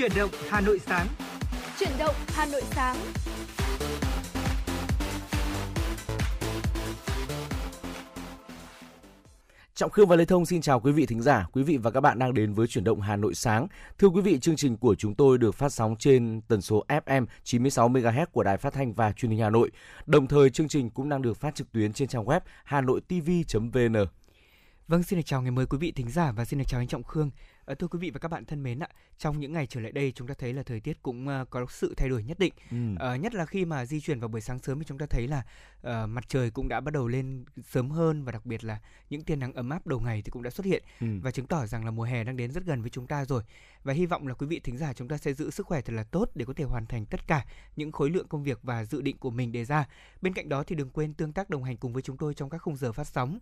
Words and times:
Chuyển 0.00 0.12
động 0.16 0.30
Hà 0.48 0.60
Nội 0.60 0.80
sáng. 0.86 1.06
Chuyển 1.78 1.90
động 1.98 2.14
Hà 2.28 2.46
Nội 2.46 2.62
sáng. 2.70 2.96
Trọng 9.74 9.90
Khương 9.90 10.08
và 10.08 10.16
Lê 10.16 10.24
Thông 10.24 10.46
xin 10.46 10.60
chào 10.60 10.80
quý 10.80 10.92
vị 10.92 11.06
thính 11.06 11.22
giả, 11.22 11.46
quý 11.52 11.62
vị 11.62 11.76
và 11.76 11.90
các 11.90 12.00
bạn 12.00 12.18
đang 12.18 12.34
đến 12.34 12.52
với 12.52 12.66
chuyển 12.66 12.84
động 12.84 13.00
Hà 13.00 13.16
Nội 13.16 13.34
sáng. 13.34 13.66
Thưa 13.98 14.08
quý 14.08 14.22
vị, 14.22 14.38
chương 14.40 14.56
trình 14.56 14.76
của 14.76 14.94
chúng 14.94 15.14
tôi 15.14 15.38
được 15.38 15.54
phát 15.54 15.72
sóng 15.72 15.96
trên 15.98 16.40
tần 16.48 16.60
số 16.60 16.84
FM 16.88 17.26
96 17.44 17.88
MHz 17.88 18.26
của 18.26 18.42
Đài 18.42 18.56
Phát 18.56 18.72
thanh 18.72 18.92
và 18.92 19.12
Truyền 19.12 19.30
hình 19.30 19.40
Hà 19.40 19.50
Nội. 19.50 19.70
Đồng 20.06 20.26
thời 20.26 20.50
chương 20.50 20.68
trình 20.68 20.90
cũng 20.90 21.08
đang 21.08 21.22
được 21.22 21.36
phát 21.36 21.54
trực 21.54 21.72
tuyến 21.72 21.92
trên 21.92 22.08
trang 22.08 22.24
web 22.24 22.40
hanoitv.vn. 22.64 23.96
Vâng, 24.88 25.02
xin 25.02 25.18
được 25.18 25.26
chào 25.26 25.42
ngày 25.42 25.50
mới 25.50 25.66
quý 25.66 25.78
vị 25.78 25.92
thính 25.92 26.10
giả 26.10 26.32
và 26.32 26.44
xin 26.44 26.58
được 26.58 26.64
chào 26.68 26.80
anh 26.80 26.88
Trọng 26.88 27.02
Khương. 27.02 27.30
À, 27.66 27.74
thưa 27.74 27.88
quý 27.88 27.98
vị 27.98 28.10
và 28.10 28.18
các 28.18 28.28
bạn 28.28 28.44
thân 28.44 28.62
mến 28.62 28.78
ạ, 28.78 28.88
trong 29.18 29.40
những 29.40 29.52
ngày 29.52 29.66
trở 29.66 29.80
lại 29.80 29.92
đây 29.92 30.12
chúng 30.12 30.28
ta 30.28 30.34
thấy 30.38 30.52
là 30.52 30.62
thời 30.62 30.80
tiết 30.80 31.02
cũng 31.02 31.28
uh, 31.28 31.50
có 31.50 31.66
sự 31.70 31.94
thay 31.96 32.08
đổi 32.08 32.22
nhất 32.22 32.38
định. 32.38 32.52
Ừ. 32.70 32.76
Uh, 33.14 33.20
nhất 33.20 33.34
là 33.34 33.46
khi 33.46 33.64
mà 33.64 33.86
di 33.86 34.00
chuyển 34.00 34.20
vào 34.20 34.28
buổi 34.28 34.40
sáng 34.40 34.58
sớm 34.58 34.78
thì 34.78 34.84
chúng 34.88 34.98
ta 34.98 35.06
thấy 35.06 35.28
là 35.28 35.42
uh, 35.80 36.08
mặt 36.08 36.24
trời 36.28 36.50
cũng 36.50 36.68
đã 36.68 36.80
bắt 36.80 36.94
đầu 36.94 37.08
lên 37.08 37.44
sớm 37.64 37.90
hơn 37.90 38.24
và 38.24 38.32
đặc 38.32 38.46
biệt 38.46 38.64
là 38.64 38.80
những 39.10 39.22
tia 39.22 39.36
nắng 39.36 39.52
ấm 39.52 39.70
áp 39.70 39.86
đầu 39.86 40.00
ngày 40.00 40.22
thì 40.22 40.30
cũng 40.30 40.42
đã 40.42 40.50
xuất 40.50 40.66
hiện 40.66 40.82
ừ. 41.00 41.06
và 41.22 41.30
chứng 41.30 41.46
tỏ 41.46 41.66
rằng 41.66 41.84
là 41.84 41.90
mùa 41.90 42.04
hè 42.04 42.24
đang 42.24 42.36
đến 42.36 42.50
rất 42.50 42.64
gần 42.64 42.80
với 42.80 42.90
chúng 42.90 43.06
ta 43.06 43.24
rồi. 43.24 43.42
Và 43.82 43.92
hy 43.92 44.06
vọng 44.06 44.26
là 44.26 44.34
quý 44.34 44.46
vị 44.46 44.60
thính 44.60 44.78
giả 44.78 44.92
chúng 44.92 45.08
ta 45.08 45.16
sẽ 45.16 45.32
giữ 45.32 45.50
sức 45.50 45.66
khỏe 45.66 45.80
thật 45.80 45.92
là 45.92 46.04
tốt 46.04 46.30
để 46.34 46.44
có 46.44 46.52
thể 46.52 46.64
hoàn 46.64 46.86
thành 46.86 47.06
tất 47.06 47.20
cả 47.26 47.46
những 47.76 47.92
khối 47.92 48.10
lượng 48.10 48.28
công 48.28 48.42
việc 48.42 48.58
và 48.62 48.84
dự 48.84 49.02
định 49.02 49.18
của 49.18 49.30
mình 49.30 49.52
đề 49.52 49.64
ra. 49.64 49.86
Bên 50.20 50.34
cạnh 50.34 50.48
đó 50.48 50.64
thì 50.64 50.76
đừng 50.76 50.90
quên 50.90 51.14
tương 51.14 51.32
tác 51.32 51.50
đồng 51.50 51.64
hành 51.64 51.76
cùng 51.76 51.92
với 51.92 52.02
chúng 52.02 52.16
tôi 52.16 52.34
trong 52.34 52.50
các 52.50 52.58
khung 52.58 52.76
giờ 52.76 52.92
phát 52.92 53.06
sóng 53.06 53.38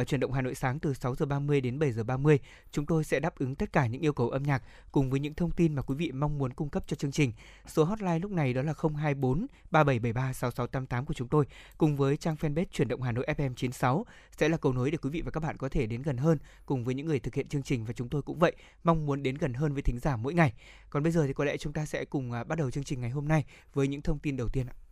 uh, 0.00 0.06
chuyển 0.06 0.20
động 0.20 0.32
Hà 0.32 0.42
Nội 0.42 0.54
sáng 0.54 0.78
từ 0.78 0.94
6 0.94 1.14
giờ 1.14 1.26
30 1.26 1.60
đến 1.60 1.78
7 1.78 1.92
giờ 1.92 2.04
30. 2.04 2.38
Chúng 2.72 2.86
tôi 2.86 3.04
sẽ 3.04 3.20
đáp 3.20 3.38
ứng 3.38 3.54
tất 3.54 3.72
cả 3.72 3.86
những 3.86 4.00
yêu 4.00 4.12
cầu 4.12 4.30
âm 4.30 4.42
nhạc 4.42 4.62
cùng 4.92 5.10
với 5.10 5.20
những 5.20 5.34
thông 5.34 5.50
tin 5.50 5.74
mà 5.74 5.82
quý 5.82 5.94
vị 5.94 6.12
mong 6.12 6.38
muốn 6.38 6.52
cung 6.52 6.68
cấp 6.68 6.84
cho 6.86 6.96
chương 6.96 7.12
trình. 7.12 7.32
Số 7.66 7.84
hotline 7.84 8.18
lúc 8.18 8.30
này 8.30 8.52
đó 8.52 8.62
là 8.62 8.74
024 8.96 9.46
3773 9.70 10.32
6688 10.32 11.06
của 11.06 11.14
chúng 11.14 11.28
tôi 11.28 11.44
cùng 11.78 11.96
với 11.96 12.16
trang 12.16 12.34
fanpage 12.34 12.64
chuyển 12.72 12.88
động 12.88 13.02
Hà 13.02 13.12
Nội 13.12 13.26
FM 13.36 13.54
96 13.54 14.06
sẽ 14.38 14.48
là 14.48 14.56
cầu 14.56 14.72
nối 14.72 14.90
để 14.90 14.98
quý 15.02 15.10
vị 15.10 15.22
và 15.22 15.30
các 15.30 15.42
bạn 15.42 15.56
có 15.56 15.68
thể 15.68 15.86
đến 15.86 16.02
gần 16.02 16.16
hơn 16.16 16.38
cùng 16.66 16.84
với 16.84 16.94
những 16.94 17.06
người 17.06 17.20
thực 17.20 17.34
hiện 17.34 17.48
chương 17.48 17.62
trình 17.62 17.84
và 17.84 17.92
chúng 17.92 18.08
tôi 18.08 18.22
cũng 18.22 18.38
vậy, 18.38 18.56
mong 18.84 19.06
muốn 19.06 19.22
đến 19.22 19.34
gần 19.34 19.54
hơn 19.54 19.72
với 19.72 19.82
thính 19.82 19.98
giả 19.98 20.16
mỗi 20.16 20.34
ngày. 20.34 20.52
Còn 20.90 21.02
bây 21.02 21.12
giờ 21.12 21.26
thì 21.26 21.32
có 21.32 21.44
lẽ 21.44 21.56
chúng 21.56 21.72
ta 21.72 21.86
sẽ 21.86 22.04
cùng 22.04 22.30
uh, 22.40 22.46
bắt 22.46 22.58
đầu 22.58 22.70
chương 22.70 22.84
trình 22.84 23.00
ngày 23.00 23.10
hôm 23.10 23.28
nay 23.28 23.44
với 23.74 23.88
những 23.88 24.02
thông 24.02 24.18
tin 24.18 24.36
đầu 24.36 24.48
tiên 24.48 24.66
ạ. 24.66 24.87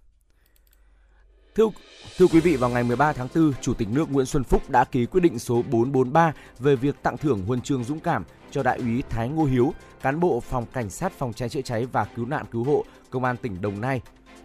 Thưa, 1.57 1.69
thưa 2.17 2.27
quý 2.27 2.41
vị, 2.41 2.57
vào 2.57 2.71
ngày 2.71 2.85
13 2.85 3.13
tháng 3.13 3.29
4, 3.35 3.53
Chủ 3.61 3.75
tịch 3.75 3.89
nước 3.91 4.13
Nguyễn 4.13 4.27
Xuân 4.27 4.45
Phúc 4.45 4.71
đã 4.71 4.85
ký 4.85 5.07
quyết 5.07 5.21
định 5.21 5.39
số 5.39 5.55
443 5.55 6.33
về 6.59 6.77
việc 6.77 7.03
tặng 7.03 7.19
thưởng 7.19 7.43
huân 7.47 7.61
chương 7.61 7.85
dũng 7.85 8.01
cảm 8.01 8.25
cho 8.51 8.63
Đại 8.63 8.79
úy 8.79 9.03
Thái 9.11 9.29
Ngô 9.29 9.45
Hiếu, 9.45 9.75
cán 10.03 10.21
bộ 10.21 10.41
phòng 10.41 10.67
cảnh 10.73 10.91
sát 10.91 11.13
phòng 11.13 11.33
cháy 11.33 11.49
chữa 11.49 11.61
cháy 11.61 11.87
và 11.93 12.05
cứu 12.05 12.27
nạn 12.27 12.45
cứu 12.53 12.65
hộ 12.65 12.85
Công 13.11 13.25
an 13.25 13.37
tỉnh 13.37 13.61
Đồng 13.61 13.81
Nai. 13.81 14.01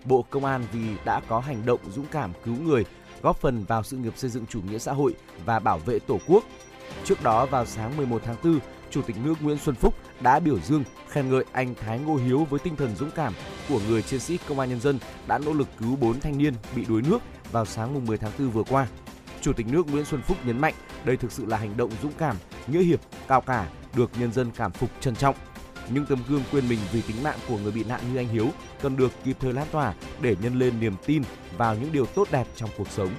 Bộ 0.05 0.25
Công 0.29 0.45
an 0.45 0.63
vì 0.71 0.87
đã 1.05 1.21
có 1.27 1.39
hành 1.39 1.65
động 1.65 1.79
dũng 1.91 2.05
cảm 2.11 2.31
cứu 2.45 2.55
người, 2.55 2.85
góp 3.21 3.37
phần 3.37 3.63
vào 3.67 3.83
sự 3.83 3.97
nghiệp 3.97 4.13
xây 4.17 4.29
dựng 4.29 4.45
chủ 4.45 4.61
nghĩa 4.61 4.79
xã 4.79 4.93
hội 4.93 5.15
và 5.45 5.59
bảo 5.59 5.77
vệ 5.77 5.99
Tổ 5.99 6.19
quốc. 6.27 6.43
Trước 7.05 7.23
đó 7.23 7.45
vào 7.45 7.65
sáng 7.65 7.97
11 7.97 8.21
tháng 8.25 8.35
4, 8.43 8.59
Chủ 8.92 9.02
tịch 9.02 9.16
nước 9.23 9.34
Nguyễn 9.42 9.58
Xuân 9.58 9.75
Phúc 9.75 9.95
đã 10.22 10.39
biểu 10.39 10.59
dương 10.59 10.84
khen 11.09 11.30
ngợi 11.30 11.44
anh 11.52 11.75
Thái 11.75 12.00
Ngô 12.00 12.16
Hiếu 12.16 12.47
với 12.50 12.59
tinh 12.59 12.75
thần 12.75 12.95
dũng 12.95 13.11
cảm 13.11 13.34
của 13.70 13.80
người 13.88 14.02
chiến 14.02 14.20
sĩ 14.20 14.38
công 14.47 14.59
an 14.59 14.70
nhân 14.70 14.80
dân 14.80 15.00
đã 15.28 15.38
nỗ 15.38 15.53
lực 15.53 15.67
cứu 15.80 15.95
4 15.95 16.20
thanh 16.20 16.38
niên 16.38 16.53
bị 16.75 16.86
đuối 16.86 17.02
nước 17.02 17.19
vào 17.52 17.66
sáng 17.66 18.06
10 18.06 18.17
tháng 18.17 18.31
4 18.39 18.50
vừa 18.50 18.64
qua. 18.64 18.88
Chủ 19.42 19.53
tịch 19.53 19.67
nước 19.67 19.88
Nguyễn 19.88 20.06
Xuân 20.06 20.22
Phúc 20.22 20.38
nhấn 20.45 20.59
mạnh 20.59 20.73
đây 21.06 21.17
thực 21.17 21.31
sự 21.31 21.45
là 21.45 21.58
hành 21.58 21.78
động 21.78 21.92
dũng 22.02 22.12
cảm, 22.17 22.36
nghĩa 22.67 22.84
hiệp, 22.84 23.00
cao 23.28 23.42
cả, 23.42 23.67
được 23.95 24.12
nhân 24.19 24.31
dân 24.31 24.52
cảm 24.56 24.72
phục 24.72 24.89
trân 25.00 25.16
trọng. 25.16 25.36
Những 25.89 26.06
tấm 26.06 26.19
gương 26.30 26.44
quên 26.52 26.69
mình 26.69 26.80
vì 26.92 27.02
tính 27.02 27.23
mạng 27.23 27.38
của 27.47 27.58
người 27.58 27.72
bị 27.72 27.84
nạn 27.84 28.02
như 28.12 28.17
anh 28.17 28.28
Hiếu 28.28 28.47
cần 28.81 28.97
được 28.97 29.12
kịp 29.24 29.38
thời 29.40 29.53
lan 29.53 29.68
tỏa 29.72 29.94
để 30.22 30.35
nhân 30.41 30.59
lên 30.59 30.80
niềm 30.80 30.94
tin 31.06 31.24
vào 31.57 31.75
những 31.75 31.91
điều 31.91 32.06
tốt 32.06 32.28
đẹp 32.31 32.47
trong 32.56 32.69
cuộc 32.78 32.90
sống. 32.90 33.09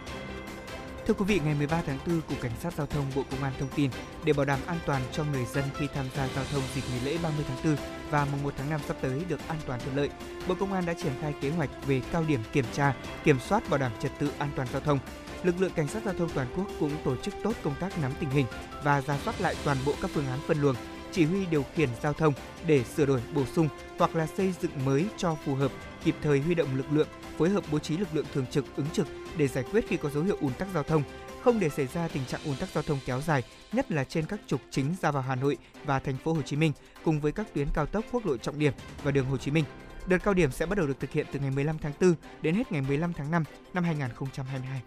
Thưa 1.06 1.14
quý 1.14 1.24
vị, 1.24 1.40
ngày 1.44 1.54
13 1.54 1.82
tháng 1.86 1.98
4, 2.06 2.20
Cục 2.28 2.40
Cảnh 2.40 2.52
sát 2.60 2.74
Giao 2.74 2.86
thông 2.86 3.04
Bộ 3.16 3.22
Công 3.30 3.42
an 3.42 3.52
thông 3.58 3.68
tin 3.76 3.90
để 4.24 4.32
bảo 4.32 4.46
đảm 4.46 4.58
an 4.66 4.78
toàn 4.86 5.02
cho 5.12 5.24
người 5.24 5.44
dân 5.44 5.64
khi 5.78 5.86
tham 5.94 6.06
gia 6.16 6.28
giao 6.28 6.44
thông 6.52 6.62
dịp 6.74 6.80
nghỉ 6.92 7.10
lễ 7.10 7.18
30 7.22 7.44
tháng 7.48 7.64
4 7.64 7.76
và 8.10 8.26
mùng 8.32 8.42
1 8.42 8.54
tháng 8.56 8.70
5 8.70 8.80
sắp 8.88 8.96
tới 9.00 9.22
được 9.28 9.40
an 9.48 9.58
toàn 9.66 9.80
thuận 9.80 9.96
lợi, 9.96 10.10
Bộ 10.48 10.54
Công 10.60 10.72
an 10.72 10.86
đã 10.86 10.94
triển 10.94 11.12
khai 11.20 11.34
kế 11.40 11.50
hoạch 11.50 11.70
về 11.86 12.02
cao 12.12 12.24
điểm 12.28 12.40
kiểm 12.52 12.64
tra, 12.72 12.94
kiểm 13.24 13.40
soát 13.40 13.70
bảo 13.70 13.78
đảm 13.78 13.92
trật 14.02 14.12
tự 14.18 14.30
an 14.38 14.50
toàn 14.56 14.68
giao 14.72 14.80
thông. 14.80 14.98
Lực 15.42 15.60
lượng 15.60 15.72
cảnh 15.76 15.88
sát 15.88 16.02
giao 16.04 16.14
thông 16.14 16.28
toàn 16.28 16.46
quốc 16.56 16.66
cũng 16.80 16.90
tổ 17.04 17.16
chức 17.16 17.34
tốt 17.42 17.52
công 17.62 17.74
tác 17.80 17.98
nắm 18.02 18.12
tình 18.20 18.30
hình 18.30 18.46
và 18.84 19.00
ra 19.00 19.19
soát 19.24 19.40
lại 19.40 19.54
toàn 19.64 19.76
bộ 19.86 19.94
các 20.02 20.10
phương 20.14 20.26
án 20.26 20.38
phân 20.46 20.60
luồng, 20.60 20.76
chỉ 21.12 21.24
huy 21.24 21.46
điều 21.46 21.64
khiển 21.74 21.88
giao 22.02 22.12
thông 22.12 22.34
để 22.66 22.84
sửa 22.84 23.06
đổi, 23.06 23.20
bổ 23.34 23.46
sung 23.46 23.69
hoặc 23.98 24.16
là 24.16 24.26
xây 24.26 24.54
dựng 24.60 24.84
mới 24.84 25.06
cho 25.16 25.36
phù 25.44 25.54
hợp, 25.54 25.72
kịp 26.04 26.14
thời 26.22 26.40
huy 26.40 26.54
động 26.54 26.76
lực 26.76 26.86
lượng, 26.92 27.08
phối 27.38 27.50
hợp 27.50 27.64
bố 27.72 27.78
trí 27.78 27.96
lực 27.96 28.08
lượng 28.12 28.26
thường 28.34 28.46
trực 28.46 28.64
ứng 28.76 28.90
trực 28.92 29.06
để 29.37 29.48
giải 29.48 29.65
quyết 29.72 29.88
khi 29.88 29.97
có 29.97 30.10
dấu 30.10 30.22
hiệu 30.22 30.37
ùn 30.41 30.53
tắc 30.53 30.69
giao 30.75 30.82
thông, 30.82 31.03
không 31.43 31.60
để 31.60 31.69
xảy 31.69 31.87
ra 31.87 32.09
tình 32.09 32.25
trạng 32.25 32.41
ùn 32.44 32.56
tắc 32.56 32.69
giao 32.69 32.82
thông 32.82 32.98
kéo 33.06 33.20
dài, 33.20 33.43
nhất 33.72 33.91
là 33.91 34.04
trên 34.04 34.26
các 34.26 34.41
trục 34.47 34.60
chính 34.70 34.94
ra 35.03 35.10
vào 35.10 35.22
Hà 35.22 35.34
Nội 35.34 35.56
và 35.84 35.98
thành 35.98 36.16
phố 36.16 36.32
Hồ 36.32 36.43
Chí 36.43 36.56
Minh 36.56 36.72
cùng 37.04 37.20
với 37.20 37.32
các 37.32 37.54
tuyến 37.54 37.69
cao 37.75 37.87
tốc 37.87 38.04
quốc 38.12 38.26
lộ 38.26 38.37
trọng 38.37 38.59
điểm 38.59 38.72
và 39.03 39.10
đường 39.10 39.26
Hồ 39.26 39.37
Chí 39.37 39.50
Minh. 39.50 39.65
Đợt 40.06 40.19
cao 40.19 40.34
điểm 40.34 40.50
sẽ 40.50 40.66
bắt 40.66 40.78
đầu 40.78 40.87
được 40.87 41.00
thực 41.00 41.10
hiện 41.10 41.26
từ 41.32 41.41
ngày 41.41 41.50
15 41.50 41.78
tháng 41.78 41.93
4 42.00 42.15
đến 42.43 42.54
hết 42.54 42.72
ngày 42.72 42.82
15 42.82 43.12
tháng 43.12 43.31
5 43.31 43.44
năm 43.75 43.84
2022. 43.84 44.82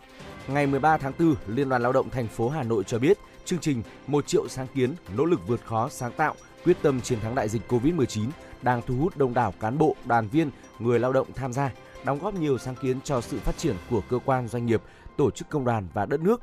Ngày 0.47 0.67
13 0.67 0.97
tháng 0.97 1.13
4, 1.19 1.35
Liên 1.47 1.69
đoàn 1.69 1.81
Lao 1.81 1.91
động 1.94 2.09
thành 2.09 2.27
phố 2.27 2.50
Hà 2.50 2.63
Nội 2.63 2.83
cho 2.83 3.00
biết, 3.00 3.17
chương 3.45 3.59
trình 3.59 3.83
một 4.07 4.27
triệu 4.27 4.47
sáng 4.47 4.67
kiến, 4.75 4.94
nỗ 5.17 5.25
lực 5.25 5.47
vượt 5.47 5.66
khó 5.66 5.89
sáng 5.89 6.12
tạo, 6.12 6.35
quyết 6.66 6.77
tâm 6.81 7.01
chiến 7.01 7.19
thắng 7.19 7.35
đại 7.35 7.50
dịch 7.50 7.62
Covid-19 7.72 8.27
đang 8.62 8.81
thu 8.88 8.95
hút 8.95 9.17
đông 9.17 9.33
đảo 9.33 9.53
cán 9.59 9.77
bộ, 9.77 9.95
đoàn 10.06 10.27
viên, 10.27 10.50
người 10.79 11.00
lao 11.00 11.13
động 11.13 11.27
tham 11.35 11.53
gia 11.53 11.72
đóng 12.05 12.19
góp 12.19 12.33
nhiều 12.33 12.57
sáng 12.57 12.75
kiến 12.75 13.01
cho 13.03 13.21
sự 13.21 13.39
phát 13.39 13.57
triển 13.57 13.75
của 13.89 14.01
cơ 14.09 14.19
quan 14.25 14.47
doanh 14.47 14.66
nghiệp, 14.66 14.81
tổ 15.17 15.31
chức 15.31 15.49
công 15.49 15.66
đoàn 15.66 15.88
và 15.93 16.05
đất 16.05 16.19
nước. 16.19 16.41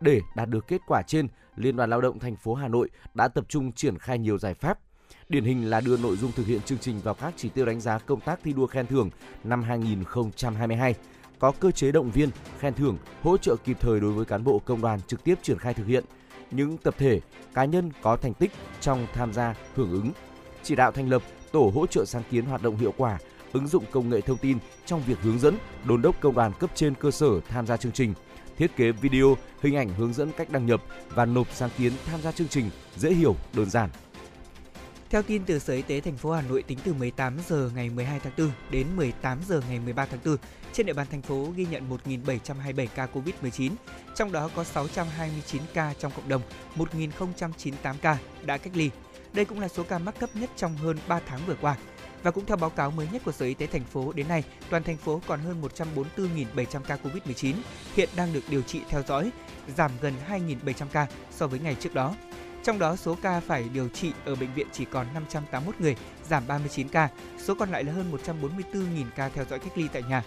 Để 0.00 0.20
đạt 0.36 0.48
được 0.48 0.68
kết 0.68 0.80
quả 0.86 1.02
trên, 1.06 1.28
Liên 1.56 1.76
đoàn 1.76 1.90
Lao 1.90 2.00
động 2.00 2.18
thành 2.18 2.36
phố 2.36 2.54
Hà 2.54 2.68
Nội 2.68 2.90
đã 3.14 3.28
tập 3.28 3.44
trung 3.48 3.72
triển 3.72 3.98
khai 3.98 4.18
nhiều 4.18 4.38
giải 4.38 4.54
pháp. 4.54 4.78
Điển 5.28 5.44
hình 5.44 5.70
là 5.70 5.80
đưa 5.80 5.96
nội 5.96 6.16
dung 6.16 6.32
thực 6.32 6.46
hiện 6.46 6.60
chương 6.62 6.78
trình 6.78 7.00
vào 7.00 7.14
các 7.14 7.34
chỉ 7.36 7.48
tiêu 7.48 7.66
đánh 7.66 7.80
giá 7.80 7.98
công 7.98 8.20
tác 8.20 8.40
thi 8.44 8.52
đua 8.52 8.66
khen 8.66 8.86
thưởng 8.86 9.10
năm 9.44 9.62
2022, 9.62 10.94
có 11.38 11.52
cơ 11.60 11.70
chế 11.70 11.92
động 11.92 12.10
viên, 12.10 12.30
khen 12.58 12.74
thưởng, 12.74 12.98
hỗ 13.22 13.36
trợ 13.36 13.56
kịp 13.64 13.76
thời 13.80 14.00
đối 14.00 14.12
với 14.12 14.24
cán 14.24 14.44
bộ 14.44 14.58
công 14.58 14.80
đoàn 14.80 15.00
trực 15.06 15.24
tiếp 15.24 15.38
triển 15.42 15.58
khai 15.58 15.74
thực 15.74 15.86
hiện, 15.86 16.04
những 16.50 16.78
tập 16.78 16.94
thể, 16.98 17.20
cá 17.54 17.64
nhân 17.64 17.90
có 18.02 18.16
thành 18.16 18.34
tích 18.34 18.50
trong 18.80 19.06
tham 19.14 19.32
gia 19.32 19.54
hưởng 19.74 19.92
ứng, 19.92 20.12
chỉ 20.62 20.76
đạo 20.76 20.92
thành 20.92 21.08
lập 21.08 21.22
tổ 21.52 21.72
hỗ 21.74 21.86
trợ 21.86 22.04
sáng 22.04 22.22
kiến 22.30 22.44
hoạt 22.44 22.62
động 22.62 22.76
hiệu 22.76 22.94
quả 22.96 23.18
ứng 23.54 23.66
dụng 23.66 23.84
công 23.90 24.10
nghệ 24.10 24.20
thông 24.20 24.38
tin 24.38 24.58
trong 24.86 25.02
việc 25.06 25.18
hướng 25.22 25.38
dẫn, 25.38 25.56
đôn 25.84 26.02
đốc 26.02 26.20
công 26.20 26.34
đoàn 26.34 26.52
cấp 26.60 26.70
trên 26.74 26.94
cơ 26.94 27.10
sở 27.10 27.40
tham 27.48 27.66
gia 27.66 27.76
chương 27.76 27.92
trình, 27.92 28.14
thiết 28.56 28.76
kế 28.76 28.92
video, 28.92 29.36
hình 29.62 29.76
ảnh 29.76 29.88
hướng 29.88 30.12
dẫn 30.12 30.32
cách 30.36 30.50
đăng 30.50 30.66
nhập 30.66 30.82
và 31.08 31.24
nộp 31.24 31.46
sáng 31.52 31.70
kiến 31.78 31.92
tham 32.06 32.22
gia 32.22 32.32
chương 32.32 32.48
trình 32.48 32.70
dễ 32.96 33.10
hiểu, 33.10 33.36
đơn 33.52 33.70
giản. 33.70 33.90
Theo 35.10 35.22
tin 35.22 35.42
từ 35.46 35.58
Sở 35.58 35.74
Y 35.74 35.82
tế 35.82 36.00
thành 36.00 36.16
phố 36.16 36.32
Hà 36.32 36.42
Nội 36.42 36.62
tính 36.62 36.78
từ 36.84 36.94
18 36.94 37.36
giờ 37.48 37.70
ngày 37.74 37.90
12 37.90 38.20
tháng 38.20 38.32
4 38.38 38.50
đến 38.70 38.86
18 38.96 39.38
giờ 39.48 39.62
ngày 39.68 39.80
13 39.80 40.06
tháng 40.06 40.20
4, 40.24 40.36
trên 40.72 40.86
địa 40.86 40.92
bàn 40.92 41.06
thành 41.10 41.22
phố 41.22 41.52
ghi 41.56 41.66
nhận 41.70 41.90
1.727 42.04 42.86
ca 42.94 43.06
COVID-19, 43.14 43.70
trong 44.14 44.32
đó 44.32 44.50
có 44.54 44.64
629 44.64 45.62
ca 45.74 45.94
trong 45.98 46.12
cộng 46.16 46.28
đồng, 46.28 46.42
1.098 46.76 47.94
ca 48.02 48.18
đã 48.44 48.58
cách 48.58 48.76
ly. 48.76 48.90
Đây 49.32 49.44
cũng 49.44 49.60
là 49.60 49.68
số 49.68 49.82
ca 49.82 49.98
mắc 49.98 50.14
cấp 50.20 50.30
nhất 50.34 50.50
trong 50.56 50.76
hơn 50.76 50.96
3 51.08 51.20
tháng 51.26 51.40
vừa 51.46 51.56
qua. 51.60 51.76
Và 52.24 52.30
cũng 52.30 52.46
theo 52.46 52.56
báo 52.56 52.70
cáo 52.70 52.90
mới 52.90 53.08
nhất 53.12 53.22
của 53.24 53.32
Sở 53.32 53.46
Y 53.46 53.54
tế 53.54 53.66
thành 53.66 53.84
phố, 53.84 54.12
đến 54.12 54.28
nay 54.28 54.44
toàn 54.70 54.82
thành 54.82 54.96
phố 54.96 55.20
còn 55.26 55.40
hơn 55.40 55.62
144.700 56.16 56.80
ca 56.86 56.96
COVID-19 56.96 57.54
hiện 57.94 58.08
đang 58.16 58.32
được 58.32 58.40
điều 58.48 58.62
trị 58.62 58.80
theo 58.88 59.02
dõi, 59.08 59.30
giảm 59.76 59.90
gần 60.00 60.14
2.700 60.28 60.86
ca 60.92 61.06
so 61.30 61.46
với 61.46 61.60
ngày 61.60 61.76
trước 61.80 61.94
đó. 61.94 62.14
Trong 62.62 62.78
đó 62.78 62.96
số 62.96 63.16
ca 63.22 63.40
phải 63.40 63.64
điều 63.72 63.88
trị 63.88 64.12
ở 64.24 64.34
bệnh 64.34 64.54
viện 64.54 64.66
chỉ 64.72 64.84
còn 64.84 65.06
581 65.14 65.80
người, 65.80 65.96
giảm 66.28 66.46
39 66.46 66.88
ca, 66.88 67.08
số 67.38 67.54
còn 67.54 67.70
lại 67.70 67.84
là 67.84 67.92
hơn 67.92 68.12
144.000 68.26 69.04
ca 69.16 69.28
theo 69.28 69.44
dõi 69.50 69.58
cách 69.58 69.78
ly 69.78 69.88
tại 69.92 70.02
nhà. 70.02 70.22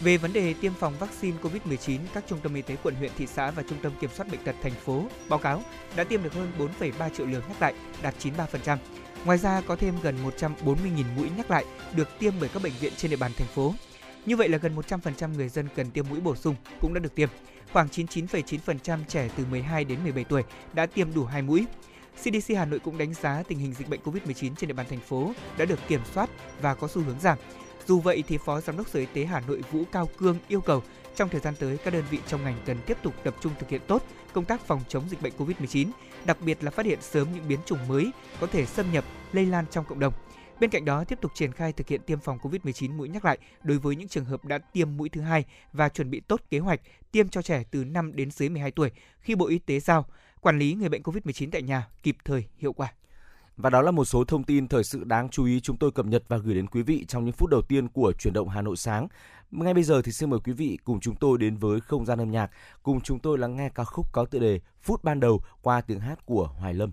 Về 0.00 0.16
vấn 0.16 0.32
đề 0.32 0.54
tiêm 0.60 0.72
phòng 0.74 0.94
vaccine 0.98 1.38
COVID-19, 1.42 1.98
các 2.14 2.24
trung 2.28 2.38
tâm 2.42 2.54
y 2.54 2.62
tế 2.62 2.76
quận 2.82 2.94
huyện, 2.94 3.12
thị 3.18 3.26
xã 3.26 3.50
và 3.50 3.62
trung 3.68 3.78
tâm 3.82 3.92
kiểm 4.00 4.10
soát 4.14 4.26
bệnh 4.30 4.44
tật 4.44 4.54
thành 4.62 4.74
phố 4.74 5.04
báo 5.28 5.38
cáo 5.38 5.62
đã 5.96 6.04
tiêm 6.04 6.22
được 6.22 6.34
hơn 6.34 6.52
4,3 6.80 7.10
triệu 7.16 7.26
liều 7.26 7.40
nhắc 7.48 7.62
lại, 7.62 7.74
đạt 8.02 8.14
93%. 8.18 8.76
Ngoài 9.24 9.38
ra 9.38 9.60
có 9.60 9.76
thêm 9.76 9.94
gần 10.02 10.16
140.000 10.38 11.04
mũi 11.16 11.30
nhắc 11.36 11.50
lại 11.50 11.64
được 11.96 12.08
tiêm 12.18 12.32
bởi 12.40 12.48
các 12.48 12.62
bệnh 12.62 12.72
viện 12.80 12.92
trên 12.96 13.10
địa 13.10 13.16
bàn 13.16 13.32
thành 13.36 13.46
phố. 13.46 13.74
Như 14.26 14.36
vậy 14.36 14.48
là 14.48 14.58
gần 14.58 14.76
100% 14.76 15.34
người 15.34 15.48
dân 15.48 15.68
cần 15.76 15.90
tiêm 15.90 16.04
mũi 16.10 16.20
bổ 16.20 16.36
sung 16.36 16.54
cũng 16.80 16.94
đã 16.94 17.00
được 17.00 17.14
tiêm. 17.14 17.28
Khoảng 17.72 17.88
99,9% 17.88 18.98
trẻ 19.08 19.28
từ 19.36 19.44
12 19.50 19.84
đến 19.84 20.02
17 20.02 20.24
tuổi 20.24 20.42
đã 20.72 20.86
tiêm 20.86 21.14
đủ 21.14 21.24
hai 21.24 21.42
mũi. 21.42 21.66
CDC 22.22 22.56
Hà 22.56 22.64
Nội 22.64 22.78
cũng 22.78 22.98
đánh 22.98 23.14
giá 23.14 23.42
tình 23.48 23.58
hình 23.58 23.74
dịch 23.74 23.88
bệnh 23.88 24.00
COVID-19 24.00 24.54
trên 24.54 24.68
địa 24.68 24.74
bàn 24.74 24.86
thành 24.90 25.00
phố 25.00 25.32
đã 25.58 25.64
được 25.64 25.78
kiểm 25.88 26.00
soát 26.14 26.30
và 26.60 26.74
có 26.74 26.88
xu 26.88 27.02
hướng 27.02 27.20
giảm. 27.20 27.38
Dù 27.86 28.00
vậy 28.00 28.24
thì 28.28 28.38
Phó 28.38 28.60
Giám 28.60 28.76
đốc 28.76 28.88
Sở 28.88 29.00
Y 29.00 29.06
tế 29.06 29.24
Hà 29.24 29.40
Nội 29.40 29.62
Vũ 29.70 29.84
Cao 29.92 30.08
Cương 30.18 30.38
yêu 30.48 30.60
cầu 30.60 30.82
trong 31.16 31.28
thời 31.28 31.40
gian 31.40 31.54
tới 31.58 31.78
các 31.84 31.92
đơn 31.92 32.04
vị 32.10 32.18
trong 32.26 32.44
ngành 32.44 32.56
cần 32.66 32.76
tiếp 32.86 32.96
tục 33.02 33.14
tập 33.24 33.34
trung 33.40 33.52
thực 33.58 33.70
hiện 33.70 33.80
tốt 33.86 34.02
công 34.34 34.44
tác 34.44 34.60
phòng 34.60 34.80
chống 34.88 35.08
dịch 35.08 35.22
bệnh 35.22 35.32
COVID-19, 35.38 35.88
đặc 36.26 36.36
biệt 36.44 36.64
là 36.64 36.70
phát 36.70 36.86
hiện 36.86 36.98
sớm 37.02 37.28
những 37.34 37.48
biến 37.48 37.58
chủng 37.66 37.88
mới 37.88 38.10
có 38.40 38.46
thể 38.46 38.66
xâm 38.66 38.92
nhập, 38.92 39.04
lây 39.32 39.46
lan 39.46 39.64
trong 39.70 39.84
cộng 39.84 40.00
đồng. 40.00 40.12
Bên 40.60 40.70
cạnh 40.70 40.84
đó, 40.84 41.04
tiếp 41.04 41.18
tục 41.20 41.32
triển 41.34 41.52
khai 41.52 41.72
thực 41.72 41.88
hiện 41.88 42.00
tiêm 42.06 42.20
phòng 42.20 42.38
COVID-19 42.38 42.96
mũi 42.96 43.08
nhắc 43.08 43.24
lại 43.24 43.38
đối 43.62 43.78
với 43.78 43.96
những 43.96 44.08
trường 44.08 44.24
hợp 44.24 44.44
đã 44.44 44.58
tiêm 44.58 44.96
mũi 44.96 45.08
thứ 45.08 45.20
hai 45.20 45.44
và 45.72 45.88
chuẩn 45.88 46.10
bị 46.10 46.20
tốt 46.20 46.40
kế 46.50 46.58
hoạch 46.58 46.80
tiêm 47.12 47.28
cho 47.28 47.42
trẻ 47.42 47.64
từ 47.70 47.84
5 47.84 48.16
đến 48.16 48.30
dưới 48.30 48.48
12 48.48 48.70
tuổi 48.70 48.90
khi 49.20 49.34
Bộ 49.34 49.46
Y 49.46 49.58
tế 49.58 49.80
giao, 49.80 50.06
quản 50.40 50.58
lý 50.58 50.74
người 50.74 50.88
bệnh 50.88 51.02
COVID-19 51.02 51.48
tại 51.52 51.62
nhà 51.62 51.88
kịp 52.02 52.16
thời, 52.24 52.44
hiệu 52.58 52.72
quả. 52.72 52.92
Và 53.56 53.70
đó 53.70 53.82
là 53.82 53.90
một 53.90 54.04
số 54.04 54.24
thông 54.24 54.44
tin 54.44 54.68
thời 54.68 54.84
sự 54.84 55.04
đáng 55.04 55.28
chú 55.28 55.44
ý 55.44 55.60
chúng 55.60 55.76
tôi 55.76 55.92
cập 55.92 56.06
nhật 56.06 56.24
và 56.28 56.36
gửi 56.36 56.54
đến 56.54 56.66
quý 56.66 56.82
vị 56.82 57.04
trong 57.08 57.24
những 57.24 57.32
phút 57.32 57.50
đầu 57.50 57.62
tiên 57.62 57.88
của 57.88 58.12
chuyển 58.12 58.34
động 58.34 58.48
Hà 58.48 58.62
Nội 58.62 58.76
sáng. 58.76 59.08
Ngay 59.50 59.74
bây 59.74 59.82
giờ 59.82 60.02
thì 60.02 60.12
xin 60.12 60.30
mời 60.30 60.40
quý 60.44 60.52
vị 60.52 60.78
cùng 60.84 61.00
chúng 61.00 61.16
tôi 61.16 61.38
đến 61.38 61.56
với 61.56 61.80
không 61.80 62.06
gian 62.06 62.18
âm 62.18 62.30
nhạc, 62.30 62.50
cùng 62.82 63.00
chúng 63.00 63.18
tôi 63.18 63.38
lắng 63.38 63.56
nghe 63.56 63.68
ca 63.68 63.84
khúc 63.84 64.06
có 64.12 64.24
tựa 64.24 64.38
đề 64.38 64.60
Phút 64.82 65.04
ban 65.04 65.20
đầu 65.20 65.42
qua 65.62 65.80
tiếng 65.80 66.00
hát 66.00 66.26
của 66.26 66.46
Hoài 66.46 66.74
Lâm. 66.74 66.92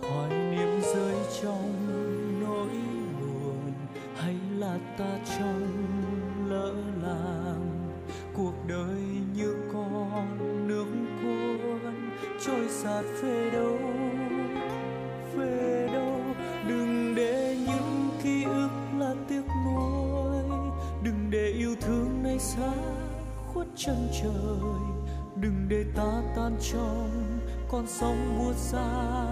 hoài 0.00 0.30
niệm 0.30 0.80
rơi 0.94 1.16
trong 1.42 1.72
nỗi 2.40 2.70
buồn, 3.20 3.72
hay 4.16 4.36
là 4.58 4.78
ta 4.98 5.18
trong 5.38 5.68
lỡ 6.48 6.74
làng? 7.02 7.92
Cuộc 8.36 8.54
đời 8.68 9.02
như 9.34 9.54
con 9.72 10.38
nước 10.68 10.86
cuốn, 11.22 12.10
trôi 12.46 12.68
sạt 12.68 13.04
về 13.22 13.50
đâu? 13.50 13.78
Về 15.36 15.88
đâu? 15.92 16.20
Đừng 16.68 17.14
để 17.14 17.56
những 17.66 18.08
ký 18.22 18.44
ức 18.44 18.70
là 18.98 19.14
tiếc 19.28 19.42
nuối. 19.66 20.42
Đừng 21.02 21.30
để 21.30 21.46
yêu 21.58 21.74
thương 21.80 22.22
này 22.22 22.38
xa 22.38 22.72
khuất 23.46 23.66
chân 23.76 24.08
trời. 24.22 24.70
Đừng 25.36 25.66
để 25.68 25.84
ta 25.96 26.22
tan 26.36 26.56
trong 26.72 27.38
con 27.68 27.86
sóng 27.86 28.38
buốt 28.38 28.54
xa 28.56 29.31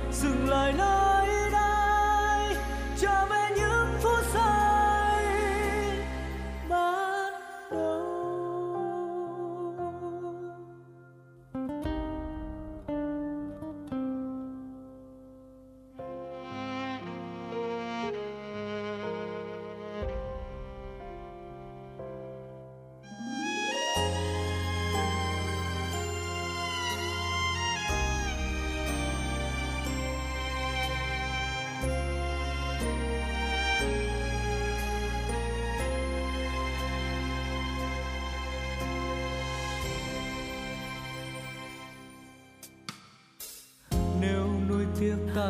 dừng 0.11 0.49
lại 0.49 0.73
nơi 0.77 1.20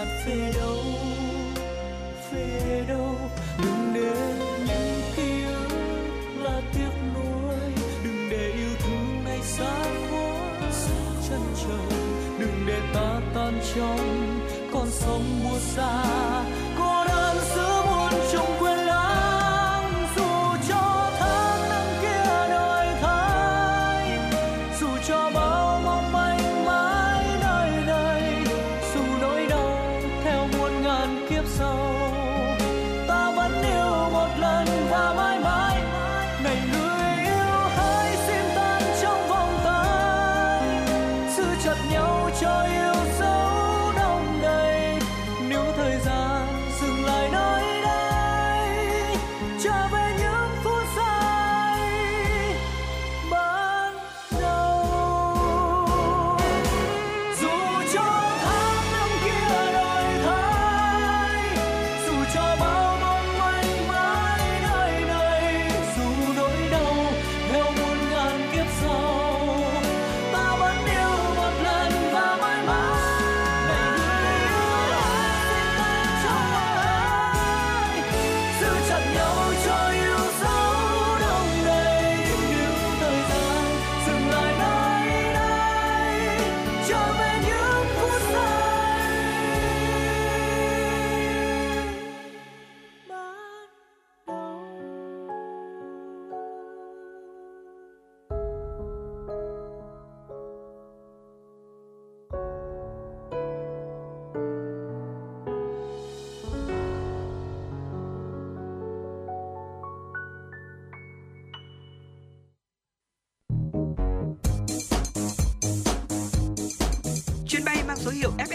Trôi 0.00 0.08
về 0.26 0.52
đâu 0.54 0.84
về 2.32 2.84
đâu? 2.88 3.16
Đừng 3.62 3.94
để 3.94 4.34
những 4.66 5.00
ký 5.16 5.44
ức 5.44 5.68
là 6.42 6.60
tiếc 6.74 6.90
nuối. 7.14 7.72
Đừng 8.04 8.30
để 8.30 8.52
yêu 8.56 8.70
thương 8.78 9.24
này 9.24 9.38
xa 9.42 9.84
khuất 10.10 10.74
chân 11.28 11.40
trời. 11.62 11.98
Đừng 12.38 12.66
để 12.66 12.80
ta 12.94 13.20
tan 13.34 13.60
trong 13.74 14.40
con 14.72 14.90
sông 14.90 15.40
buốt 15.44 15.58
xa. 15.60 16.04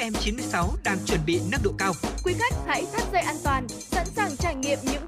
FM96 0.06 0.68
đang 0.84 0.98
chuẩn 1.06 1.20
bị 1.26 1.40
nâng 1.52 1.62
độ 1.64 1.72
cao. 1.78 1.94
Quý 2.24 2.34
khách 2.40 2.54
hãy 2.68 2.86
thắt 2.94 3.04
dây 3.14 3.22
an 3.22 3.36
toàn, 3.44 3.68
sẵn 3.92 4.08
sàng 4.16 4.36
trải 4.38 4.56
nghiệm 4.56 4.80
những 4.84 5.08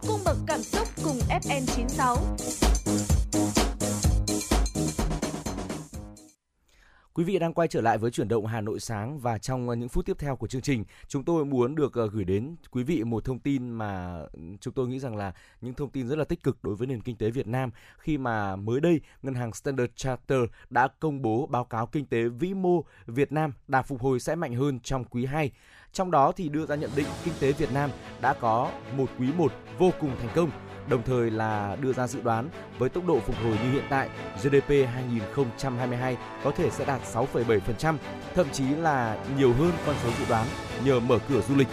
Quý 7.17 7.23
vị 7.23 7.39
đang 7.39 7.53
quay 7.53 7.67
trở 7.67 7.81
lại 7.81 7.97
với 7.97 8.11
chuyển 8.11 8.27
động 8.27 8.45
Hà 8.45 8.61
Nội 8.61 8.79
sáng 8.79 9.19
và 9.19 9.37
trong 9.37 9.69
ờ, 9.69 9.75
những 9.75 9.89
phút 9.89 10.05
tiếp 10.05 10.17
theo 10.19 10.35
của 10.35 10.47
chương 10.47 10.61
trình, 10.61 10.83
chúng 11.07 11.23
tôi 11.23 11.45
muốn 11.45 11.75
được 11.75 11.93
ờ, 11.93 12.07
gửi 12.07 12.23
đến 12.23 12.55
quý 12.71 12.83
vị 12.83 13.03
một 13.03 13.25
thông 13.25 13.39
tin 13.39 13.69
mà 13.69 14.19
ừ, 14.33 14.39
chúng 14.61 14.73
tôi 14.73 14.87
nghĩ 14.87 14.99
rằng 14.99 15.15
là 15.15 15.33
những 15.61 15.73
thông 15.73 15.89
tin 15.89 16.07
rất 16.07 16.17
là 16.17 16.25
tích 16.25 16.43
cực 16.43 16.63
đối 16.63 16.75
với 16.75 16.87
nền 16.87 17.01
kinh 17.01 17.15
tế 17.15 17.29
Việt 17.29 17.47
Nam 17.47 17.71
khi 17.97 18.17
mà 18.17 18.55
mới 18.55 18.81
đây 18.81 19.01
ngân 19.21 19.33
hàng 19.33 19.53
Standard 19.53 19.91
Chartered 19.95 20.49
đã 20.69 20.87
công 20.99 21.21
bố 21.21 21.47
báo 21.47 21.65
cáo 21.65 21.87
kinh 21.87 22.05
tế 22.05 22.23
vĩ 22.23 22.53
mô 22.53 22.83
Việt 23.05 23.31
Nam 23.31 23.53
đạt 23.67 23.85
phục 23.85 24.01
hồi 24.01 24.19
sẽ 24.19 24.35
mạnh 24.35 24.55
hơn 24.55 24.79
trong 24.79 25.03
quý 25.03 25.25
2. 25.25 25.51
Trong 25.93 26.11
đó 26.11 26.31
thì 26.31 26.49
đưa 26.49 26.65
ra 26.65 26.75
nhận 26.75 26.91
định 26.95 27.07
kinh 27.23 27.33
tế 27.39 27.51
Việt 27.51 27.73
Nam 27.73 27.89
đã 28.21 28.33
có 28.33 28.71
một 28.97 29.09
quý 29.19 29.27
1 29.37 29.53
vô 29.77 29.91
cùng 29.99 30.11
thành 30.19 30.29
công 30.35 30.51
đồng 30.89 31.03
thời 31.03 31.31
là 31.31 31.77
đưa 31.81 31.93
ra 31.93 32.07
dự 32.07 32.21
đoán 32.21 32.49
với 32.77 32.89
tốc 32.89 33.05
độ 33.07 33.19
phục 33.19 33.35
hồi 33.43 33.57
như 33.63 33.71
hiện 33.71 33.83
tại, 33.89 34.09
GDP 34.43 34.69
2022 34.93 36.17
có 36.43 36.51
thể 36.51 36.69
sẽ 36.69 36.85
đạt 36.85 37.01
6,7%, 37.13 37.95
thậm 38.35 38.47
chí 38.51 38.63
là 38.67 39.17
nhiều 39.37 39.53
hơn 39.53 39.71
con 39.85 39.95
số 40.03 40.09
dự 40.19 40.25
đoán 40.29 40.47
nhờ 40.85 40.99
mở 40.99 41.19
cửa 41.29 41.41
du 41.41 41.55
lịch. 41.55 41.67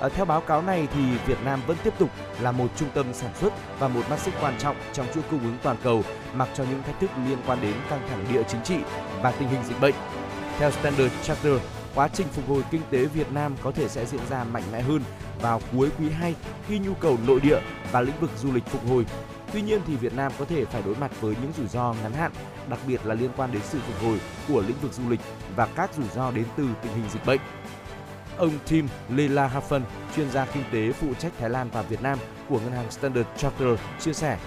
À, 0.00 0.08
theo 0.08 0.24
báo 0.24 0.40
cáo 0.40 0.62
này 0.62 0.88
thì 0.94 1.00
Việt 1.26 1.38
Nam 1.44 1.60
vẫn 1.66 1.76
tiếp 1.84 1.94
tục 1.98 2.10
là 2.40 2.52
một 2.52 2.68
trung 2.76 2.88
tâm 2.94 3.06
sản 3.12 3.30
xuất 3.40 3.52
và 3.78 3.88
một 3.88 4.02
mắt 4.10 4.18
xích 4.18 4.34
quan 4.40 4.54
trọng 4.58 4.76
trong 4.92 5.06
chuỗi 5.14 5.22
cung 5.30 5.40
ứng 5.40 5.56
toàn 5.62 5.76
cầu, 5.82 6.02
mặc 6.34 6.48
cho 6.54 6.64
những 6.64 6.82
thách 6.82 7.00
thức 7.00 7.10
liên 7.28 7.38
quan 7.46 7.58
đến 7.62 7.74
căng 7.90 8.08
thẳng 8.08 8.24
địa 8.32 8.42
chính 8.48 8.62
trị 8.64 8.76
và 9.22 9.30
tình 9.30 9.48
hình 9.48 9.60
dịch 9.68 9.80
bệnh. 9.80 9.94
Theo 10.58 10.70
Standard 10.70 11.14
Chartered, 11.22 11.62
quá 11.94 12.08
trình 12.08 12.26
phục 12.28 12.48
hồi 12.48 12.62
kinh 12.70 12.82
tế 12.90 13.04
Việt 13.04 13.32
Nam 13.32 13.56
có 13.62 13.72
thể 13.72 13.88
sẽ 13.88 14.06
diễn 14.06 14.20
ra 14.30 14.44
mạnh 14.44 14.64
mẽ 14.72 14.80
hơn 14.80 15.02
vào 15.40 15.60
cuối 15.72 15.90
quý 15.98 16.10
2 16.10 16.34
khi 16.68 16.78
nhu 16.78 16.94
cầu 16.94 17.18
nội 17.26 17.40
địa 17.40 17.58
và 17.92 18.00
lĩnh 18.00 18.20
vực 18.20 18.30
du 18.36 18.52
lịch 18.52 18.66
phục 18.66 18.88
hồi. 18.88 19.06
Tuy 19.52 19.62
nhiên 19.62 19.80
thì 19.86 19.96
Việt 19.96 20.14
Nam 20.14 20.32
có 20.38 20.44
thể 20.44 20.64
phải 20.64 20.82
đối 20.82 20.94
mặt 20.94 21.20
với 21.20 21.34
những 21.42 21.52
rủi 21.56 21.66
ro 21.66 21.94
ngắn 22.02 22.12
hạn, 22.12 22.32
đặc 22.68 22.78
biệt 22.86 23.06
là 23.06 23.14
liên 23.14 23.30
quan 23.36 23.52
đến 23.52 23.62
sự 23.64 23.78
phục 23.86 24.02
hồi 24.02 24.18
của 24.48 24.62
lĩnh 24.66 24.76
vực 24.82 24.92
du 24.92 25.10
lịch 25.10 25.20
và 25.56 25.66
các 25.66 25.94
rủi 25.94 26.08
ro 26.14 26.30
đến 26.30 26.44
từ 26.56 26.68
tình 26.82 26.92
hình 26.92 27.04
dịch 27.12 27.26
bệnh. 27.26 27.40
Ông 28.36 28.50
Tim 28.68 28.88
Lelahafen, 29.10 29.80
chuyên 30.16 30.30
gia 30.30 30.44
kinh 30.44 30.64
tế 30.72 30.92
phụ 30.92 31.14
trách 31.18 31.32
Thái 31.38 31.50
Lan 31.50 31.70
và 31.72 31.82
Việt 31.82 32.02
Nam 32.02 32.18
của 32.48 32.60
ngân 32.60 32.72
hàng 32.72 32.90
Standard 32.90 33.28
Chartered 33.36 33.80
chia 34.00 34.12
sẻ, 34.12 34.38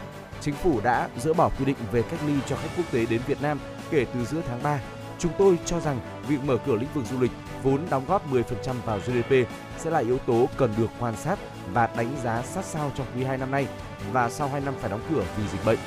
chính 0.41 0.55
phủ 0.55 0.81
đã 0.84 1.10
dỡ 1.17 1.34
bỏ 1.34 1.50
quy 1.60 1.65
định 1.65 1.77
về 1.91 2.01
cách 2.01 2.19
ly 2.27 2.34
cho 2.48 2.55
khách 2.55 2.69
quốc 2.77 2.86
tế 2.91 3.05
đến 3.05 3.22
Việt 3.27 3.41
Nam 3.41 3.60
kể 3.91 4.05
từ 4.13 4.25
giữa 4.25 4.41
tháng 4.48 4.63
3 4.63 4.79
Chúng 5.20 5.32
tôi 5.38 5.60
cho 5.66 5.80
rằng 5.80 6.00
việc 6.28 6.44
mở 6.44 6.58
cửa 6.66 6.76
lĩnh 6.76 6.94
vực 6.94 7.06
du 7.06 7.20
lịch 7.20 7.32
vốn 7.64 7.82
đóng 7.90 8.06
góp 8.08 8.32
10% 8.32 8.42
vào 8.86 9.00
GDP 9.00 9.50
sẽ 9.78 9.90
là 9.90 10.00
yếu 10.00 10.18
tố 10.18 10.50
cần 10.58 10.74
được 10.78 10.90
quan 11.00 11.16
sát 11.16 11.40
và 11.74 11.90
đánh 11.98 12.16
giá 12.24 12.42
sát 12.42 12.66
sao 12.66 12.92
trong 12.96 13.08
quý 13.16 13.24
2 13.24 13.38
năm 13.38 13.52
nay 13.52 13.68
và 14.12 14.30
sau 14.30 14.50
2 14.50 14.62
năm 14.62 14.74
phải 14.80 14.90
đóng 14.90 15.02
cửa 15.10 15.24
vì 15.38 15.44
dịch 15.48 15.66
bệnh. 15.66 15.80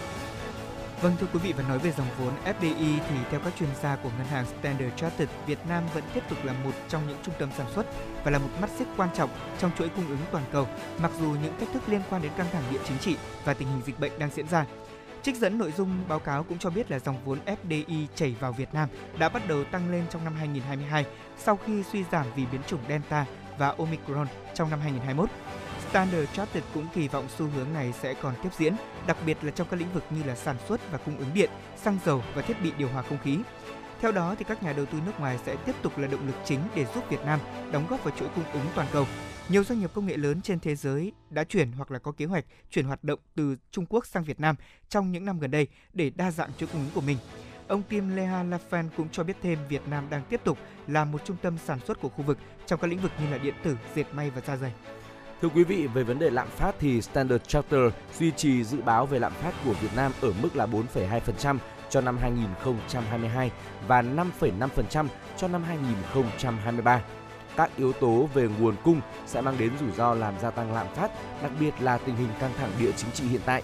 Vâng 1.02 1.16
thưa 1.20 1.26
quý 1.32 1.38
vị 1.42 1.52
và 1.56 1.64
nói 1.68 1.78
về 1.78 1.92
dòng 1.92 2.06
vốn 2.18 2.32
FDI 2.44 2.98
thì 3.08 3.16
theo 3.30 3.40
các 3.44 3.52
chuyên 3.58 3.68
gia 3.82 3.96
của 3.96 4.10
ngân 4.18 4.26
hàng 4.26 4.46
Standard 4.46 4.96
Chartered, 4.96 5.30
Việt 5.46 5.58
Nam 5.68 5.84
vẫn 5.94 6.04
tiếp 6.14 6.22
tục 6.28 6.38
là 6.44 6.52
một 6.64 6.70
trong 6.88 7.08
những 7.08 7.16
trung 7.22 7.34
tâm 7.38 7.48
sản 7.58 7.66
xuất 7.74 7.86
và 8.24 8.30
là 8.30 8.38
một 8.38 8.48
mắt 8.60 8.70
xích 8.78 8.88
quan 8.96 9.08
trọng 9.14 9.30
trong 9.58 9.70
chuỗi 9.78 9.88
cung 9.88 10.08
ứng 10.08 10.18
toàn 10.32 10.44
cầu, 10.52 10.66
mặc 10.98 11.10
dù 11.20 11.26
những 11.42 11.58
thách 11.60 11.72
thức 11.72 11.82
liên 11.86 12.00
quan 12.10 12.22
đến 12.22 12.32
căng 12.36 12.46
thẳng 12.52 12.62
địa 12.70 12.78
chính 12.88 12.98
trị 12.98 13.16
và 13.44 13.54
tình 13.54 13.68
hình 13.68 13.82
dịch 13.86 14.00
bệnh 14.00 14.18
đang 14.18 14.30
diễn 14.34 14.48
ra. 14.48 14.64
Trích 15.22 15.36
dẫn 15.36 15.58
nội 15.58 15.72
dung 15.76 16.04
báo 16.08 16.18
cáo 16.18 16.42
cũng 16.42 16.58
cho 16.58 16.70
biết 16.70 16.90
là 16.90 16.98
dòng 16.98 17.24
vốn 17.24 17.38
FDI 17.46 18.06
chảy 18.14 18.34
vào 18.40 18.52
Việt 18.52 18.74
Nam 18.74 18.88
đã 19.18 19.28
bắt 19.28 19.48
đầu 19.48 19.64
tăng 19.64 19.90
lên 19.90 20.04
trong 20.10 20.24
năm 20.24 20.34
2022 20.34 21.04
sau 21.38 21.58
khi 21.66 21.82
suy 21.82 22.04
giảm 22.12 22.26
vì 22.36 22.46
biến 22.52 22.60
chủng 22.66 22.80
Delta 22.88 23.26
và 23.58 23.68
Omicron 23.78 24.26
trong 24.54 24.70
năm 24.70 24.80
2021. 24.80 25.30
Standard 25.90 26.32
Chartered 26.32 26.64
cũng 26.74 26.86
kỳ 26.94 27.08
vọng 27.08 27.26
xu 27.38 27.46
hướng 27.56 27.72
này 27.74 27.92
sẽ 28.00 28.14
còn 28.14 28.34
tiếp 28.42 28.48
diễn, 28.58 28.74
đặc 29.06 29.16
biệt 29.26 29.36
là 29.42 29.50
trong 29.50 29.66
các 29.70 29.80
lĩnh 29.80 29.92
vực 29.94 30.04
như 30.10 30.22
là 30.26 30.34
sản 30.34 30.56
xuất 30.68 30.80
và 30.92 30.98
cung 30.98 31.18
ứng 31.18 31.34
điện, 31.34 31.50
xăng 31.76 31.98
dầu 32.04 32.22
và 32.34 32.42
thiết 32.42 32.62
bị 32.62 32.72
điều 32.78 32.88
hòa 32.88 33.02
không 33.02 33.18
khí. 33.24 33.38
Theo 34.00 34.12
đó 34.12 34.34
thì 34.38 34.44
các 34.44 34.62
nhà 34.62 34.72
đầu 34.72 34.86
tư 34.86 34.98
nước 35.06 35.20
ngoài 35.20 35.38
sẽ 35.46 35.56
tiếp 35.56 35.74
tục 35.82 35.98
là 35.98 36.06
động 36.06 36.26
lực 36.26 36.36
chính 36.44 36.60
để 36.74 36.86
giúp 36.94 37.04
Việt 37.10 37.24
Nam 37.24 37.40
đóng 37.72 37.86
góp 37.90 38.04
vào 38.04 38.14
chuỗi 38.18 38.28
cung 38.34 38.44
ứng 38.52 38.66
toàn 38.74 38.88
cầu 38.92 39.06
nhiều 39.48 39.64
doanh 39.64 39.80
nghiệp 39.80 39.90
công 39.94 40.06
nghệ 40.06 40.16
lớn 40.16 40.40
trên 40.42 40.60
thế 40.60 40.74
giới 40.74 41.12
đã 41.30 41.44
chuyển 41.44 41.72
hoặc 41.72 41.90
là 41.90 41.98
có 41.98 42.12
kế 42.12 42.24
hoạch 42.24 42.44
chuyển 42.70 42.84
hoạt 42.84 43.04
động 43.04 43.18
từ 43.34 43.56
Trung 43.70 43.86
Quốc 43.86 44.06
sang 44.06 44.24
Việt 44.24 44.40
Nam 44.40 44.56
trong 44.88 45.12
những 45.12 45.24
năm 45.24 45.38
gần 45.38 45.50
đây 45.50 45.66
để 45.92 46.10
đa 46.10 46.30
dạng 46.30 46.50
chuỗi 46.58 46.68
cung 46.72 46.80
ứng 46.80 46.90
của 46.94 47.00
mình. 47.00 47.18
Ông 47.68 47.82
Kim 47.82 48.16
Leha 48.16 48.44
Lafan 48.44 48.88
cũng 48.96 49.08
cho 49.12 49.24
biết 49.24 49.36
thêm 49.42 49.58
Việt 49.68 49.88
Nam 49.88 50.06
đang 50.10 50.22
tiếp 50.28 50.40
tục 50.44 50.58
là 50.86 51.04
một 51.04 51.24
trung 51.24 51.36
tâm 51.42 51.58
sản 51.64 51.78
xuất 51.86 52.00
của 52.00 52.08
khu 52.08 52.22
vực 52.22 52.38
trong 52.66 52.80
các 52.80 52.90
lĩnh 52.90 53.00
vực 53.00 53.12
như 53.20 53.30
là 53.30 53.38
điện 53.38 53.54
tử, 53.64 53.76
dệt 53.94 54.04
may 54.12 54.30
và 54.30 54.40
da 54.40 54.56
dày. 54.56 54.72
Thưa 55.42 55.48
quý 55.48 55.64
vị, 55.64 55.86
về 55.86 56.02
vấn 56.02 56.18
đề 56.18 56.30
lạm 56.30 56.48
phát 56.48 56.74
thì 56.78 57.02
Standard 57.02 57.44
Chartered 57.44 57.92
duy 58.18 58.30
trì 58.30 58.64
dự 58.64 58.82
báo 58.82 59.06
về 59.06 59.18
lạm 59.18 59.32
phát 59.32 59.52
của 59.64 59.72
Việt 59.72 59.88
Nam 59.96 60.12
ở 60.20 60.32
mức 60.42 60.56
là 60.56 60.66
4,2% 60.66 61.58
cho 61.90 62.00
năm 62.00 62.18
2022 62.20 63.50
và 63.86 64.02
5,5% 64.02 65.06
cho 65.36 65.48
năm 65.48 65.64
2023 65.64 67.02
các 67.56 67.70
yếu 67.76 67.92
tố 67.92 68.28
về 68.34 68.48
nguồn 68.58 68.76
cung 68.84 69.00
sẽ 69.26 69.40
mang 69.40 69.58
đến 69.58 69.72
rủi 69.80 69.90
ro 69.90 70.14
làm 70.14 70.34
gia 70.42 70.50
tăng 70.50 70.74
lạm 70.74 70.86
phát, 70.94 71.10
đặc 71.42 71.52
biệt 71.60 71.74
là 71.80 71.98
tình 71.98 72.16
hình 72.16 72.28
căng 72.40 72.52
thẳng 72.58 72.70
địa 72.78 72.92
chính 72.96 73.10
trị 73.10 73.24
hiện 73.24 73.40
tại. 73.44 73.62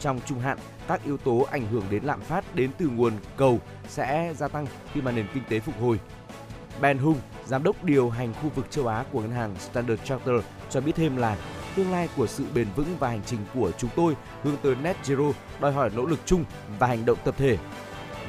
Trong 0.00 0.20
trung 0.26 0.40
hạn, 0.40 0.58
các 0.88 1.04
yếu 1.04 1.16
tố 1.16 1.46
ảnh 1.50 1.66
hưởng 1.66 1.84
đến 1.90 2.04
lạm 2.04 2.20
phát 2.20 2.54
đến 2.54 2.70
từ 2.78 2.88
nguồn 2.88 3.12
cầu 3.36 3.60
sẽ 3.88 4.34
gia 4.36 4.48
tăng 4.48 4.66
khi 4.92 5.00
mà 5.00 5.10
nền 5.10 5.26
kinh 5.34 5.42
tế 5.48 5.60
phục 5.60 5.80
hồi. 5.80 6.00
Ben 6.80 6.98
Hung, 6.98 7.16
giám 7.46 7.62
đốc 7.62 7.84
điều 7.84 8.10
hành 8.10 8.34
khu 8.34 8.48
vực 8.54 8.70
châu 8.70 8.86
Á 8.86 9.04
của 9.12 9.20
ngân 9.20 9.30
hàng 9.30 9.54
Standard 9.58 10.02
Chartered 10.04 10.44
cho 10.70 10.80
biết 10.80 10.92
thêm 10.96 11.16
là 11.16 11.36
tương 11.76 11.90
lai 11.90 12.08
của 12.16 12.26
sự 12.26 12.44
bền 12.54 12.66
vững 12.76 12.96
và 12.98 13.08
hành 13.08 13.22
trình 13.26 13.40
của 13.54 13.70
chúng 13.78 13.90
tôi 13.96 14.16
hướng 14.42 14.56
tới 14.62 14.76
net 14.82 14.96
zero 15.04 15.32
đòi 15.60 15.72
hỏi 15.72 15.90
nỗ 15.94 16.06
lực 16.06 16.20
chung 16.24 16.44
và 16.78 16.86
hành 16.86 17.04
động 17.04 17.18
tập 17.24 17.34
thể. 17.38 17.58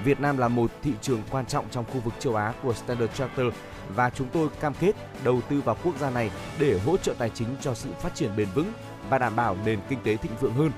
Việt 0.04 0.20
Nam 0.20 0.38
là 0.38 0.48
một 0.48 0.72
thị 0.84 0.94
trường 1.02 1.22
quan 1.32 1.46
trọng 1.46 1.66
trong 1.72 1.86
khu 1.86 2.00
vực 2.00 2.14
châu 2.20 2.36
Á 2.36 2.54
của 2.64 2.74
Standard 2.74 3.14
Chartered 3.14 3.54
và 3.96 4.10
chúng 4.10 4.28
tôi 4.34 4.50
cam 4.60 4.74
kết 4.80 4.92
đầu 5.24 5.42
tư 5.50 5.62
vào 5.62 5.78
quốc 5.84 5.94
gia 6.00 6.10
này 6.10 6.32
để 6.60 6.80
hỗ 6.86 6.98
trợ 6.98 7.14
tài 7.18 7.30
chính 7.30 7.48
cho 7.62 7.74
sự 7.74 7.90
phát 8.02 8.16
triển 8.16 8.32
bền 8.38 8.48
vững 8.56 8.74
và 9.10 9.18
đảm 9.18 9.36
bảo 9.36 9.58
nền 9.66 9.80
kinh 9.90 10.00
tế 10.04 10.16
thịnh 10.16 10.36
vượng 10.40 10.54
hơn. 10.54 10.72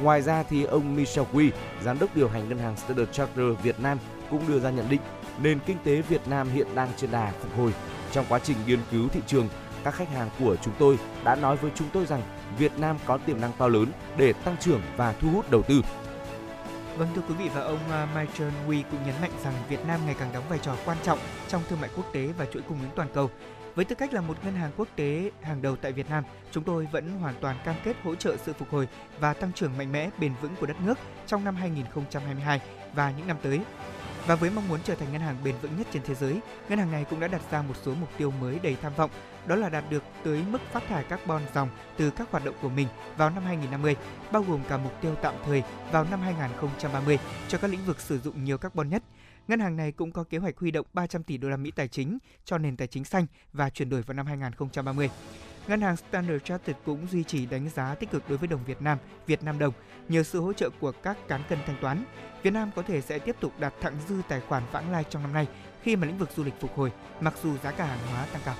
Ngoài 0.00 0.22
ra 0.22 0.42
thì 0.42 0.64
ông 0.64 0.96
Michel 0.96 1.24
Quy, 1.32 1.50
giám 1.82 1.98
đốc 1.98 2.16
điều 2.16 2.28
hành 2.28 2.48
ngân 2.48 2.58
hàng 2.58 2.76
Standard 2.76 3.12
Chartered 3.12 3.58
Việt 3.62 3.80
Nam 3.80 3.98
cũng 4.30 4.48
đưa 4.48 4.60
ra 4.60 4.70
nhận 4.70 4.88
định 4.88 5.00
nền 5.42 5.58
kinh 5.66 5.76
tế 5.84 6.02
Việt 6.02 6.28
Nam 6.28 6.48
hiện 6.48 6.66
đang 6.74 6.88
trên 6.96 7.10
đà 7.10 7.32
phục 7.40 7.56
hồi. 7.56 7.74
Trong 8.12 8.24
quá 8.28 8.38
trình 8.38 8.56
nghiên 8.66 8.80
cứu 8.90 9.08
thị 9.08 9.20
trường, 9.26 9.48
các 9.84 9.94
khách 9.94 10.08
hàng 10.08 10.30
của 10.38 10.56
chúng 10.56 10.74
tôi 10.78 10.98
đã 11.24 11.34
nói 11.34 11.56
với 11.56 11.70
chúng 11.74 11.88
tôi 11.92 12.06
rằng 12.06 12.22
Việt 12.58 12.72
Nam 12.78 12.96
có 13.06 13.18
tiềm 13.18 13.40
năng 13.40 13.52
to 13.58 13.68
lớn 13.68 13.86
để 14.16 14.32
tăng 14.32 14.56
trưởng 14.60 14.80
và 14.96 15.12
thu 15.12 15.28
hút 15.30 15.50
đầu 15.50 15.62
tư. 15.62 15.82
Vâng 16.98 17.08
thưa 17.14 17.22
quý 17.28 17.34
vị 17.34 17.48
và 17.54 17.60
ông 17.60 17.90
à, 17.90 18.08
Michael 18.14 18.52
Wee 18.68 18.82
cũng 18.90 19.06
nhấn 19.06 19.14
mạnh 19.20 19.30
rằng 19.44 19.54
Việt 19.68 19.86
Nam 19.86 20.00
ngày 20.06 20.16
càng 20.18 20.32
đóng 20.32 20.44
vai 20.48 20.58
trò 20.58 20.76
quan 20.84 20.96
trọng 21.02 21.18
trong 21.48 21.62
thương 21.68 21.80
mại 21.80 21.90
quốc 21.96 22.12
tế 22.12 22.26
và 22.38 22.46
chuỗi 22.46 22.62
cung 22.62 22.80
ứng 22.80 22.90
toàn 22.96 23.08
cầu. 23.14 23.30
Với 23.74 23.84
tư 23.84 23.94
cách 23.94 24.12
là 24.12 24.20
một 24.20 24.44
ngân 24.44 24.54
hàng 24.54 24.70
quốc 24.76 24.88
tế 24.96 25.30
hàng 25.42 25.62
đầu 25.62 25.76
tại 25.76 25.92
Việt 25.92 26.10
Nam, 26.10 26.24
chúng 26.50 26.64
tôi 26.64 26.88
vẫn 26.92 27.08
hoàn 27.08 27.34
toàn 27.40 27.56
cam 27.64 27.74
kết 27.84 27.96
hỗ 28.04 28.14
trợ 28.14 28.36
sự 28.36 28.52
phục 28.52 28.70
hồi 28.70 28.88
và 29.20 29.34
tăng 29.34 29.52
trưởng 29.52 29.78
mạnh 29.78 29.92
mẽ 29.92 30.10
bền 30.18 30.32
vững 30.42 30.54
của 30.60 30.66
đất 30.66 30.76
nước 30.86 30.98
trong 31.26 31.44
năm 31.44 31.56
2022 31.56 32.60
và 32.94 33.10
những 33.10 33.26
năm 33.26 33.36
tới. 33.42 33.60
Và 34.26 34.34
với 34.34 34.50
mong 34.50 34.68
muốn 34.68 34.80
trở 34.84 34.94
thành 34.94 35.12
ngân 35.12 35.20
hàng 35.20 35.36
bền 35.44 35.54
vững 35.62 35.76
nhất 35.78 35.86
trên 35.92 36.02
thế 36.02 36.14
giới, 36.14 36.40
ngân 36.68 36.78
hàng 36.78 36.92
này 36.92 37.04
cũng 37.10 37.20
đã 37.20 37.28
đặt 37.28 37.42
ra 37.50 37.62
một 37.62 37.74
số 37.84 37.94
mục 37.94 38.08
tiêu 38.18 38.30
mới 38.30 38.58
đầy 38.62 38.76
tham 38.82 38.92
vọng, 38.96 39.10
đó 39.46 39.56
là 39.56 39.68
đạt 39.68 39.84
được 39.90 40.02
tới 40.24 40.44
mức 40.50 40.58
phát 40.72 40.82
thải 40.88 41.04
carbon 41.04 41.42
dòng 41.54 41.68
từ 41.96 42.10
các 42.10 42.30
hoạt 42.30 42.44
động 42.44 42.54
của 42.62 42.68
mình 42.68 42.88
vào 43.16 43.30
năm 43.30 43.44
2050, 43.44 43.96
bao 44.32 44.42
gồm 44.42 44.60
cả 44.68 44.78
mục 44.78 44.92
tiêu 45.00 45.14
tạm 45.22 45.34
thời 45.44 45.62
vào 45.92 46.06
năm 46.10 46.20
2030 46.20 47.18
cho 47.48 47.58
các 47.58 47.70
lĩnh 47.70 47.86
vực 47.86 48.00
sử 48.00 48.18
dụng 48.18 48.44
nhiều 48.44 48.58
carbon 48.58 48.88
nhất. 48.88 49.02
Ngân 49.48 49.60
hàng 49.60 49.76
này 49.76 49.92
cũng 49.92 50.12
có 50.12 50.24
kế 50.24 50.38
hoạch 50.38 50.58
huy 50.58 50.70
động 50.70 50.86
300 50.92 51.22
tỷ 51.22 51.38
đô 51.38 51.48
la 51.48 51.56
Mỹ 51.56 51.70
tài 51.70 51.88
chính 51.88 52.18
cho 52.44 52.58
nền 52.58 52.76
tài 52.76 52.88
chính 52.88 53.04
xanh 53.04 53.26
và 53.52 53.70
chuyển 53.70 53.90
đổi 53.90 54.02
vào 54.02 54.14
năm 54.14 54.26
2030. 54.26 55.10
Ngân 55.68 55.80
hàng 55.80 55.96
Standard 55.96 56.44
Chartered 56.44 56.78
cũng 56.84 57.06
duy 57.10 57.24
trì 57.24 57.46
đánh 57.46 57.68
giá 57.68 57.94
tích 57.94 58.10
cực 58.10 58.28
đối 58.28 58.38
với 58.38 58.48
đồng 58.48 58.64
Việt 58.64 58.82
Nam, 58.82 58.98
Việt 59.26 59.42
Nam 59.42 59.58
đồng 59.58 59.72
nhờ 60.08 60.22
sự 60.22 60.40
hỗ 60.40 60.52
trợ 60.52 60.70
của 60.80 60.92
các 60.92 61.16
cán 61.28 61.42
cân 61.48 61.58
thanh 61.66 61.76
toán. 61.80 62.04
Việt 62.42 62.52
Nam 62.52 62.70
có 62.76 62.82
thể 62.82 63.00
sẽ 63.00 63.18
tiếp 63.18 63.36
tục 63.40 63.52
đạt 63.58 63.74
thặng 63.80 63.96
dư 64.08 64.14
tài 64.28 64.40
khoản 64.40 64.62
vãng 64.72 64.92
lai 64.92 65.04
trong 65.10 65.22
năm 65.22 65.32
nay 65.32 65.46
khi 65.82 65.96
mà 65.96 66.06
lĩnh 66.06 66.18
vực 66.18 66.30
du 66.36 66.44
lịch 66.44 66.60
phục 66.60 66.76
hồi, 66.76 66.92
mặc 67.20 67.34
dù 67.42 67.58
giá 67.58 67.70
cả 67.70 67.84
hàng 67.84 68.06
hóa 68.12 68.26
tăng 68.32 68.42
cao. 68.44 68.54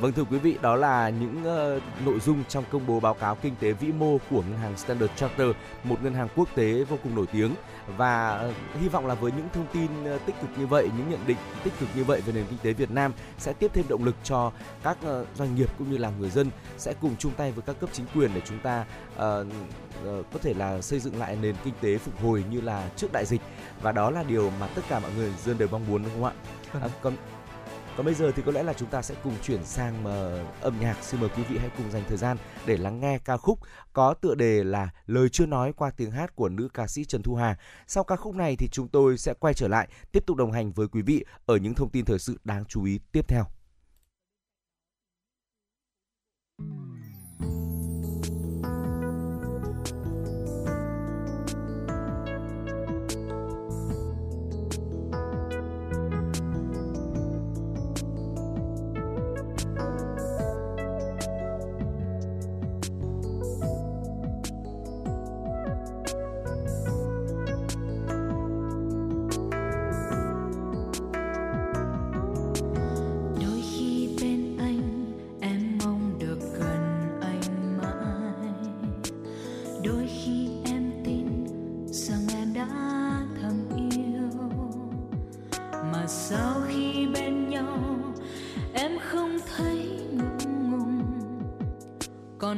Vâng 0.00 0.12
thưa 0.12 0.24
quý 0.24 0.38
vị, 0.38 0.58
đó 0.62 0.76
là 0.76 1.08
những 1.08 1.38
uh, 1.38 1.82
nội 2.06 2.20
dung 2.20 2.44
trong 2.48 2.64
công 2.70 2.86
bố 2.86 3.00
báo 3.00 3.14
cáo 3.14 3.34
kinh 3.34 3.56
tế 3.60 3.72
vĩ 3.72 3.92
mô 3.92 4.18
của 4.30 4.42
ngân 4.42 4.58
hàng 4.58 4.76
Standard 4.76 5.12
Chartered, 5.16 5.56
một 5.84 6.02
ngân 6.02 6.14
hàng 6.14 6.28
quốc 6.36 6.48
tế 6.54 6.84
vô 6.84 6.96
cùng 7.02 7.14
nổi 7.14 7.26
tiếng 7.32 7.54
và 7.96 8.44
uh, 8.48 8.80
hy 8.80 8.88
vọng 8.88 9.06
là 9.06 9.14
với 9.14 9.32
những 9.32 9.48
thông 9.52 9.66
tin 9.72 10.14
uh, 10.14 10.26
tích 10.26 10.34
cực 10.40 10.50
như 10.58 10.66
vậy, 10.66 10.90
những 10.96 11.10
nhận 11.10 11.20
định 11.26 11.36
tích 11.64 11.72
cực 11.80 11.88
như 11.94 12.04
vậy 12.04 12.20
về 12.20 12.32
nền 12.32 12.44
kinh 12.50 12.58
tế 12.62 12.72
Việt 12.72 12.90
Nam 12.90 13.12
sẽ 13.38 13.52
tiếp 13.52 13.70
thêm 13.74 13.84
động 13.88 14.04
lực 14.04 14.14
cho 14.24 14.52
các 14.82 14.98
uh, 15.06 15.26
doanh 15.36 15.54
nghiệp 15.54 15.70
cũng 15.78 15.90
như 15.90 15.98
là 15.98 16.10
người 16.18 16.30
dân 16.30 16.50
sẽ 16.78 16.94
cùng 17.00 17.16
chung 17.18 17.32
tay 17.36 17.52
với 17.52 17.62
các 17.62 17.80
cấp 17.80 17.90
chính 17.92 18.06
quyền 18.14 18.30
để 18.34 18.40
chúng 18.44 18.58
ta 18.58 18.84
uh, 19.14 19.20
uh, 19.20 20.26
có 20.32 20.38
thể 20.42 20.54
là 20.54 20.80
xây 20.80 21.00
dựng 21.00 21.18
lại 21.18 21.36
nền 21.42 21.54
kinh 21.64 21.74
tế 21.80 21.98
phục 21.98 22.22
hồi 22.22 22.44
như 22.50 22.60
là 22.60 22.88
trước 22.96 23.12
đại 23.12 23.24
dịch 23.26 23.40
và 23.82 23.92
đó 23.92 24.10
là 24.10 24.22
điều 24.22 24.52
mà 24.60 24.66
tất 24.66 24.82
cả 24.88 24.98
mọi 24.98 25.10
người 25.16 25.32
dân 25.44 25.58
đều 25.58 25.68
mong 25.72 25.86
muốn 25.88 26.02
đúng 26.02 26.12
không 26.12 26.24
ạ? 26.24 26.32
Vâng. 26.72 26.82
À, 26.82 26.88
còn 27.02 27.14
còn 27.98 28.04
bây 28.04 28.14
giờ 28.14 28.32
thì 28.36 28.42
có 28.46 28.52
lẽ 28.52 28.62
là 28.62 28.72
chúng 28.72 28.88
ta 28.88 29.02
sẽ 29.02 29.14
cùng 29.24 29.34
chuyển 29.42 29.64
sang 29.64 29.94
uh, 30.04 30.62
âm 30.62 30.80
nhạc. 30.80 30.96
Xin 31.02 31.20
mời 31.20 31.30
quý 31.36 31.42
vị 31.48 31.58
hãy 31.58 31.70
cùng 31.76 31.90
dành 31.90 32.02
thời 32.08 32.16
gian 32.16 32.36
để 32.66 32.76
lắng 32.76 33.00
nghe 33.00 33.18
ca 33.24 33.36
khúc 33.36 33.58
có 33.92 34.14
tựa 34.14 34.34
đề 34.34 34.64
là 34.64 34.90
Lời 35.06 35.28
chưa 35.28 35.46
nói 35.46 35.72
qua 35.72 35.90
tiếng 35.90 36.10
hát 36.10 36.36
của 36.36 36.48
nữ 36.48 36.68
ca 36.74 36.86
sĩ 36.86 37.04
Trần 37.04 37.22
Thu 37.22 37.34
Hà. 37.34 37.58
Sau 37.86 38.04
ca 38.04 38.16
khúc 38.16 38.34
này 38.34 38.56
thì 38.56 38.68
chúng 38.72 38.88
tôi 38.88 39.18
sẽ 39.18 39.34
quay 39.40 39.54
trở 39.54 39.68
lại 39.68 39.88
tiếp 40.12 40.26
tục 40.26 40.36
đồng 40.36 40.52
hành 40.52 40.72
với 40.72 40.88
quý 40.88 41.02
vị 41.02 41.24
ở 41.46 41.56
những 41.56 41.74
thông 41.74 41.90
tin 41.90 42.04
thời 42.04 42.18
sự 42.18 42.38
đáng 42.44 42.64
chú 42.64 42.84
ý 42.84 43.00
tiếp 43.12 43.28
theo. 43.28 43.44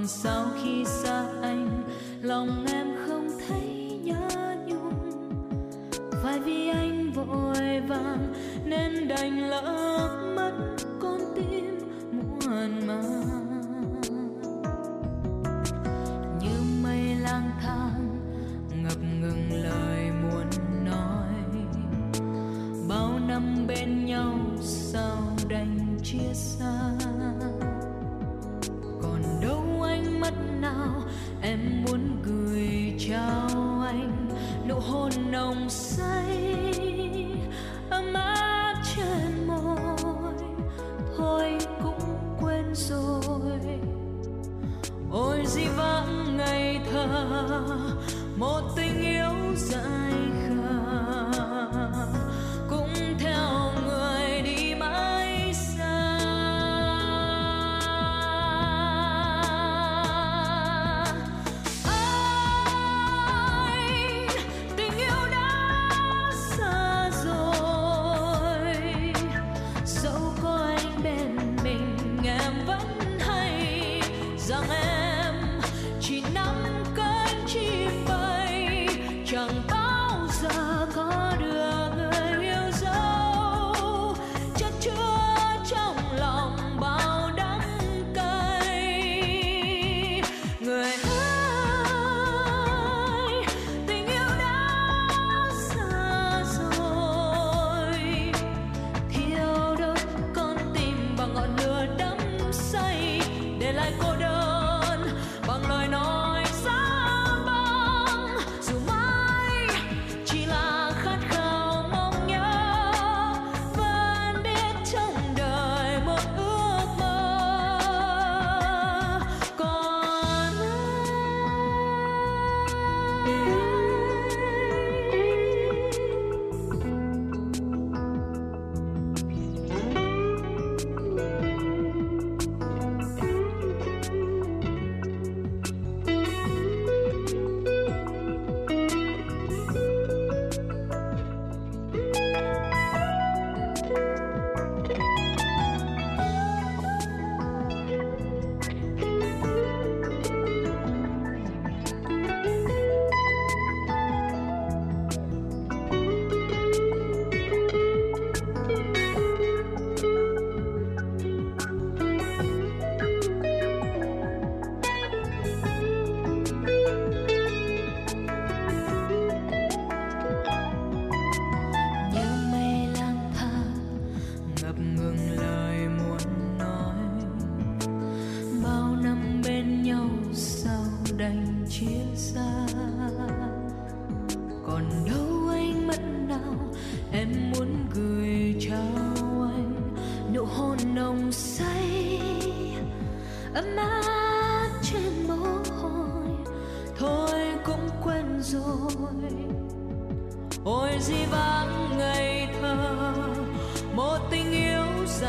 Còn 0.00 0.08
sau 0.08 0.46
khi 0.62 0.84
xa 0.84 1.24
anh 1.42 1.82
lòng 2.22 2.66
em 2.72 2.79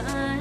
rằng 0.05 0.40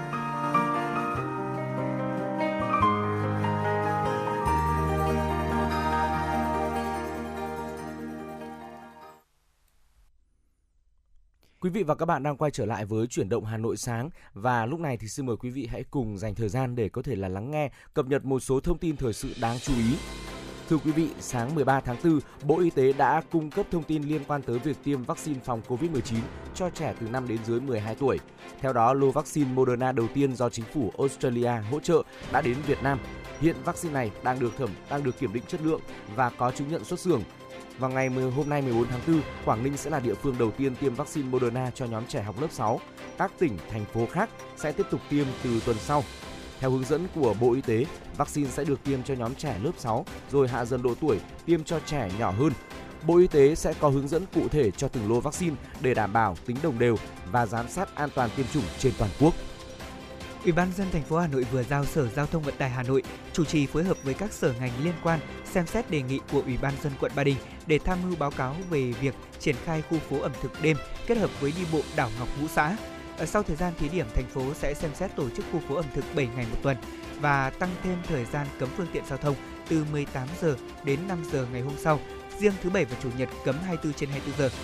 Quý 11.61 11.69
vị 11.69 11.83
và 11.83 11.95
các 11.95 12.05
bạn 12.05 12.23
đang 12.23 12.37
quay 12.37 12.51
trở 12.51 12.65
lại 12.65 12.85
với 12.85 13.07
chuyển 13.07 13.29
động 13.29 13.45
Hà 13.45 13.57
Nội 13.57 13.77
sáng 13.77 14.09
và 14.33 14.65
lúc 14.65 14.79
này 14.79 14.97
thì 14.97 15.07
xin 15.07 15.25
mời 15.25 15.37
quý 15.37 15.49
vị 15.49 15.67
hãy 15.71 15.83
cùng 15.91 16.17
dành 16.17 16.35
thời 16.35 16.49
gian 16.49 16.75
để 16.75 16.89
có 16.89 17.01
thể 17.01 17.15
là 17.15 17.27
lắng 17.27 17.51
nghe 17.51 17.69
cập 17.93 18.05
nhật 18.05 18.25
một 18.25 18.39
số 18.39 18.59
thông 18.59 18.77
tin 18.77 18.97
thời 18.97 19.13
sự 19.13 19.29
đáng 19.41 19.59
chú 19.59 19.73
ý. 19.75 19.95
Thưa 20.69 20.77
quý 20.77 20.91
vị, 20.91 21.09
sáng 21.19 21.55
13 21.55 21.79
tháng 21.79 21.97
4, 22.03 22.19
Bộ 22.43 22.59
Y 22.59 22.69
tế 22.69 22.93
đã 22.93 23.21
cung 23.31 23.49
cấp 23.49 23.65
thông 23.71 23.83
tin 23.83 24.03
liên 24.03 24.21
quan 24.27 24.41
tới 24.41 24.59
việc 24.59 24.77
tiêm 24.83 25.03
vaccine 25.03 25.39
phòng 25.39 25.61
COVID-19 25.67 26.19
cho 26.55 26.69
trẻ 26.69 26.93
từ 26.99 27.07
5 27.07 27.27
đến 27.27 27.37
dưới 27.45 27.59
12 27.59 27.95
tuổi. 27.95 28.19
Theo 28.59 28.73
đó, 28.73 28.93
lô 28.93 29.11
vaccine 29.11 29.53
Moderna 29.53 29.91
đầu 29.91 30.07
tiên 30.13 30.35
do 30.35 30.49
chính 30.49 30.65
phủ 30.73 30.91
Australia 30.97 31.51
hỗ 31.71 31.79
trợ 31.79 32.03
đã 32.31 32.41
đến 32.41 32.57
Việt 32.67 32.83
Nam. 32.83 32.99
Hiện 33.39 33.55
vaccine 33.65 33.93
này 33.93 34.11
đang 34.23 34.39
được 34.39 34.57
thẩm 34.57 34.69
đang 34.89 35.03
được 35.03 35.19
kiểm 35.19 35.33
định 35.33 35.43
chất 35.47 35.61
lượng 35.63 35.81
và 36.15 36.29
có 36.29 36.51
chứng 36.51 36.69
nhận 36.69 36.83
xuất 36.83 36.99
xưởng 36.99 37.21
vào 37.81 37.91
ngày 37.91 38.07
hôm 38.07 38.49
nay 38.49 38.61
14 38.61 38.87
tháng 38.87 38.99
4, 39.07 39.21
Quảng 39.45 39.63
Ninh 39.63 39.77
sẽ 39.77 39.89
là 39.89 39.99
địa 39.99 40.13
phương 40.13 40.35
đầu 40.39 40.51
tiên 40.51 40.75
tiêm 40.75 40.95
vaccine 40.95 41.29
Moderna 41.29 41.71
cho 41.75 41.85
nhóm 41.85 42.05
trẻ 42.07 42.21
học 42.21 42.41
lớp 42.41 42.47
6. 42.51 42.79
Các 43.17 43.31
tỉnh, 43.39 43.57
thành 43.71 43.85
phố 43.85 44.05
khác 44.11 44.29
sẽ 44.57 44.71
tiếp 44.71 44.83
tục 44.91 45.01
tiêm 45.09 45.25
từ 45.43 45.61
tuần 45.65 45.77
sau. 45.79 46.03
Theo 46.59 46.71
hướng 46.71 46.85
dẫn 46.85 47.07
của 47.15 47.35
Bộ 47.41 47.53
Y 47.53 47.61
tế, 47.61 47.85
vaccine 48.17 48.49
sẽ 48.49 48.63
được 48.63 48.83
tiêm 48.83 49.03
cho 49.03 49.13
nhóm 49.13 49.35
trẻ 49.35 49.59
lớp 49.63 49.71
6 49.77 50.05
rồi 50.31 50.47
hạ 50.47 50.65
dần 50.65 50.81
độ 50.81 50.95
tuổi 51.01 51.19
tiêm 51.45 51.63
cho 51.63 51.79
trẻ 51.85 52.09
nhỏ 52.19 52.31
hơn. 52.31 52.51
Bộ 53.07 53.17
Y 53.17 53.27
tế 53.27 53.55
sẽ 53.55 53.73
có 53.79 53.89
hướng 53.89 54.07
dẫn 54.07 54.25
cụ 54.33 54.47
thể 54.47 54.71
cho 54.71 54.87
từng 54.87 55.09
lô 55.09 55.19
vaccine 55.19 55.55
để 55.81 55.93
đảm 55.93 56.13
bảo 56.13 56.35
tính 56.45 56.57
đồng 56.63 56.79
đều 56.79 56.95
và 57.31 57.45
giám 57.45 57.69
sát 57.69 57.95
an 57.95 58.09
toàn 58.15 58.29
tiêm 58.35 58.45
chủng 58.53 58.63
trên 58.79 58.93
toàn 58.97 59.11
quốc. 59.19 59.33
Ủy 60.43 60.51
ban 60.51 60.71
dân 60.77 60.87
thành 60.91 61.03
phố 61.03 61.17
Hà 61.17 61.27
Nội 61.27 61.45
vừa 61.51 61.63
giao 61.63 61.85
Sở 61.85 62.07
Giao 62.07 62.25
thông 62.25 62.43
Vận 62.43 62.55
tải 62.57 62.69
Hà 62.69 62.83
Nội 62.83 63.03
chủ 63.33 63.45
trì 63.45 63.65
phối 63.65 63.83
hợp 63.83 63.97
với 64.03 64.13
các 64.13 64.33
sở 64.33 64.53
ngành 64.59 64.71
liên 64.83 64.93
quan 65.03 65.19
xem 65.45 65.67
xét 65.67 65.91
đề 65.91 66.01
nghị 66.01 66.19
của 66.31 66.41
Ủy 66.41 66.57
ban 66.57 66.73
dân 66.83 66.93
quận 66.99 67.11
Ba 67.15 67.23
Đình 67.23 67.37
để 67.67 67.79
tham 67.79 67.97
mưu 68.03 68.15
báo 68.15 68.31
cáo 68.31 68.55
về 68.69 68.81
việc 69.01 69.15
triển 69.39 69.55
khai 69.65 69.83
khu 69.89 69.97
phố 69.97 70.21
ẩm 70.21 70.31
thực 70.41 70.61
đêm 70.61 70.77
kết 71.07 71.17
hợp 71.17 71.29
với 71.41 71.53
đi 71.57 71.61
bộ 71.71 71.81
đảo 71.95 72.09
Ngọc 72.19 72.27
Vũ 72.41 72.47
Xã. 72.47 72.77
Ở 73.17 73.25
sau 73.25 73.43
thời 73.43 73.55
gian 73.55 73.73
thí 73.79 73.89
điểm, 73.89 74.05
thành 74.15 74.27
phố 74.27 74.53
sẽ 74.53 74.73
xem 74.73 74.91
xét 74.95 75.15
tổ 75.15 75.29
chức 75.29 75.45
khu 75.51 75.59
phố 75.59 75.75
ẩm 75.75 75.85
thực 75.93 76.05
7 76.15 76.27
ngày 76.35 76.45
một 76.51 76.57
tuần 76.63 76.77
và 77.19 77.49
tăng 77.49 77.75
thêm 77.83 77.97
thời 78.07 78.25
gian 78.25 78.47
cấm 78.59 78.69
phương 78.77 78.87
tiện 78.93 79.03
giao 79.09 79.17
thông 79.17 79.35
từ 79.69 79.85
18 79.91 80.27
giờ 80.41 80.55
đến 80.83 80.99
5 81.07 81.23
giờ 81.31 81.47
ngày 81.51 81.61
hôm 81.61 81.73
sau. 81.77 81.99
Riêng 82.39 82.53
thứ 82.63 82.69
bảy 82.69 82.85
và 82.85 82.97
chủ 83.03 83.09
nhật 83.17 83.29
cấm 83.45 83.55
24 83.65 83.93
trên 83.93 84.09
24 84.09 84.39
giờ. 84.39 84.55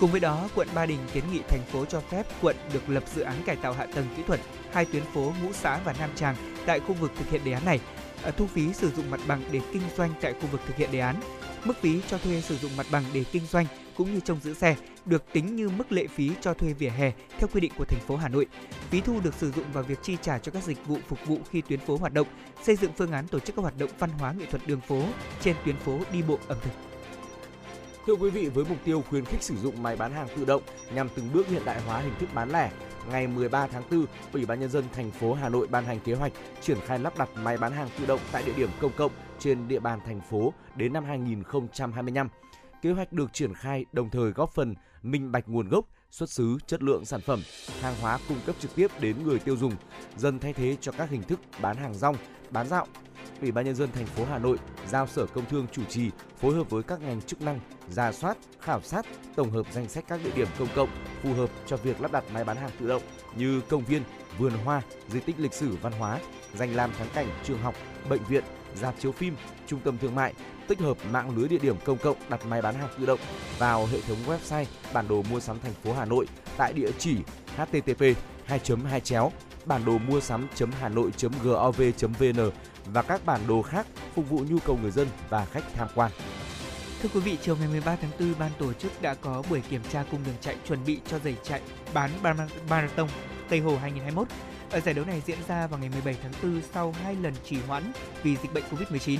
Cùng 0.00 0.10
với 0.10 0.20
đó, 0.20 0.48
quận 0.54 0.68
Ba 0.74 0.86
Đình 0.86 0.98
kiến 1.12 1.24
nghị 1.32 1.40
thành 1.48 1.62
phố 1.72 1.84
cho 1.84 2.00
phép 2.00 2.26
quận 2.42 2.56
được 2.72 2.88
lập 2.88 3.04
dự 3.14 3.22
án 3.22 3.36
cải 3.46 3.56
tạo 3.56 3.72
hạ 3.72 3.86
tầng 3.94 4.06
kỹ 4.16 4.22
thuật 4.26 4.40
hai 4.74 4.84
tuyến 4.84 5.02
phố 5.04 5.32
Ngũ 5.42 5.52
Xã 5.52 5.80
và 5.84 5.94
Nam 5.98 6.10
Tràng 6.14 6.36
tại 6.66 6.80
khu 6.80 6.94
vực 6.94 7.12
thực 7.18 7.30
hiện 7.30 7.40
đề 7.44 7.52
án 7.52 7.64
này, 7.64 7.80
à, 8.22 8.30
thu 8.30 8.46
phí 8.46 8.72
sử 8.72 8.90
dụng 8.90 9.10
mặt 9.10 9.20
bằng 9.26 9.42
để 9.52 9.60
kinh 9.72 9.82
doanh 9.96 10.14
tại 10.20 10.32
khu 10.32 10.46
vực 10.46 10.60
thực 10.66 10.76
hiện 10.76 10.92
đề 10.92 10.98
án. 10.98 11.20
Mức 11.64 11.74
phí 11.80 12.00
cho 12.08 12.18
thuê 12.18 12.40
sử 12.40 12.56
dụng 12.56 12.76
mặt 12.76 12.86
bằng 12.92 13.04
để 13.12 13.24
kinh 13.32 13.46
doanh 13.46 13.66
cũng 13.96 14.14
như 14.14 14.20
trông 14.20 14.40
giữ 14.40 14.54
xe 14.54 14.76
được 15.04 15.24
tính 15.32 15.56
như 15.56 15.68
mức 15.68 15.92
lệ 15.92 16.06
phí 16.06 16.30
cho 16.40 16.54
thuê 16.54 16.72
vỉa 16.72 16.88
hè 16.88 17.12
theo 17.38 17.48
quy 17.52 17.60
định 17.60 17.72
của 17.78 17.84
thành 17.84 18.00
phố 18.06 18.16
Hà 18.16 18.28
Nội. 18.28 18.46
Phí 18.90 19.00
thu 19.00 19.20
được 19.20 19.34
sử 19.34 19.52
dụng 19.52 19.72
vào 19.72 19.82
việc 19.82 19.98
chi 20.02 20.16
trả 20.22 20.38
cho 20.38 20.52
các 20.52 20.62
dịch 20.62 20.86
vụ 20.86 20.98
phục 21.08 21.18
vụ 21.26 21.38
khi 21.50 21.60
tuyến 21.60 21.80
phố 21.80 21.96
hoạt 21.96 22.12
động, 22.12 22.26
xây 22.62 22.76
dựng 22.76 22.92
phương 22.96 23.12
án 23.12 23.26
tổ 23.28 23.38
chức 23.38 23.56
các 23.56 23.62
hoạt 23.62 23.78
động 23.78 23.90
văn 23.98 24.10
hóa 24.10 24.32
nghệ 24.32 24.46
thuật 24.46 24.66
đường 24.66 24.80
phố 24.80 25.02
trên 25.40 25.56
tuyến 25.64 25.76
phố 25.76 25.98
đi 26.12 26.22
bộ 26.22 26.38
ẩm 26.48 26.58
thực. 26.62 26.70
Thưa 28.06 28.14
quý 28.14 28.30
vị, 28.30 28.48
với 28.48 28.64
mục 28.64 28.78
tiêu 28.84 29.04
khuyến 29.10 29.24
khích 29.24 29.42
sử 29.42 29.56
dụng 29.56 29.82
máy 29.82 29.96
bán 29.96 30.12
hàng 30.12 30.28
tự 30.36 30.44
động 30.44 30.62
nhằm 30.94 31.08
từng 31.08 31.32
bước 31.32 31.48
hiện 31.48 31.64
đại 31.64 31.80
hóa 31.80 32.00
hình 32.00 32.14
thức 32.20 32.28
bán 32.34 32.50
lẻ, 32.50 32.70
ngày 33.10 33.26
13 33.26 33.66
tháng 33.66 33.82
4, 33.90 34.06
Ủy 34.32 34.46
ban 34.46 34.60
nhân 34.60 34.70
dân 34.70 34.84
thành 34.92 35.10
phố 35.10 35.34
Hà 35.34 35.48
Nội 35.48 35.66
ban 35.70 35.84
hành 35.84 36.00
kế 36.00 36.14
hoạch 36.14 36.32
triển 36.60 36.78
khai 36.80 36.98
lắp 36.98 37.18
đặt 37.18 37.28
máy 37.36 37.58
bán 37.58 37.72
hàng 37.72 37.88
tự 37.98 38.06
động 38.06 38.20
tại 38.32 38.42
địa 38.46 38.52
điểm 38.56 38.70
công 38.80 38.92
cộng 38.96 39.12
trên 39.38 39.68
địa 39.68 39.80
bàn 39.80 40.00
thành 40.06 40.20
phố 40.20 40.52
đến 40.76 40.92
năm 40.92 41.04
2025. 41.04 42.28
Kế 42.82 42.92
hoạch 42.92 43.12
được 43.12 43.32
triển 43.32 43.54
khai 43.54 43.84
đồng 43.92 44.10
thời 44.10 44.30
góp 44.30 44.54
phần 44.54 44.74
minh 45.02 45.32
bạch 45.32 45.48
nguồn 45.48 45.68
gốc, 45.68 45.84
xuất 46.14 46.30
xứ, 46.30 46.58
chất 46.66 46.82
lượng 46.82 47.04
sản 47.04 47.20
phẩm, 47.20 47.42
hàng 47.80 47.94
hóa 48.00 48.18
cung 48.28 48.38
cấp 48.46 48.56
trực 48.58 48.74
tiếp 48.74 49.00
đến 49.00 49.16
người 49.24 49.38
tiêu 49.38 49.56
dùng, 49.56 49.72
dần 50.16 50.38
thay 50.38 50.52
thế 50.52 50.76
cho 50.80 50.92
các 50.92 51.10
hình 51.10 51.22
thức 51.22 51.40
bán 51.60 51.76
hàng 51.76 51.94
rong, 51.94 52.16
bán 52.50 52.68
dạo. 52.68 52.86
Ủy 53.40 53.52
ban 53.52 53.64
nhân 53.64 53.74
dân 53.74 53.92
thành 53.92 54.06
phố 54.06 54.24
Hà 54.24 54.38
Nội 54.38 54.58
giao 54.88 55.06
Sở 55.06 55.26
Công 55.26 55.46
Thương 55.46 55.66
chủ 55.72 55.82
trì 55.84 56.10
phối 56.40 56.54
hợp 56.54 56.70
với 56.70 56.82
các 56.82 57.00
ngành 57.00 57.22
chức 57.22 57.42
năng 57.42 57.60
ra 57.90 58.12
soát, 58.12 58.36
khảo 58.60 58.80
sát, 58.80 59.06
tổng 59.36 59.50
hợp 59.50 59.66
danh 59.72 59.88
sách 59.88 60.04
các 60.08 60.20
địa 60.24 60.30
điểm 60.36 60.48
công 60.58 60.68
cộng 60.74 60.88
phù 61.22 61.32
hợp 61.32 61.50
cho 61.66 61.76
việc 61.76 62.00
lắp 62.00 62.12
đặt 62.12 62.24
máy 62.34 62.44
bán 62.44 62.56
hàng 62.56 62.70
tự 62.80 62.88
động 62.88 63.02
như 63.36 63.60
công 63.60 63.84
viên, 63.84 64.02
vườn 64.38 64.52
hoa, 64.64 64.82
di 65.08 65.20
tích 65.20 65.36
lịch 65.38 65.54
sử 65.54 65.76
văn 65.82 65.92
hóa, 65.92 66.20
danh 66.54 66.74
lam 66.74 66.92
thắng 66.98 67.08
cảnh, 67.14 67.28
trường 67.44 67.62
học, 67.62 67.74
bệnh 68.08 68.24
viện, 68.24 68.44
dạp 68.74 68.94
chiếu 69.00 69.12
phim, 69.12 69.36
trung 69.66 69.80
tâm 69.84 69.98
thương 69.98 70.14
mại, 70.14 70.34
tích 70.68 70.80
hợp 70.80 70.96
mạng 71.10 71.36
lưới 71.36 71.48
địa 71.48 71.58
điểm 71.58 71.76
công 71.84 71.98
cộng 71.98 72.16
đặt 72.28 72.46
máy 72.46 72.62
bán 72.62 72.74
hàng 72.74 72.88
tự 72.98 73.06
động 73.06 73.20
vào 73.58 73.86
hệ 73.86 74.00
thống 74.00 74.18
website 74.26 74.64
bản 74.92 75.08
đồ 75.08 75.22
mua 75.30 75.40
sắm 75.40 75.58
thành 75.60 75.74
phố 75.84 75.92
Hà 75.92 76.04
Nội 76.04 76.26
tại 76.56 76.72
địa 76.72 76.90
chỉ 76.98 77.16
http 77.56 78.04
2 78.44 78.60
2 78.90 79.00
chéo 79.00 79.32
bản 79.66 79.84
đồ 79.84 79.98
mua 79.98 80.20
sắm 80.20 80.48
hà 80.80 80.88
nội 80.88 81.10
gov 81.42 81.80
vn 82.00 82.50
và 82.86 83.02
các 83.02 83.26
bản 83.26 83.40
đồ 83.48 83.62
khác 83.62 83.86
phục 84.14 84.30
vụ 84.30 84.44
nhu 84.50 84.58
cầu 84.58 84.78
người 84.82 84.90
dân 84.90 85.08
và 85.28 85.44
khách 85.44 85.64
tham 85.74 85.88
quan. 85.94 86.10
Thưa 87.02 87.08
quý 87.14 87.20
vị, 87.20 87.38
chiều 87.42 87.56
ngày 87.56 87.68
13 87.68 87.96
tháng 87.96 88.10
4, 88.20 88.34
ban 88.38 88.50
tổ 88.58 88.72
chức 88.72 89.02
đã 89.02 89.14
có 89.14 89.42
buổi 89.50 89.60
kiểm 89.60 89.80
tra 89.90 90.04
cung 90.10 90.20
đường 90.26 90.34
chạy 90.40 90.56
chuẩn 90.68 90.84
bị 90.86 91.00
cho 91.06 91.18
giải 91.18 91.36
chạy 91.42 91.60
bán 91.94 92.10
marathon 92.68 93.08
Tây 93.48 93.60
Hồ 93.60 93.76
2021. 93.76 94.28
Ở 94.74 94.80
giải 94.80 94.94
đấu 94.94 95.04
này 95.04 95.22
diễn 95.26 95.38
ra 95.48 95.66
vào 95.66 95.80
ngày 95.80 95.88
17 95.88 96.16
tháng 96.22 96.32
4 96.42 96.62
sau 96.72 96.94
2 97.02 97.16
lần 97.16 97.34
trì 97.44 97.56
hoãn 97.66 97.92
vì 98.22 98.36
dịch 98.36 98.54
bệnh 98.54 98.64
Covid-19. 98.70 99.18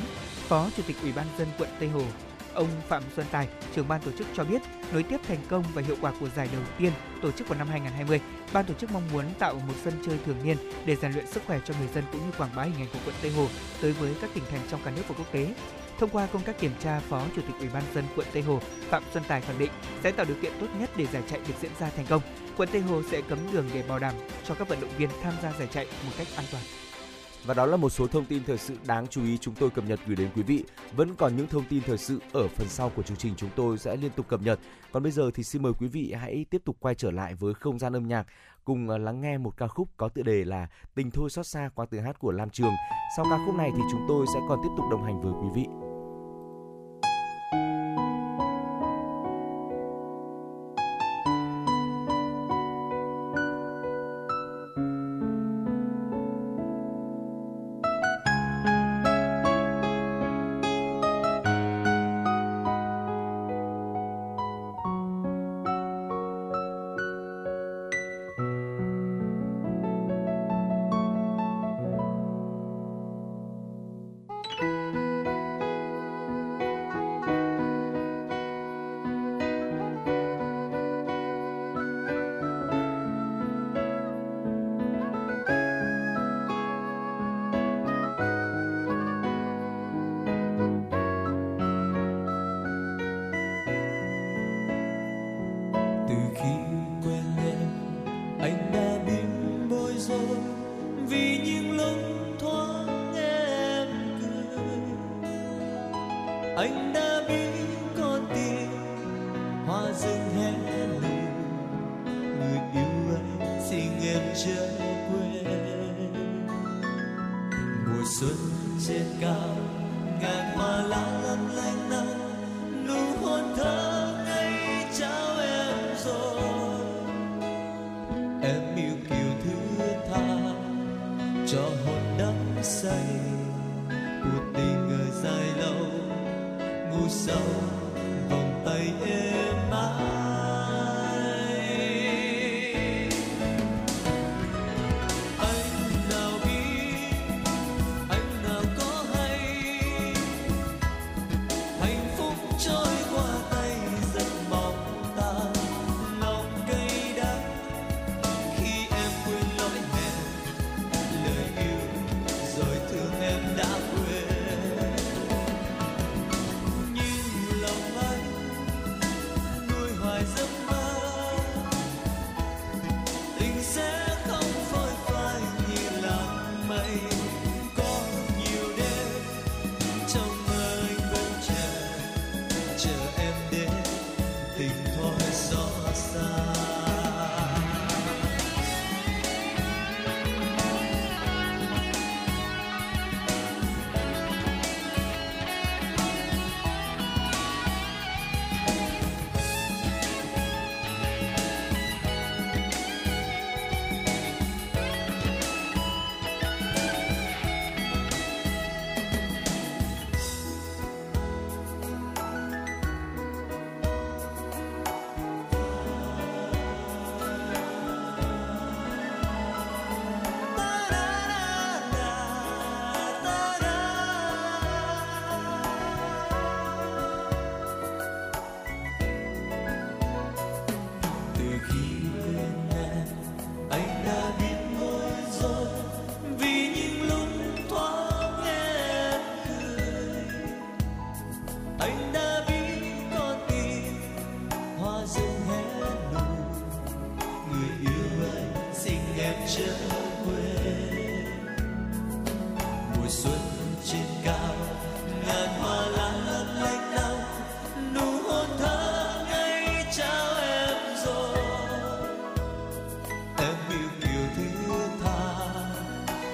Phó 0.49 0.71
Chủ 0.77 0.83
tịch 0.87 0.97
Ủy 1.03 1.12
ban 1.12 1.27
dân 1.38 1.49
quận 1.59 1.69
Tây 1.81 1.88
Hồ 1.88 2.03
Ông 2.55 2.69
Phạm 2.88 3.03
Xuân 3.17 3.27
Tài, 3.31 3.49
trưởng 3.75 3.88
ban 3.88 4.01
tổ 4.01 4.11
chức 4.19 4.27
cho 4.35 4.45
biết, 4.45 4.62
nối 4.93 5.03
tiếp 5.03 5.17
thành 5.29 5.38
công 5.49 5.64
và 5.75 5.83
hiệu 5.83 5.97
quả 6.01 6.12
của 6.21 6.29
giải 6.37 6.49
đầu 6.53 6.62
tiên 6.79 6.93
tổ 7.23 7.31
chức 7.31 7.49
vào 7.49 7.59
năm 7.59 7.69
2020, 7.69 8.21
ban 8.53 8.64
tổ 8.64 8.75
chức 8.75 8.93
mong 8.93 9.03
muốn 9.12 9.25
tạo 9.38 9.55
một 9.55 9.75
sân 9.85 9.95
chơi 10.07 10.19
thường 10.27 10.37
niên 10.45 10.57
để 10.87 10.97
rèn 10.97 11.12
luyện 11.12 11.27
sức 11.27 11.43
khỏe 11.47 11.61
cho 11.64 11.75
người 11.79 11.88
dân 11.95 12.05
cũng 12.12 12.27
như 12.27 12.33
quảng 12.38 12.51
bá 12.57 12.62
hình 12.62 12.77
ảnh 12.77 12.88
của 12.93 12.99
quận 13.07 13.14
Tây 13.23 13.31
Hồ 13.31 13.47
tới 13.83 13.93
với 13.93 14.14
các 14.21 14.31
tỉnh 14.35 14.45
thành 14.51 14.61
trong 14.71 14.81
cả 14.85 14.90
nước 14.97 15.03
và 15.09 15.14
quốc 15.19 15.33
tế. 15.33 15.55
Thông 15.99 16.11
qua 16.11 16.27
công 16.27 16.43
tác 16.43 16.61
kiểm 16.61 16.73
tra, 16.81 17.01
Phó 17.01 17.23
Chủ 17.37 17.43
tịch 17.43 17.57
Ủy 17.59 17.69
ban 17.69 17.83
dân 17.95 18.05
quận 18.17 18.27
Tây 18.33 18.43
Hồ 18.43 18.61
Phạm 18.88 19.03
Xuân 19.12 19.25
Tài 19.29 19.40
khẳng 19.40 19.59
định 19.59 19.71
sẽ 20.03 20.11
tạo 20.11 20.27
điều 20.27 20.37
kiện 20.43 20.53
tốt 20.61 20.67
nhất 20.81 20.90
để 20.97 21.07
giải 21.12 21.23
chạy 21.31 21.40
được 21.49 21.55
diễn 21.61 21.71
ra 21.81 21.90
thành 21.97 22.07
công. 22.07 22.23
Quận 22.57 22.69
Tây 22.73 22.81
Hồ 22.81 23.03
sẽ 23.03 23.21
cấm 23.21 23.38
đường 23.53 23.64
để 23.75 23.83
bảo 23.88 23.99
đảm 23.99 24.14
cho 24.45 24.55
các 24.55 24.69
vận 24.69 24.81
động 24.81 24.90
viên 24.99 25.09
tham 25.23 25.35
gia 25.43 25.53
giải 25.53 25.69
chạy 25.73 25.87
một 26.07 26.12
cách 26.19 26.27
an 26.37 26.45
toàn. 26.53 26.62
Và 27.47 27.55
đó 27.55 27.67
là 27.67 27.77
một 27.77 27.90
số 27.90 28.07
thông 28.07 28.25
tin 28.25 28.45
thời 28.45 28.59
sự 28.59 28.77
đáng 28.87 29.07
chú 29.07 29.25
ý 29.25 29.38
chúng 29.38 29.55
tôi 29.55 29.71
cập 29.71 29.85
nhật 29.85 30.01
gửi 30.07 30.17
đến 30.17 30.31
quý 30.37 30.43
vị. 30.43 30.64
Vẫn 30.97 31.14
còn 31.14 31.37
những 31.37 31.47
thông 31.47 31.64
tin 31.69 31.83
thời 31.87 31.99
sự 31.99 32.21
ở 32.33 32.49
phần 32.49 32.69
sau 32.69 32.90
của 32.97 33.03
chương 33.03 33.17
trình 33.17 33.35
chúng 33.37 33.51
tôi 33.57 33.79
sẽ 33.79 33.97
liên 33.97 34.11
tục 34.17 34.29
cập 34.29 34.43
nhật. 34.43 34.59
Còn 34.93 35.03
bây 35.03 35.12
giờ 35.12 35.31
thì 35.35 35.43
xin 35.43 35.62
mời 35.62 35.73
quý 35.73 35.87
vị 35.87 36.12
hãy 36.12 36.45
tiếp 36.51 36.62
tục 36.64 36.77
quay 36.81 36.95
trở 36.95 37.11
lại 37.11 37.35
với 37.35 37.55
không 37.55 37.79
gian 37.79 37.93
âm 37.93 38.09
nhạc, 38.09 38.27
cùng 38.64 38.88
ờ, 38.88 38.99
lắng 38.99 39.21
nghe 39.21 39.38
một 39.38 39.57
ca 39.57 39.67
khúc 39.67 39.88
có 39.97 40.09
tựa 40.09 40.23
đề 40.23 40.45
là 40.45 40.67
Tình 40.95 41.11
thôi 41.11 41.31
xót 41.31 41.47
xa 41.47 41.71
qua 41.75 41.87
tiếng 41.90 42.03
hát 42.03 42.19
của 42.19 42.33
Lam 42.33 42.51
Trường. 42.51 42.73
Sau 43.17 43.27
ca 43.31 43.38
khúc 43.47 43.55
này 43.55 43.71
thì 43.77 43.83
chúng 43.93 44.05
tôi 44.09 44.27
sẽ 44.35 44.40
còn 44.49 44.59
tiếp 44.62 44.71
tục 44.77 44.87
đồng 44.90 45.05
hành 45.05 45.21
với 45.23 45.33
quý 45.43 45.49
vị. 45.55 45.84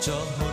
着 0.01 0.50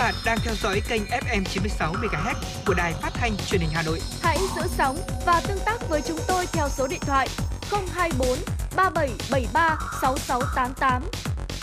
bạn 0.00 0.14
đang 0.24 0.38
theo 0.42 0.54
dõi 0.54 0.82
kênh 0.88 1.02
FM 1.02 1.44
96 1.44 1.92
MHz 1.92 2.34
của 2.66 2.74
đài 2.74 2.92
phát 2.92 3.10
thanh 3.14 3.36
truyền 3.46 3.60
hình 3.60 3.70
Hà 3.72 3.82
Nội. 3.82 4.00
Hãy 4.22 4.38
giữ 4.56 4.62
sóng 4.68 4.98
và 5.26 5.42
tương 5.48 5.58
tác 5.66 5.88
với 5.88 6.02
chúng 6.06 6.18
tôi 6.28 6.46
theo 6.52 6.68
số 6.68 6.86
điện 6.86 7.00
thoại 7.00 7.28
024 7.70 8.28
3773 8.76 9.78
6688. 10.02 11.02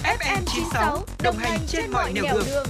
FM 0.04 0.41
96 0.45 1.06
đồng 1.23 1.38
hành 1.38 1.60
trên, 1.67 1.82
trên 1.82 1.91
mọi 1.91 2.13
nẻo 2.13 2.23
đường. 2.34 2.45
đường. 2.45 2.67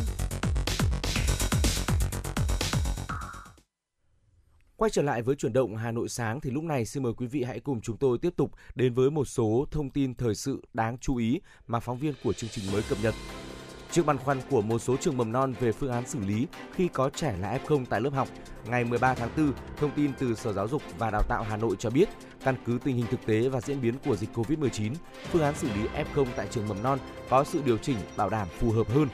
Quay 4.76 4.92
trở 4.92 5.02
lại 5.02 5.22
với 5.22 5.36
chuyển 5.36 5.54
động 5.54 5.76
Hà 5.76 5.92
Nội 5.92 6.10
sáng 6.10 6.42
thì 6.42 6.52
lúc 6.52 6.64
này 6.64 6.86
xin 6.86 7.04
mời 7.04 7.14
quý 7.18 7.28
vị 7.28 7.44
hãy 7.44 7.60
cùng 7.60 7.82
chúng 7.82 7.98
tôi 7.98 8.18
tiếp 8.18 8.34
tục 8.38 8.52
đến 8.76 8.94
với 8.94 9.12
một 9.12 9.26
số 9.26 9.66
thông 9.72 9.90
tin 9.90 10.16
thời 10.16 10.36
sự 10.36 10.62
đáng 10.74 10.98
chú 10.98 11.16
ý 11.16 11.42
mà 11.68 11.80
phóng 11.80 11.98
viên 11.98 12.14
của 12.24 12.34
chương 12.34 12.50
trình 12.50 12.72
mới 12.72 12.82
cập 12.90 12.98
nhật. 13.04 13.16
Trước 13.92 14.06
băn 14.06 14.18
khoăn 14.18 14.42
của 14.50 14.62
một 14.62 14.80
số 14.80 14.98
trường 14.98 15.18
mầm 15.18 15.32
non 15.32 15.54
về 15.60 15.72
phương 15.72 15.92
án 15.92 16.08
xử 16.08 16.20
lý 16.20 16.48
khi 16.76 16.88
có 16.88 17.10
trẻ 17.10 17.36
là 17.40 17.60
F0 17.66 17.86
tại 17.90 18.02
lớp 18.02 18.10
học, 18.14 18.28
ngày 18.70 18.84
13 18.84 19.14
tháng 19.14 19.30
4, 19.38 19.54
thông 19.78 19.92
tin 19.92 20.12
từ 20.20 20.36
Sở 20.36 20.54
Giáo 20.54 20.68
dục 20.68 20.82
và 20.98 21.12
Đào 21.12 21.22
tạo 21.30 21.46
Hà 21.50 21.58
Nội 21.58 21.76
cho 21.80 21.90
biết, 21.90 22.10
căn 22.44 22.56
cứ 22.66 22.80
tình 22.84 22.96
hình 22.96 23.06
thực 23.12 23.26
tế 23.26 23.50
và 23.50 23.62
diễn 23.62 23.82
biến 23.82 23.94
của 24.06 24.16
dịch 24.16 24.30
COVID-19, 24.34 24.92
phương 25.32 25.42
án 25.42 25.56
xử 25.56 25.68
lý 25.68 26.04
F0 26.16 26.26
tại 26.36 26.48
trường 26.52 26.68
mầm 26.68 26.84
non 26.84 27.00
có 27.30 27.44
sự 27.44 27.62
điều 27.66 27.78
chỉnh 27.78 27.98
bảo 28.18 28.30
đảm 28.30 28.48
phù 28.60 28.72
hợp 28.72 28.90
hơn. 28.90 29.08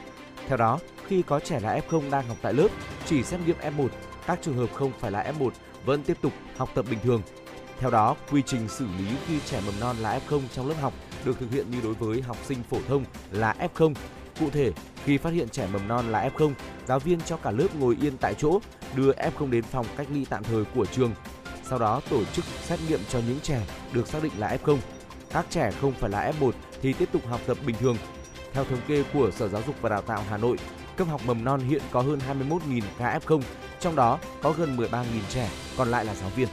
Theo 0.48 0.56
đó, 0.56 0.78
khi 1.06 1.22
có 1.22 1.40
trẻ 1.40 1.60
là 1.60 1.80
F0 1.88 2.10
đang 2.10 2.28
học 2.28 2.36
tại 2.42 2.52
lớp, 2.52 2.68
chỉ 3.06 3.22
xét 3.22 3.40
nghiệm 3.46 3.56
F1, 3.76 3.88
các 4.26 4.38
trường 4.42 4.56
hợp 4.56 4.72
không 4.74 4.92
phải 5.00 5.10
là 5.10 5.32
F1 5.38 5.50
vẫn 5.84 6.02
tiếp 6.02 6.16
tục 6.20 6.32
học 6.56 6.70
tập 6.74 6.84
bình 6.90 6.98
thường. 7.02 7.22
Theo 7.78 7.90
đó, 7.90 8.16
quy 8.30 8.42
trình 8.46 8.68
xử 8.68 8.86
lý 8.98 9.16
khi 9.26 9.40
trẻ 9.46 9.60
mầm 9.66 9.80
non 9.80 9.96
là 9.96 10.20
F0 10.28 10.40
trong 10.52 10.68
lớp 10.68 10.74
học 10.80 10.92
được 11.24 11.38
thực 11.38 11.50
hiện 11.50 11.70
như 11.70 11.78
đối 11.82 11.94
với 11.94 12.22
học 12.22 12.36
sinh 12.44 12.62
phổ 12.70 12.78
thông 12.88 13.04
là 13.30 13.54
F0 13.74 13.94
Cụ 14.40 14.50
thể, 14.50 14.72
khi 15.04 15.18
phát 15.18 15.32
hiện 15.32 15.48
trẻ 15.48 15.68
mầm 15.72 15.88
non 15.88 16.12
là 16.12 16.30
F0, 16.36 16.52
giáo 16.86 16.98
viên 16.98 17.20
cho 17.20 17.36
cả 17.36 17.50
lớp 17.50 17.68
ngồi 17.78 17.96
yên 18.00 18.16
tại 18.16 18.34
chỗ, 18.34 18.60
đưa 18.94 19.12
F0 19.12 19.50
đến 19.50 19.64
phòng 19.64 19.86
cách 19.96 20.06
ly 20.10 20.26
tạm 20.30 20.44
thời 20.44 20.64
của 20.64 20.86
trường. 20.86 21.14
Sau 21.64 21.78
đó 21.78 22.00
tổ 22.10 22.24
chức 22.24 22.44
xét 22.62 22.78
nghiệm 22.88 23.00
cho 23.08 23.20
những 23.28 23.40
trẻ 23.42 23.62
được 23.92 24.08
xác 24.08 24.22
định 24.22 24.32
là 24.38 24.56
F0. 24.64 24.78
Các 25.30 25.46
trẻ 25.50 25.70
không 25.80 25.92
phải 25.92 26.10
là 26.10 26.32
F1 26.40 26.50
thì 26.82 26.92
tiếp 26.92 27.08
tục 27.12 27.26
học 27.26 27.40
tập 27.46 27.58
bình 27.66 27.76
thường. 27.80 27.96
Theo 28.52 28.64
thống 28.64 28.80
kê 28.88 29.04
của 29.12 29.30
Sở 29.30 29.48
Giáo 29.48 29.62
dục 29.66 29.74
và 29.80 29.88
Đào 29.88 30.02
tạo 30.02 30.24
Hà 30.28 30.36
Nội, 30.36 30.56
cấp 30.96 31.08
học 31.08 31.20
mầm 31.26 31.44
non 31.44 31.60
hiện 31.60 31.82
có 31.90 32.00
hơn 32.00 32.18
21.000 32.50 32.80
ca 32.98 33.18
F0, 33.18 33.40
trong 33.80 33.96
đó 33.96 34.18
có 34.42 34.52
gần 34.52 34.76
13.000 34.76 35.04
trẻ, 35.28 35.50
còn 35.76 35.90
lại 35.90 36.04
là 36.04 36.14
giáo 36.14 36.30
viên. 36.36 36.48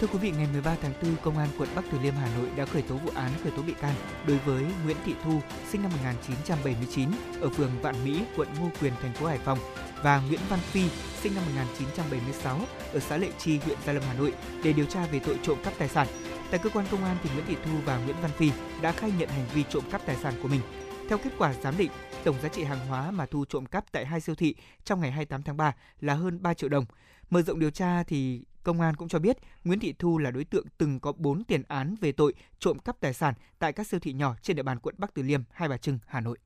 Thưa 0.00 0.06
quý 0.06 0.18
vị, 0.18 0.30
ngày 0.30 0.48
13 0.52 0.76
tháng 0.82 0.92
4, 1.02 1.16
Công 1.22 1.38
an 1.38 1.48
quận 1.58 1.68
Bắc 1.74 1.84
Từ 1.92 1.98
Liêm 1.98 2.14
Hà 2.14 2.28
Nội 2.38 2.48
đã 2.56 2.66
khởi 2.66 2.82
tố 2.82 2.96
vụ 2.96 3.10
án 3.14 3.30
khởi 3.42 3.52
tố 3.56 3.62
bị 3.62 3.74
can 3.80 3.94
đối 4.26 4.38
với 4.38 4.64
Nguyễn 4.84 4.96
Thị 5.04 5.14
Thu, 5.24 5.40
sinh 5.70 5.82
năm 5.82 5.90
1979, 5.90 7.08
ở 7.40 7.48
phường 7.50 7.70
Vạn 7.82 8.04
Mỹ, 8.04 8.22
quận 8.36 8.48
Ngô 8.60 8.68
Quyền, 8.80 8.92
thành 9.02 9.12
phố 9.12 9.26
Hải 9.26 9.38
Phòng 9.38 9.58
và 10.02 10.20
Nguyễn 10.20 10.40
Văn 10.48 10.58
Phi, 10.58 10.88
sinh 11.20 11.34
năm 11.34 11.44
1976, 11.46 12.60
ở 12.92 13.00
xã 13.00 13.16
Lệ 13.16 13.28
Chi, 13.38 13.58
huyện 13.58 13.78
Gia 13.86 13.92
Lâm, 13.92 14.02
Hà 14.06 14.14
Nội 14.14 14.32
để 14.64 14.72
điều 14.72 14.86
tra 14.86 15.06
về 15.06 15.18
tội 15.18 15.38
trộm 15.42 15.58
cắp 15.64 15.72
tài 15.78 15.88
sản. 15.88 16.06
Tại 16.50 16.60
cơ 16.62 16.70
quan 16.70 16.86
công 16.90 17.04
an 17.04 17.16
thì 17.22 17.30
Nguyễn 17.34 17.46
Thị 17.46 17.56
Thu 17.64 17.72
và 17.84 17.98
Nguyễn 17.98 18.16
Văn 18.22 18.30
Phi 18.30 18.50
đã 18.82 18.92
khai 18.92 19.12
nhận 19.18 19.28
hành 19.28 19.46
vi 19.54 19.64
trộm 19.70 19.84
cắp 19.90 20.06
tài 20.06 20.16
sản 20.16 20.34
của 20.42 20.48
mình. 20.48 20.60
Theo 21.08 21.18
kết 21.18 21.30
quả 21.38 21.54
giám 21.62 21.76
định, 21.76 21.90
tổng 22.24 22.36
giá 22.42 22.48
trị 22.48 22.64
hàng 22.64 22.86
hóa 22.86 23.10
mà 23.10 23.26
Thu 23.26 23.44
trộm 23.44 23.66
cắp 23.66 23.84
tại 23.92 24.06
hai 24.06 24.20
siêu 24.20 24.34
thị 24.34 24.54
trong 24.84 25.00
ngày 25.00 25.10
28 25.10 25.42
tháng 25.42 25.56
3 25.56 25.72
là 26.00 26.14
hơn 26.14 26.42
3 26.42 26.54
triệu 26.54 26.68
đồng. 26.68 26.84
Mở 27.30 27.42
rộng 27.42 27.58
điều 27.58 27.70
tra 27.70 28.02
thì 28.02 28.42
Công 28.62 28.80
an 28.80 28.96
cũng 28.96 29.08
cho 29.08 29.18
biết 29.18 29.36
Nguyễn 29.64 29.80
Thị 29.80 29.94
Thu 29.98 30.18
là 30.18 30.30
đối 30.30 30.44
tượng 30.44 30.66
từng 30.78 31.00
có 31.00 31.12
4 31.12 31.44
tiền 31.44 31.62
án 31.68 31.94
về 32.00 32.12
tội 32.12 32.34
trộm 32.58 32.78
cắp 32.78 33.00
tài 33.00 33.14
sản 33.14 33.34
tại 33.58 33.72
các 33.72 33.86
siêu 33.86 34.00
thị 34.00 34.12
nhỏ 34.12 34.34
trên 34.42 34.56
địa 34.56 34.62
bàn 34.62 34.78
quận 34.78 34.94
Bắc 34.98 35.14
Từ 35.14 35.22
Liêm, 35.22 35.40
Hai 35.50 35.68
Bà 35.68 35.76
Trưng, 35.76 35.98
Hà 36.06 36.20
Nội. 36.20 36.38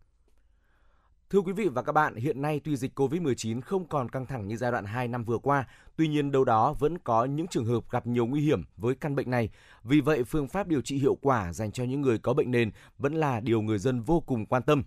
Thưa 1.31 1.41
quý 1.41 1.53
vị 1.53 1.69
và 1.69 1.83
các 1.83 1.93
bạn, 1.93 2.15
hiện 2.15 2.43
nay 2.43 2.61
tuy 2.65 2.77
dịch 2.77 3.01
COVID-19 3.01 3.61
không 3.61 3.89
còn 3.89 4.09
căng 4.09 4.27
thẳng 4.27 4.49
như 4.49 4.57
giai 4.57 4.73
đoạn 4.73 4.85
2 4.85 5.09
năm 5.09 5.25
vừa 5.25 5.39
qua, 5.39 5.69
tuy 5.97 6.09
nhiên 6.09 6.33
đâu 6.33 6.45
đó 6.45 6.73
vẫn 6.73 6.99
có 6.99 7.25
những 7.25 7.47
trường 7.47 7.65
hợp 7.65 7.91
gặp 7.91 8.07
nhiều 8.07 8.27
nguy 8.27 8.41
hiểm 8.41 8.63
với 8.77 8.95
căn 8.95 9.17
bệnh 9.17 9.31
này. 9.31 9.51
Vì 9.83 10.01
vậy, 10.01 10.25
phương 10.25 10.49
pháp 10.49 10.67
điều 10.69 10.81
trị 10.81 10.99
hiệu 10.99 11.15
quả 11.15 11.53
dành 11.53 11.73
cho 11.73 11.85
những 11.85 12.01
người 12.01 12.19
có 12.19 12.35
bệnh 12.35 12.51
nền 12.51 12.71
vẫn 12.99 13.15
là 13.15 13.41
điều 13.41 13.63
người 13.63 13.79
dân 13.79 14.03
vô 14.03 14.21
cùng 14.21 14.47
quan 14.47 14.63
tâm. 14.63 14.83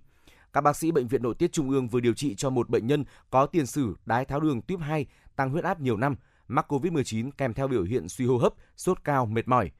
Các 0.53 0.61
bác 0.61 0.75
sĩ 0.75 0.91
Bệnh 0.91 1.07
viện 1.07 1.23
Nội 1.23 1.35
tiết 1.35 1.51
Trung 1.51 1.69
ương 1.69 1.87
vừa 1.87 1.99
điều 1.99 2.13
trị 2.13 2.35
cho 2.35 2.49
một 2.49 2.69
bệnh 2.69 2.87
nhân 2.87 3.03
có 3.29 3.45
tiền 3.45 3.65
sử 3.65 3.95
đái 4.05 4.25
tháo 4.25 4.39
đường 4.39 4.61
tuyếp 4.61 4.79
2, 4.79 5.05
tăng 5.35 5.49
huyết 5.49 5.63
áp 5.63 5.81
nhiều 5.81 5.97
năm, 5.97 6.15
mắc 6.47 6.73
COVID-19 6.73 7.31
kèm 7.37 7.53
theo 7.53 7.67
biểu 7.67 7.83
hiện 7.83 8.09
suy 8.09 8.25
hô 8.25 8.37
hấp, 8.37 8.53
sốt 8.77 9.03
cao, 9.03 9.25
mệt 9.25 9.47
mỏi. 9.47 9.71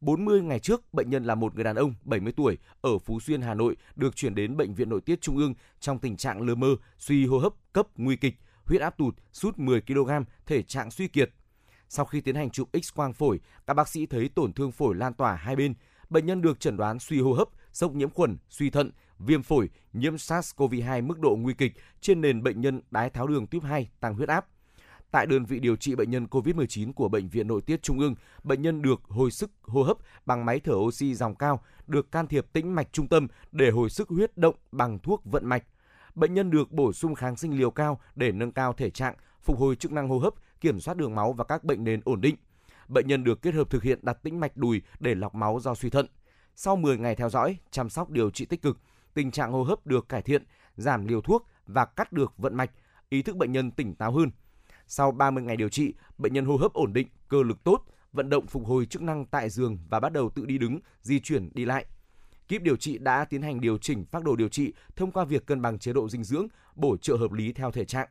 40 0.00 0.42
ngày 0.42 0.58
trước, 0.58 0.94
bệnh 0.94 1.10
nhân 1.10 1.24
là 1.24 1.34
một 1.34 1.54
người 1.54 1.64
đàn 1.64 1.76
ông 1.76 1.94
70 2.04 2.32
tuổi 2.36 2.58
ở 2.80 2.98
Phú 2.98 3.20
Xuyên, 3.20 3.42
Hà 3.42 3.54
Nội 3.54 3.76
được 3.96 4.16
chuyển 4.16 4.34
đến 4.34 4.56
Bệnh 4.56 4.74
viện 4.74 4.88
Nội 4.88 5.00
tiết 5.00 5.20
Trung 5.20 5.36
ương 5.36 5.54
trong 5.80 5.98
tình 5.98 6.16
trạng 6.16 6.42
lơ 6.42 6.54
mơ, 6.54 6.76
suy 6.98 7.26
hô 7.26 7.38
hấp 7.38 7.52
cấp 7.72 7.86
nguy 7.96 8.16
kịch, 8.16 8.34
huyết 8.64 8.80
áp 8.80 8.98
tụt, 8.98 9.14
sút 9.32 9.58
10 9.58 9.80
kg, 9.80 10.10
thể 10.46 10.62
trạng 10.62 10.90
suy 10.90 11.08
kiệt. 11.08 11.30
Sau 11.88 12.04
khi 12.04 12.20
tiến 12.20 12.34
hành 12.34 12.50
chụp 12.50 12.68
X-quang 12.72 13.12
phổi, 13.12 13.40
các 13.66 13.74
bác 13.74 13.88
sĩ 13.88 14.06
thấy 14.06 14.28
tổn 14.28 14.52
thương 14.52 14.72
phổi 14.72 14.94
lan 14.94 15.14
tỏa 15.14 15.34
hai 15.34 15.56
bên. 15.56 15.74
Bệnh 16.10 16.26
nhân 16.26 16.42
được 16.42 16.60
chẩn 16.60 16.76
đoán 16.76 16.98
suy 16.98 17.20
hô 17.20 17.32
hấp, 17.32 17.48
sốc 17.72 17.92
nhiễm 17.92 18.10
khuẩn, 18.10 18.38
suy 18.48 18.70
thận, 18.70 18.90
viêm 19.18 19.42
phổi, 19.42 19.70
nhiễm 19.92 20.14
SARS-CoV-2 20.14 21.06
mức 21.06 21.18
độ 21.18 21.36
nguy 21.40 21.54
kịch 21.54 21.72
trên 22.00 22.20
nền 22.20 22.42
bệnh 22.42 22.60
nhân 22.60 22.80
đái 22.90 23.10
tháo 23.10 23.26
đường 23.26 23.46
tuyếp 23.46 23.62
2 23.62 23.90
tăng 24.00 24.14
huyết 24.14 24.28
áp. 24.28 24.46
Tại 25.10 25.26
đơn 25.26 25.44
vị 25.44 25.60
điều 25.60 25.76
trị 25.76 25.94
bệnh 25.94 26.10
nhân 26.10 26.26
COVID-19 26.30 26.92
của 26.92 27.08
Bệnh 27.08 27.28
viện 27.28 27.48
Nội 27.48 27.62
tiết 27.62 27.82
Trung 27.82 27.98
ương, 27.98 28.14
bệnh 28.44 28.62
nhân 28.62 28.82
được 28.82 29.00
hồi 29.08 29.30
sức 29.30 29.50
hô 29.62 29.82
hấp 29.82 29.96
bằng 30.26 30.44
máy 30.44 30.60
thở 30.60 30.74
oxy 30.74 31.14
dòng 31.14 31.34
cao, 31.34 31.60
được 31.86 32.12
can 32.12 32.26
thiệp 32.26 32.46
tĩnh 32.52 32.74
mạch 32.74 32.92
trung 32.92 33.08
tâm 33.08 33.28
để 33.52 33.70
hồi 33.70 33.90
sức 33.90 34.08
huyết 34.08 34.38
động 34.38 34.54
bằng 34.72 34.98
thuốc 34.98 35.24
vận 35.24 35.46
mạch. 35.46 35.64
Bệnh 36.14 36.34
nhân 36.34 36.50
được 36.50 36.72
bổ 36.72 36.92
sung 36.92 37.14
kháng 37.14 37.36
sinh 37.36 37.58
liều 37.58 37.70
cao 37.70 38.00
để 38.14 38.32
nâng 38.32 38.52
cao 38.52 38.72
thể 38.72 38.90
trạng, 38.90 39.14
phục 39.42 39.58
hồi 39.58 39.76
chức 39.76 39.92
năng 39.92 40.08
hô 40.08 40.18
hấp, 40.18 40.34
kiểm 40.60 40.80
soát 40.80 40.96
đường 40.96 41.14
máu 41.14 41.32
và 41.32 41.44
các 41.44 41.64
bệnh 41.64 41.84
nền 41.84 42.00
ổn 42.04 42.20
định. 42.20 42.36
Bệnh 42.88 43.06
nhân 43.06 43.24
được 43.24 43.42
kết 43.42 43.54
hợp 43.54 43.70
thực 43.70 43.82
hiện 43.82 43.98
đặt 44.02 44.22
tĩnh 44.22 44.40
mạch 44.40 44.56
đùi 44.56 44.82
để 45.00 45.14
lọc 45.14 45.34
máu 45.34 45.58
do 45.62 45.74
suy 45.74 45.90
thận. 45.90 46.06
Sau 46.54 46.76
10 46.76 46.98
ngày 46.98 47.16
theo 47.16 47.30
dõi, 47.30 47.56
chăm 47.70 47.88
sóc 47.88 48.10
điều 48.10 48.30
trị 48.30 48.44
tích 48.44 48.62
cực, 48.62 48.78
tình 49.14 49.30
trạng 49.30 49.52
hô 49.52 49.62
hấp 49.62 49.86
được 49.86 50.08
cải 50.08 50.22
thiện, 50.22 50.42
giảm 50.76 51.06
liều 51.06 51.20
thuốc 51.20 51.46
và 51.66 51.84
cắt 51.84 52.12
được 52.12 52.32
vận 52.38 52.54
mạch, 52.54 52.70
ý 53.08 53.22
thức 53.22 53.36
bệnh 53.36 53.52
nhân 53.52 53.70
tỉnh 53.70 53.94
táo 53.94 54.12
hơn. 54.12 54.30
Sau 54.90 55.10
30 55.10 55.42
ngày 55.42 55.56
điều 55.56 55.68
trị, 55.68 55.94
bệnh 56.18 56.32
nhân 56.32 56.44
hô 56.44 56.56
hấp 56.56 56.72
ổn 56.72 56.92
định, 56.92 57.08
cơ 57.28 57.42
lực 57.42 57.64
tốt, 57.64 57.84
vận 58.12 58.30
động 58.30 58.46
phục 58.46 58.66
hồi 58.66 58.86
chức 58.86 59.02
năng 59.02 59.26
tại 59.26 59.50
giường 59.50 59.78
và 59.90 60.00
bắt 60.00 60.12
đầu 60.12 60.30
tự 60.30 60.46
đi 60.46 60.58
đứng, 60.58 60.78
di 61.02 61.20
chuyển 61.20 61.50
đi 61.54 61.64
lại. 61.64 61.86
Kíp 62.48 62.62
điều 62.62 62.76
trị 62.76 62.98
đã 62.98 63.24
tiến 63.24 63.42
hành 63.42 63.60
điều 63.60 63.78
chỉnh 63.78 64.04
phác 64.04 64.24
đồ 64.24 64.36
điều 64.36 64.48
trị 64.48 64.72
thông 64.96 65.12
qua 65.12 65.24
việc 65.24 65.46
cân 65.46 65.62
bằng 65.62 65.78
chế 65.78 65.92
độ 65.92 66.08
dinh 66.08 66.24
dưỡng, 66.24 66.46
bổ 66.74 66.96
trợ 66.96 67.16
hợp 67.16 67.32
lý 67.32 67.52
theo 67.52 67.70
thể 67.70 67.84
trạng. 67.84 68.08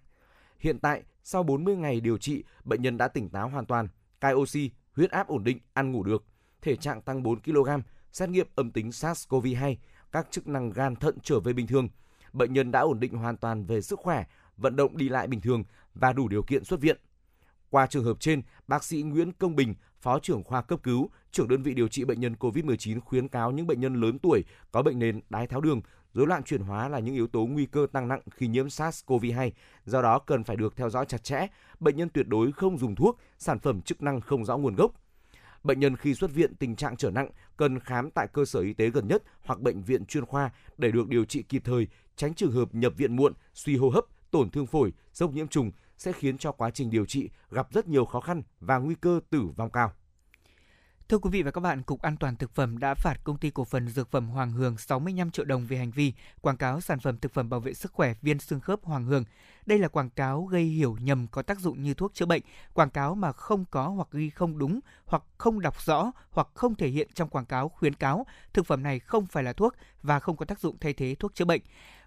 Hiện 0.59 0.79
tại, 0.79 1.03
sau 1.23 1.43
40 1.43 1.75
ngày 1.75 1.99
điều 1.99 2.17
trị, 2.17 2.43
bệnh 2.63 2.81
nhân 2.81 2.97
đã 2.97 3.07
tỉnh 3.07 3.29
táo 3.29 3.49
hoàn 3.49 3.65
toàn, 3.65 3.87
cai 4.21 4.33
oxy, 4.33 4.71
huyết 4.95 5.11
áp 5.11 5.27
ổn 5.27 5.43
định, 5.43 5.59
ăn 5.73 5.91
ngủ 5.91 6.03
được, 6.03 6.25
thể 6.61 6.75
trạng 6.75 7.01
tăng 7.01 7.23
4 7.23 7.39
kg, 7.39 7.69
xét 8.11 8.29
nghiệm 8.29 8.47
âm 8.55 8.71
tính 8.71 8.89
SARS-CoV-2, 8.89 9.75
các 10.11 10.27
chức 10.31 10.47
năng 10.47 10.69
gan 10.69 10.95
thận 10.95 11.17
trở 11.23 11.39
về 11.39 11.53
bình 11.53 11.67
thường. 11.67 11.89
Bệnh 12.33 12.53
nhân 12.53 12.71
đã 12.71 12.79
ổn 12.79 12.99
định 12.99 13.13
hoàn 13.13 13.37
toàn 13.37 13.65
về 13.65 13.81
sức 13.81 13.99
khỏe, 13.99 14.25
vận 14.57 14.75
động 14.75 14.97
đi 14.97 15.09
lại 15.09 15.27
bình 15.27 15.41
thường 15.41 15.63
và 15.93 16.13
đủ 16.13 16.27
điều 16.27 16.43
kiện 16.43 16.63
xuất 16.63 16.81
viện. 16.81 16.97
Qua 17.69 17.87
trường 17.87 18.03
hợp 18.03 18.19
trên, 18.19 18.41
bác 18.67 18.83
sĩ 18.83 19.01
Nguyễn 19.01 19.31
Công 19.31 19.55
Bình, 19.55 19.73
Phó 20.01 20.19
trưởng 20.19 20.43
khoa 20.43 20.61
cấp 20.61 20.79
cứu, 20.83 21.09
trưởng 21.31 21.47
đơn 21.47 21.63
vị 21.63 21.73
điều 21.73 21.87
trị 21.87 22.05
bệnh 22.05 22.19
nhân 22.19 22.35
COVID-19 22.39 22.99
khuyến 22.99 23.27
cáo 23.27 23.51
những 23.51 23.67
bệnh 23.67 23.79
nhân 23.79 23.93
lớn 23.93 24.19
tuổi 24.19 24.43
có 24.71 24.81
bệnh 24.81 24.99
nền 24.99 25.21
đái 25.29 25.47
tháo 25.47 25.61
đường, 25.61 25.81
rối 26.13 26.27
loạn 26.27 26.43
chuyển 26.43 26.61
hóa 26.61 26.89
là 26.89 26.99
những 26.99 27.15
yếu 27.15 27.27
tố 27.27 27.45
nguy 27.45 27.65
cơ 27.65 27.87
tăng 27.91 28.07
nặng 28.07 28.21
khi 28.31 28.47
nhiễm 28.47 28.67
SARS-CoV-2, 28.67 29.51
do 29.85 30.01
đó 30.01 30.19
cần 30.19 30.43
phải 30.43 30.55
được 30.55 30.75
theo 30.75 30.89
dõi 30.89 31.05
chặt 31.05 31.23
chẽ. 31.23 31.47
Bệnh 31.79 31.97
nhân 31.97 32.09
tuyệt 32.09 32.27
đối 32.27 32.51
không 32.51 32.77
dùng 32.77 32.95
thuốc, 32.95 33.19
sản 33.37 33.59
phẩm 33.59 33.81
chức 33.81 34.01
năng 34.01 34.21
không 34.21 34.45
rõ 34.45 34.57
nguồn 34.57 34.75
gốc. 34.75 34.91
Bệnh 35.63 35.79
nhân 35.79 35.95
khi 35.95 36.13
xuất 36.13 36.31
viện 36.31 36.55
tình 36.55 36.75
trạng 36.75 36.97
trở 36.97 37.11
nặng 37.11 37.29
cần 37.57 37.79
khám 37.79 38.11
tại 38.11 38.27
cơ 38.33 38.45
sở 38.45 38.59
y 38.59 38.73
tế 38.73 38.89
gần 38.89 39.07
nhất 39.07 39.23
hoặc 39.41 39.59
bệnh 39.59 39.83
viện 39.83 40.05
chuyên 40.05 40.25
khoa 40.25 40.51
để 40.77 40.91
được 40.91 41.07
điều 41.07 41.25
trị 41.25 41.43
kịp 41.43 41.61
thời, 41.65 41.87
tránh 42.15 42.33
trường 42.33 42.51
hợp 42.51 42.75
nhập 42.75 42.93
viện 42.97 43.15
muộn, 43.15 43.33
suy 43.53 43.77
hô 43.77 43.89
hấp, 43.89 44.05
tổn 44.31 44.49
thương 44.49 44.67
phổi, 44.67 44.93
sốc 45.13 45.31
nhiễm 45.33 45.47
trùng 45.47 45.71
sẽ 45.97 46.11
khiến 46.11 46.37
cho 46.37 46.51
quá 46.51 46.69
trình 46.69 46.89
điều 46.89 47.05
trị 47.05 47.29
gặp 47.51 47.67
rất 47.73 47.87
nhiều 47.87 48.05
khó 48.05 48.19
khăn 48.19 48.43
và 48.59 48.77
nguy 48.77 48.95
cơ 48.95 49.19
tử 49.29 49.41
vong 49.55 49.69
cao. 49.69 49.91
Thưa 51.09 51.17
quý 51.17 51.29
vị 51.29 51.41
và 51.41 51.51
các 51.51 51.61
bạn, 51.61 51.81
Cục 51.81 52.01
An 52.01 52.17
toàn 52.17 52.35
thực 52.35 52.55
phẩm 52.55 52.77
đã 52.77 52.93
phạt 52.93 53.15
công 53.23 53.37
ty 53.37 53.49
cổ 53.49 53.63
phần 53.63 53.87
dược 53.87 54.11
phẩm 54.11 54.29
Hoàng 54.29 54.51
Hường 54.51 54.77
65 54.77 55.31
triệu 55.31 55.45
đồng 55.45 55.65
về 55.65 55.77
hành 55.77 55.91
vi 55.91 56.13
quảng 56.41 56.57
cáo 56.57 56.81
sản 56.81 56.99
phẩm 56.99 57.17
thực 57.17 57.33
phẩm 57.33 57.49
bảo 57.49 57.59
vệ 57.59 57.73
sức 57.73 57.91
khỏe 57.93 58.13
viên 58.21 58.39
xương 58.39 58.59
khớp 58.59 58.83
Hoàng 58.83 59.05
Hường. 59.05 59.23
Đây 59.65 59.79
là 59.79 59.87
quảng 59.87 60.09
cáo 60.09 60.43
gây 60.43 60.63
hiểu 60.63 60.97
nhầm 61.01 61.27
có 61.31 61.41
tác 61.41 61.59
dụng 61.59 61.83
như 61.83 61.93
thuốc 61.93 62.13
chữa 62.13 62.25
bệnh, 62.25 62.41
quảng 62.73 62.89
cáo 62.89 63.15
mà 63.15 63.31
không 63.31 63.65
có 63.71 63.87
hoặc 63.87 64.07
ghi 64.11 64.29
không 64.29 64.57
đúng, 64.57 64.79
hoặc 65.05 65.23
không 65.37 65.59
đọc 65.59 65.81
rõ, 65.85 66.11
hoặc 66.29 66.47
không 66.53 66.75
thể 66.75 66.87
hiện 66.87 67.07
trong 67.13 67.29
quảng 67.29 67.45
cáo 67.45 67.69
khuyến 67.69 67.93
cáo 67.93 68.25
thực 68.53 68.65
phẩm 68.65 68.83
này 68.83 68.99
không 68.99 69.25
phải 69.25 69.43
là 69.43 69.53
thuốc 69.53 69.75
và 70.03 70.19
không 70.19 70.37
có 70.37 70.45
tác 70.45 70.59
dụng 70.59 70.77
thay 70.79 70.93
thế 70.93 71.15
thuốc 71.19 71.35
chữa 71.35 71.45
bệnh. 71.45 71.61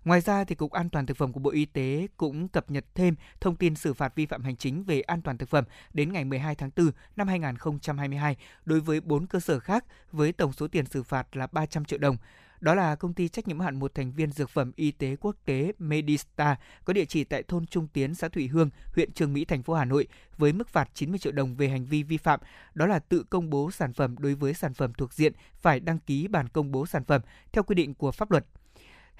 Ngoài 0.05 0.21
ra, 0.21 0.45
thì 0.45 0.55
Cục 0.55 0.73
An 0.73 0.89
toàn 0.89 1.07
thực 1.07 1.17
phẩm 1.17 1.33
của 1.33 1.41
Bộ 1.41 1.51
Y 1.51 1.65
tế 1.65 2.07
cũng 2.17 2.49
cập 2.49 2.71
nhật 2.71 2.85
thêm 2.95 3.15
thông 3.41 3.57
tin 3.57 3.75
xử 3.75 3.95
phạt 3.95 4.15
vi 4.15 4.27
phạm 4.27 4.43
hành 4.43 4.57
chính 4.57 4.85
về 4.85 5.01
an 5.01 5.23
toàn 5.23 5.39
thực 5.39 5.49
phẩm 5.49 5.65
đến 5.93 6.13
ngày 6.13 6.25
12 6.25 6.55
tháng 6.55 6.71
4 6.77 6.91
năm 7.17 7.29
2022 7.29 8.37
đối 8.65 8.81
với 8.81 9.01
4 9.01 9.27
cơ 9.27 9.41
sở 9.41 9.59
khác 9.59 9.85
với 10.13 10.33
tổng 10.33 10.53
số 10.53 10.69
tiền 10.69 10.87
xử 10.87 11.03
phạt 11.03 11.37
là 11.37 11.47
300 11.47 11.85
triệu 11.85 11.99
đồng. 11.99 12.17
Đó 12.61 12.75
là 12.75 12.95
công 12.95 13.15
ty 13.15 13.29
trách 13.29 13.49
nhiệm 13.49 13.61
hạn 13.61 13.79
một 13.79 13.95
thành 13.95 14.13
viên 14.13 14.33
dược 14.33 14.51
phẩm 14.51 14.73
y 14.77 14.91
tế 14.91 15.17
quốc 15.21 15.37
tế 15.45 15.73
Medistar 15.79 16.57
có 16.85 16.93
địa 16.93 17.05
chỉ 17.05 17.25
tại 17.25 17.43
thôn 17.43 17.67
Trung 17.67 17.89
Tiến, 17.93 18.15
xã 18.15 18.29
Thủy 18.29 18.49
Hương, 18.49 18.71
huyện 18.95 19.13
Trường 19.13 19.33
Mỹ, 19.33 19.45
thành 19.45 19.63
phố 19.63 19.75
Hà 19.75 19.85
Nội 19.85 20.07
với 20.39 20.53
mức 20.53 20.69
phạt 20.69 20.91
90 20.95 21.19
triệu 21.19 21.33
đồng 21.33 21.57
về 21.57 21.69
hành 21.69 21.85
vi 21.85 22.03
vi 22.03 22.17
phạm, 22.17 22.41
đó 22.75 22.87
là 22.87 22.99
tự 22.99 23.25
công 23.31 23.51
bố 23.51 23.71
sản 23.71 23.93
phẩm 23.93 24.15
đối 24.19 24.35
với 24.35 24.55
sản 24.55 24.75
phẩm 24.75 24.93
thuộc 24.95 25.13
diện 25.13 25.33
phải 25.55 25.81
đăng 25.81 25.99
ký 25.99 26.29
bản 26.29 26.49
công 26.49 26.73
bố 26.73 26.87
sản 26.87 27.05
phẩm 27.05 27.23
theo 27.53 27.63
quy 27.63 27.75
định 27.75 27.95
của 27.95 28.13
pháp 28.13 28.31
luật. 28.31 28.47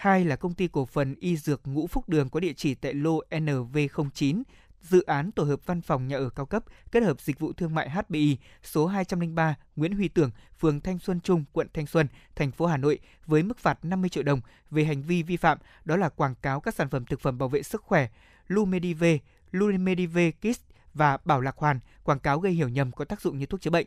Hai 0.01 0.25
là 0.25 0.37
công 0.37 0.55
ty 0.55 0.69
cổ 0.69 0.87
phần 0.87 1.15
y 1.21 1.37
dược 1.37 1.61
Ngũ 1.65 1.87
Phúc 1.87 2.09
Đường 2.09 2.29
có 2.29 2.41
địa 2.41 2.53
chỉ 2.53 2.75
tại 2.75 2.95
lô 2.95 3.23
NV09, 3.31 4.43
dự 4.83 5.03
án 5.03 5.33
tổ 5.33 5.45
hợp 5.45 5.67
văn 5.67 5.81
phòng 5.81 6.09
nhà 6.09 6.17
ở 6.17 6.31
cao 6.31 6.47
cấp 6.47 6.65
kết 6.93 7.03
hợp 7.03 7.21
dịch 7.21 7.39
vụ 7.39 7.53
thương 7.53 7.75
mại 7.75 7.91
HBI 7.91 8.37
số 8.63 8.87
203 8.87 9.55
Nguyễn 9.77 9.93
Huy 9.93 10.09
Tưởng, 10.09 10.31
phường 10.61 10.81
Thanh 10.81 10.99
Xuân 10.99 11.21
Trung, 11.21 11.45
quận 11.53 11.67
Thanh 11.75 11.87
Xuân, 11.87 12.07
thành 12.37 12.51
phố 12.51 12.67
Hà 12.67 12.77
Nội 12.77 12.99
với 13.27 13.43
mức 13.43 13.59
phạt 13.59 13.85
50 13.85 14.11
triệu 14.11 14.23
đồng 14.23 14.41
về 14.71 14.85
hành 14.85 15.03
vi 15.03 15.23
vi 15.23 15.37
phạm 15.37 15.59
đó 15.85 15.97
là 15.97 16.09
quảng 16.09 16.35
cáo 16.43 16.61
các 16.61 16.75
sản 16.75 16.89
phẩm 16.89 17.05
thực 17.05 17.21
phẩm 17.21 17.39
bảo 17.39 17.49
vệ 17.49 17.63
sức 17.63 17.83
khỏe 17.83 18.09
Lumedive, 18.47 19.19
Lumedive 19.53 20.31
Kids 20.31 20.61
và 20.95 21.19
Bảo 21.25 21.41
Lạc 21.41 21.57
Hoàn 21.57 21.81
quảng 22.05 22.21
cáo 22.21 22.41
gây 22.41 22.53
hiểu 22.53 22.69
nhầm 22.69 22.93
có 22.93 23.05
tác 23.05 23.21
dụng 23.21 23.39
như 23.39 23.47
thuốc 23.47 23.61
chữa 23.61 23.71
bệnh. 23.71 23.87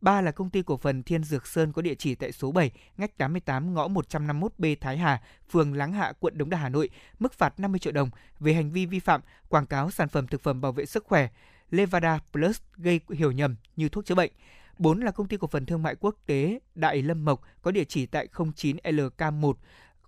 Ba 0.00 0.20
là 0.20 0.30
công 0.30 0.50
ty 0.50 0.62
cổ 0.62 0.76
phần 0.76 1.02
Thiên 1.02 1.24
Dược 1.24 1.46
Sơn 1.46 1.72
có 1.72 1.82
địa 1.82 1.94
chỉ 1.94 2.14
tại 2.14 2.32
số 2.32 2.52
7, 2.52 2.70
ngách 2.96 3.18
88 3.18 3.74
ngõ 3.74 3.88
151B 3.88 4.76
Thái 4.80 4.98
Hà, 4.98 5.22
phường 5.50 5.74
Láng 5.74 5.92
Hạ, 5.92 6.12
quận 6.20 6.38
Đống 6.38 6.50
Đa, 6.50 6.58
Hà 6.58 6.68
Nội, 6.68 6.90
mức 7.18 7.32
phạt 7.32 7.60
50 7.60 7.78
triệu 7.78 7.92
đồng 7.92 8.10
về 8.40 8.54
hành 8.54 8.70
vi 8.70 8.86
vi 8.86 9.00
phạm 9.00 9.20
quảng 9.48 9.66
cáo 9.66 9.90
sản 9.90 10.08
phẩm 10.08 10.26
thực 10.26 10.42
phẩm 10.42 10.60
bảo 10.60 10.72
vệ 10.72 10.86
sức 10.86 11.04
khỏe 11.04 11.28
Levada 11.70 12.18
Plus 12.32 12.60
gây 12.76 13.00
hiểu 13.10 13.32
nhầm 13.32 13.56
như 13.76 13.88
thuốc 13.88 14.06
chữa 14.06 14.14
bệnh. 14.14 14.32
4 14.78 15.00
là 15.00 15.10
công 15.10 15.28
ty 15.28 15.36
cổ 15.36 15.46
phần 15.46 15.66
thương 15.66 15.82
mại 15.82 15.94
quốc 16.00 16.16
tế 16.26 16.58
Đại 16.74 17.02
Lâm 17.02 17.24
Mộc 17.24 17.40
có 17.62 17.70
địa 17.70 17.84
chỉ 17.84 18.06
tại 18.06 18.28
09LK1 18.32 19.52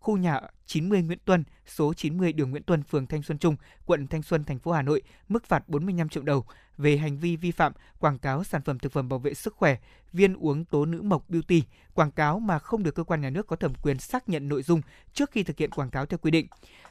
khu 0.01 0.17
nhà 0.17 0.41
90 0.67 1.03
Nguyễn 1.03 1.19
Tuân, 1.25 1.45
số 1.67 1.95
90 1.95 2.33
đường 2.33 2.51
Nguyễn 2.51 2.63
Tuân, 2.63 2.83
phường 2.83 3.07
Thanh 3.07 3.23
Xuân 3.23 3.39
Trung, 3.39 3.57
quận 3.87 4.07
Thanh 4.07 4.23
Xuân, 4.23 4.45
thành 4.45 4.59
phố 4.59 4.73
Hà 4.73 4.83
Nội, 4.83 5.03
mức 5.29 5.47
phạt 5.47 5.69
45 5.69 6.09
triệu 6.09 6.23
đồng 6.23 6.43
về 6.79 6.97
hành 6.97 7.19
vi 7.19 7.37
vi 7.37 7.51
phạm 7.51 7.73
quảng 7.99 8.19
cáo 8.19 8.45
sản 8.45 8.63
phẩm 8.63 8.79
thực 8.79 8.93
phẩm 8.93 9.09
bảo 9.09 9.19
vệ 9.19 9.35
sức 9.35 9.55
khỏe, 9.55 9.77
viên 10.13 10.35
uống 10.35 10.65
tố 10.65 10.85
nữ 10.85 11.03
mộc 11.03 11.31
beauty, 11.31 11.63
quảng 11.95 12.11
cáo 12.11 12.41
mà 12.41 12.59
không 12.59 12.83
được 12.83 12.95
cơ 12.95 13.05
quan 13.05 13.21
nhà 13.21 13.31
nước 13.31 13.47
có 13.47 13.57
thẩm 13.57 13.75
quyền 13.83 13.99
xác 13.99 14.29
nhận 14.29 14.49
nội 14.49 14.63
dung 14.63 14.81
trước 15.13 15.31
khi 15.31 15.43
thực 15.43 15.59
hiện 15.59 15.71
quảng 15.71 15.91
cáo 15.91 16.07
theo 16.07 16.19
quy 16.19 16.31
định. 16.31 16.47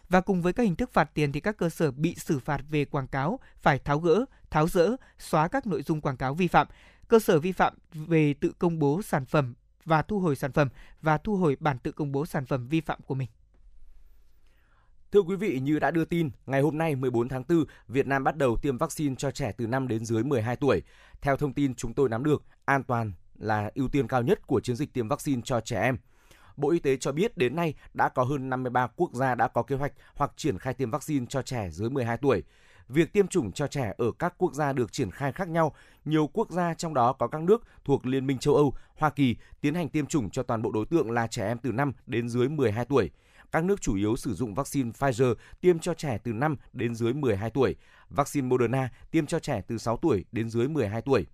Và 0.10 0.22
cùng 0.22 0.42
với 0.42 0.54
các 0.54 0.64
hình 0.64 0.76
thức 0.76 0.94
phạt 0.94 1.10
tiền 1.14 1.32
thì 1.32 1.40
các 1.40 1.58
cơ 1.58 1.70
sở 1.70 1.92
bị 1.92 2.16
xử 2.16 2.40
phạt 2.40 2.62
về 2.70 2.86
quảng 2.86 3.08
cáo 3.08 3.40
phải 3.58 3.80
tháo 3.80 4.00
gỡ, 4.00 4.26
tháo 4.50 4.68
rỡ, 4.68 4.96
xóa 5.20 5.48
các 5.48 5.68
nội 5.68 5.84
dung 5.84 6.02
quảng 6.02 6.18
cáo 6.18 6.34
vi 6.34 6.48
phạm. 6.48 6.68
Cơ 7.08 7.20
sở 7.20 7.40
vi 7.40 7.52
phạm 7.52 7.74
về 7.94 8.34
tự 8.34 8.52
công 8.60 8.80
bố 8.80 9.02
sản 9.02 9.26
phẩm 9.26 9.54
và 9.88 10.02
thu 10.02 10.20
hồi 10.20 10.36
sản 10.36 10.52
phẩm 10.52 10.70
và 11.02 11.18
thu 11.18 11.36
hồi 11.36 11.58
bản 11.60 11.80
tự 11.80 11.92
công 11.92 12.12
bố 12.12 12.26
sản 12.26 12.46
phẩm 12.46 12.68
vi 12.68 12.82
phạm 12.82 13.02
của 13.02 13.16
mình. 13.16 13.30
Thưa 15.12 15.22
quý 15.22 15.36
vị, 15.36 15.60
như 15.60 15.80
đã 15.80 15.92
đưa 15.92 16.06
tin, 16.06 16.30
ngày 16.46 16.62
hôm 16.62 16.78
nay 16.78 16.96
14 16.96 17.30
tháng 17.30 17.44
4, 17.50 17.66
Việt 17.88 18.08
Nam 18.08 18.24
bắt 18.24 18.38
đầu 18.38 18.58
tiêm 18.62 18.78
vaccine 18.78 19.16
cho 19.16 19.32
trẻ 19.32 19.52
từ 19.58 19.68
5 19.68 19.88
đến 19.88 20.06
dưới 20.06 20.24
12 20.24 20.56
tuổi. 20.56 20.82
Theo 21.22 21.38
thông 21.38 21.54
tin 21.54 21.76
chúng 21.76 21.94
tôi 21.94 22.10
nắm 22.10 22.24
được, 22.24 22.44
an 22.66 22.84
toàn 22.84 23.14
là 23.38 23.72
ưu 23.76 23.88
tiên 23.88 24.08
cao 24.08 24.22
nhất 24.22 24.48
của 24.48 24.60
chiến 24.60 24.76
dịch 24.76 24.94
tiêm 24.94 25.08
vaccine 25.08 25.42
cho 25.46 25.62
trẻ 25.62 25.82
em. 25.82 25.98
Bộ 26.58 26.70
Y 26.70 26.80
tế 26.80 26.98
cho 26.98 27.12
biết 27.12 27.38
đến 27.38 27.56
nay 27.56 27.74
đã 27.94 28.10
có 28.10 28.24
hơn 28.24 28.50
53 28.50 28.88
quốc 28.96 29.14
gia 29.14 29.36
đã 29.36 29.48
có 29.48 29.64
kế 29.64 29.76
hoạch 29.76 29.94
hoặc 30.16 30.32
triển 30.36 30.60
khai 30.60 30.74
tiêm 30.74 30.92
vaccine 30.92 31.26
cho 31.30 31.42
trẻ 31.42 31.70
dưới 31.72 31.90
12 31.90 32.18
tuổi. 32.18 32.44
Việc 32.90 33.14
tiêm 33.14 33.28
chủng 33.28 33.52
cho 33.52 33.68
trẻ 33.68 33.94
ở 33.98 34.12
các 34.20 34.34
quốc 34.38 34.54
gia 34.54 34.74
được 34.74 34.92
triển 34.92 35.12
khai 35.12 35.32
khác 35.32 35.50
nhau. 35.50 35.76
Nhiều 36.06 36.30
quốc 36.34 36.52
gia 36.52 36.74
trong 36.74 36.94
đó 36.94 37.14
có 37.14 37.28
các 37.28 37.42
nước 37.42 37.64
thuộc 37.86 38.06
Liên 38.06 38.28
minh 38.28 38.38
châu 38.38 38.56
Âu, 38.56 38.74
Hoa 38.96 39.10
Kỳ 39.10 39.36
tiến 39.62 39.76
hành 39.76 39.90
tiêm 39.90 40.06
chủng 40.06 40.30
cho 40.30 40.44
toàn 40.44 40.62
bộ 40.62 40.72
đối 40.72 40.86
tượng 40.86 41.12
là 41.12 41.28
trẻ 41.28 41.48
em 41.48 41.58
từ 41.58 41.72
5 41.72 41.94
đến 42.06 42.30
dưới 42.30 42.50
12 42.50 42.86
tuổi. 42.86 43.10
Các 43.52 43.64
nước 43.64 43.82
chủ 43.82 43.96
yếu 43.96 44.16
sử 44.16 44.34
dụng 44.34 44.54
vaccine 44.54 44.92
Pfizer 44.92 45.36
tiêm 45.62 45.80
cho 45.80 45.94
trẻ 45.94 46.18
từ 46.24 46.34
5 46.34 46.56
đến 46.74 46.96
dưới 46.96 47.14
12 47.14 47.50
tuổi, 47.50 47.76
vaccine 48.10 48.48
Moderna 48.48 48.90
tiêm 49.12 49.26
cho 49.26 49.40
trẻ 49.40 49.62
từ 49.68 49.78
6 49.78 49.98
tuổi 49.98 50.26
đến 50.32 50.50
dưới 50.50 50.68
12 50.68 51.02
tuổi. 51.02 51.26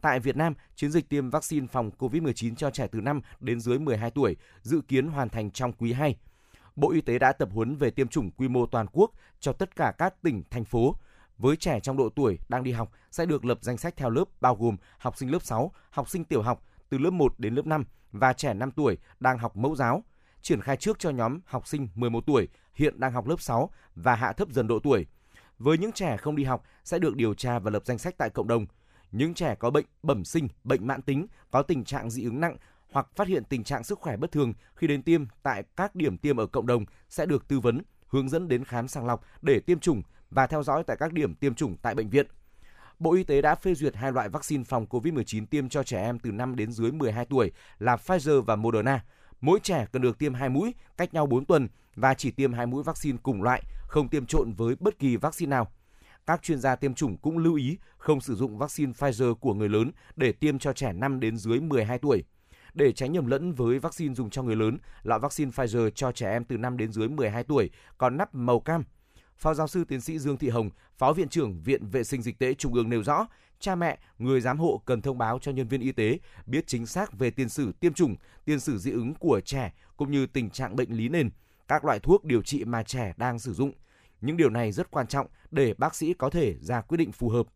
Tại 0.00 0.20
Việt 0.20 0.36
Nam, 0.36 0.54
chiến 0.76 0.90
dịch 0.90 1.08
tiêm 1.08 1.30
vaccine 1.30 1.66
phòng 1.66 1.90
COVID-19 1.98 2.54
cho 2.54 2.70
trẻ 2.70 2.86
từ 2.92 3.00
5 3.00 3.20
đến 3.40 3.60
dưới 3.60 3.78
12 3.78 4.10
tuổi 4.10 4.36
dự 4.62 4.80
kiến 4.88 5.06
hoàn 5.06 5.28
thành 5.28 5.50
trong 5.50 5.72
quý 5.72 5.92
2. 5.92 6.16
Bộ 6.80 6.90
Y 6.90 7.00
tế 7.00 7.18
đã 7.18 7.32
tập 7.32 7.48
huấn 7.52 7.76
về 7.76 7.90
tiêm 7.90 8.08
chủng 8.08 8.30
quy 8.30 8.48
mô 8.48 8.66
toàn 8.66 8.86
quốc 8.92 9.10
cho 9.40 9.52
tất 9.52 9.76
cả 9.76 9.92
các 9.98 10.22
tỉnh, 10.22 10.42
thành 10.50 10.64
phố. 10.64 10.96
Với 11.38 11.56
trẻ 11.56 11.80
trong 11.80 11.96
độ 11.96 12.08
tuổi 12.08 12.38
đang 12.48 12.62
đi 12.62 12.72
học 12.72 12.92
sẽ 13.10 13.26
được 13.26 13.44
lập 13.44 13.58
danh 13.60 13.78
sách 13.78 13.96
theo 13.96 14.10
lớp 14.10 14.24
bao 14.40 14.56
gồm 14.56 14.76
học 14.98 15.16
sinh 15.16 15.32
lớp 15.32 15.42
6, 15.42 15.72
học 15.90 16.08
sinh 16.08 16.24
tiểu 16.24 16.42
học 16.42 16.64
từ 16.88 16.98
lớp 16.98 17.10
1 17.10 17.34
đến 17.38 17.54
lớp 17.54 17.66
5 17.66 17.84
và 18.12 18.32
trẻ 18.32 18.54
5 18.54 18.70
tuổi 18.70 18.98
đang 19.20 19.38
học 19.38 19.56
mẫu 19.56 19.74
giáo. 19.76 20.04
Triển 20.42 20.60
khai 20.60 20.76
trước 20.76 20.98
cho 20.98 21.10
nhóm 21.10 21.40
học 21.44 21.66
sinh 21.66 21.88
11 21.94 22.26
tuổi 22.26 22.48
hiện 22.74 23.00
đang 23.00 23.12
học 23.12 23.26
lớp 23.26 23.40
6 23.40 23.70
và 23.94 24.14
hạ 24.14 24.32
thấp 24.32 24.48
dần 24.50 24.66
độ 24.66 24.78
tuổi. 24.78 25.06
Với 25.58 25.78
những 25.78 25.92
trẻ 25.92 26.16
không 26.16 26.36
đi 26.36 26.44
học 26.44 26.62
sẽ 26.84 26.98
được 26.98 27.16
điều 27.16 27.34
tra 27.34 27.58
và 27.58 27.70
lập 27.70 27.82
danh 27.86 27.98
sách 27.98 28.14
tại 28.18 28.30
cộng 28.30 28.48
đồng. 28.48 28.66
Những 29.12 29.34
trẻ 29.34 29.54
có 29.54 29.70
bệnh 29.70 29.86
bẩm 30.02 30.24
sinh, 30.24 30.48
bệnh 30.64 30.86
mãn 30.86 31.02
tính, 31.02 31.26
có 31.50 31.62
tình 31.62 31.84
trạng 31.84 32.10
dị 32.10 32.24
ứng 32.24 32.40
nặng 32.40 32.56
hoặc 32.92 33.06
phát 33.16 33.28
hiện 33.28 33.44
tình 33.44 33.64
trạng 33.64 33.84
sức 33.84 33.98
khỏe 33.98 34.16
bất 34.16 34.32
thường 34.32 34.52
khi 34.74 34.86
đến 34.86 35.02
tiêm 35.02 35.24
tại 35.42 35.64
các 35.76 35.94
điểm 35.94 36.18
tiêm 36.18 36.36
ở 36.36 36.46
cộng 36.46 36.66
đồng 36.66 36.84
sẽ 37.08 37.26
được 37.26 37.48
tư 37.48 37.60
vấn, 37.60 37.82
hướng 38.06 38.28
dẫn 38.28 38.48
đến 38.48 38.64
khám 38.64 38.88
sàng 38.88 39.06
lọc 39.06 39.24
để 39.42 39.60
tiêm 39.60 39.78
chủng 39.78 40.02
và 40.30 40.46
theo 40.46 40.62
dõi 40.62 40.84
tại 40.86 40.96
các 41.00 41.12
điểm 41.12 41.34
tiêm 41.34 41.54
chủng 41.54 41.76
tại 41.82 41.94
bệnh 41.94 42.10
viện. 42.10 42.26
Bộ 42.98 43.14
Y 43.14 43.24
tế 43.24 43.42
đã 43.42 43.54
phê 43.54 43.74
duyệt 43.74 43.96
hai 43.96 44.12
loại 44.12 44.28
vaccine 44.28 44.64
phòng 44.64 44.86
COVID-19 44.90 45.46
tiêm 45.46 45.68
cho 45.68 45.82
trẻ 45.82 46.02
em 46.02 46.18
từ 46.18 46.32
5 46.32 46.56
đến 46.56 46.72
dưới 46.72 46.92
12 46.92 47.24
tuổi 47.24 47.52
là 47.78 47.96
Pfizer 47.96 48.42
và 48.42 48.56
Moderna. 48.56 49.04
Mỗi 49.40 49.60
trẻ 49.62 49.86
cần 49.92 50.02
được 50.02 50.18
tiêm 50.18 50.34
hai 50.34 50.48
mũi, 50.48 50.74
cách 50.96 51.14
nhau 51.14 51.26
4 51.26 51.44
tuần 51.44 51.68
và 51.94 52.14
chỉ 52.14 52.30
tiêm 52.30 52.52
hai 52.52 52.66
mũi 52.66 52.82
vaccine 52.82 53.18
cùng 53.22 53.42
loại, 53.42 53.62
không 53.86 54.08
tiêm 54.08 54.26
trộn 54.26 54.52
với 54.52 54.76
bất 54.80 54.98
kỳ 54.98 55.16
vaccine 55.16 55.50
nào. 55.50 55.72
Các 56.26 56.42
chuyên 56.42 56.60
gia 56.60 56.76
tiêm 56.76 56.94
chủng 56.94 57.16
cũng 57.16 57.38
lưu 57.38 57.54
ý 57.54 57.78
không 57.98 58.20
sử 58.20 58.34
dụng 58.34 58.58
vaccine 58.58 58.92
Pfizer 58.92 59.34
của 59.34 59.54
người 59.54 59.68
lớn 59.68 59.90
để 60.16 60.32
tiêm 60.32 60.58
cho 60.58 60.72
trẻ 60.72 60.92
5 60.92 61.20
đến 61.20 61.36
dưới 61.36 61.60
12 61.60 61.98
tuổi. 61.98 62.24
Để 62.74 62.92
tránh 62.92 63.12
nhầm 63.12 63.26
lẫn 63.26 63.52
với 63.52 63.78
vaccine 63.78 64.14
dùng 64.14 64.30
cho 64.30 64.42
người 64.42 64.56
lớn, 64.56 64.78
loại 65.02 65.20
vaccine 65.20 65.50
Pfizer 65.50 65.90
cho 65.90 66.12
trẻ 66.12 66.30
em 66.30 66.44
từ 66.44 66.56
5 66.56 66.76
đến 66.76 66.92
dưới 66.92 67.08
12 67.08 67.44
tuổi 67.44 67.70
còn 67.98 68.16
nắp 68.16 68.34
màu 68.34 68.60
cam. 68.60 68.84
Phó 69.36 69.54
giáo 69.54 69.68
sư 69.68 69.84
tiến 69.84 70.00
sĩ 70.00 70.18
Dương 70.18 70.36
Thị 70.36 70.48
Hồng, 70.48 70.70
Phó 70.98 71.12
Viện 71.12 71.28
trưởng 71.28 71.62
Viện 71.62 71.86
Vệ 71.86 72.04
sinh 72.04 72.22
Dịch 72.22 72.38
tễ 72.38 72.54
Trung 72.54 72.74
ương 72.74 72.90
nêu 72.90 73.02
rõ, 73.02 73.26
cha 73.60 73.74
mẹ, 73.74 73.98
người 74.18 74.40
giám 74.40 74.58
hộ 74.58 74.82
cần 74.84 75.02
thông 75.02 75.18
báo 75.18 75.38
cho 75.38 75.52
nhân 75.52 75.68
viên 75.68 75.80
y 75.80 75.92
tế 75.92 76.18
biết 76.46 76.66
chính 76.66 76.86
xác 76.86 77.12
về 77.18 77.30
tiền 77.30 77.48
sử 77.48 77.72
tiêm 77.72 77.92
chủng, 77.92 78.16
tiền 78.44 78.60
sử 78.60 78.78
dị 78.78 78.90
ứng 78.90 79.14
của 79.14 79.40
trẻ 79.44 79.72
cũng 79.96 80.10
như 80.10 80.26
tình 80.26 80.50
trạng 80.50 80.76
bệnh 80.76 80.92
lý 80.92 81.08
nền, 81.08 81.30
các 81.68 81.84
loại 81.84 81.98
thuốc 81.98 82.24
điều 82.24 82.42
trị 82.42 82.64
mà 82.64 82.82
trẻ 82.82 83.12
đang 83.16 83.38
sử 83.38 83.54
dụng. 83.54 83.72
Những 84.20 84.36
điều 84.36 84.50
này 84.50 84.72
rất 84.72 84.90
quan 84.90 85.06
trọng 85.06 85.26
để 85.50 85.74
bác 85.78 85.94
sĩ 85.94 86.14
có 86.14 86.30
thể 86.30 86.56
ra 86.60 86.80
quyết 86.80 86.96
định 86.96 87.12
phù 87.12 87.28
hợp. 87.28 87.46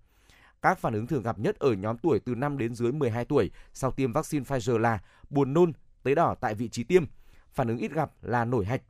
Các 0.64 0.78
phản 0.78 0.94
ứng 0.94 1.06
thường 1.06 1.22
gặp 1.22 1.38
nhất 1.38 1.58
ở 1.58 1.72
nhóm 1.72 1.98
tuổi 1.98 2.20
từ 2.20 2.34
5 2.34 2.58
đến 2.58 2.74
dưới 2.74 2.92
12 2.92 3.24
tuổi 3.24 3.50
sau 3.72 3.90
tiêm 3.90 4.12
vaccine 4.12 4.44
Pfizer 4.44 4.78
là 4.78 5.02
buồn 5.30 5.54
nôn, 5.54 5.72
tấy 6.02 6.14
đỏ 6.14 6.34
tại 6.40 6.54
vị 6.54 6.68
trí 6.68 6.84
tiêm. 6.84 7.04
Phản 7.50 7.68
ứng 7.68 7.78
ít 7.78 7.92
gặp 7.92 8.10
là 8.22 8.44
nổi 8.44 8.64
hạch. 8.64 8.82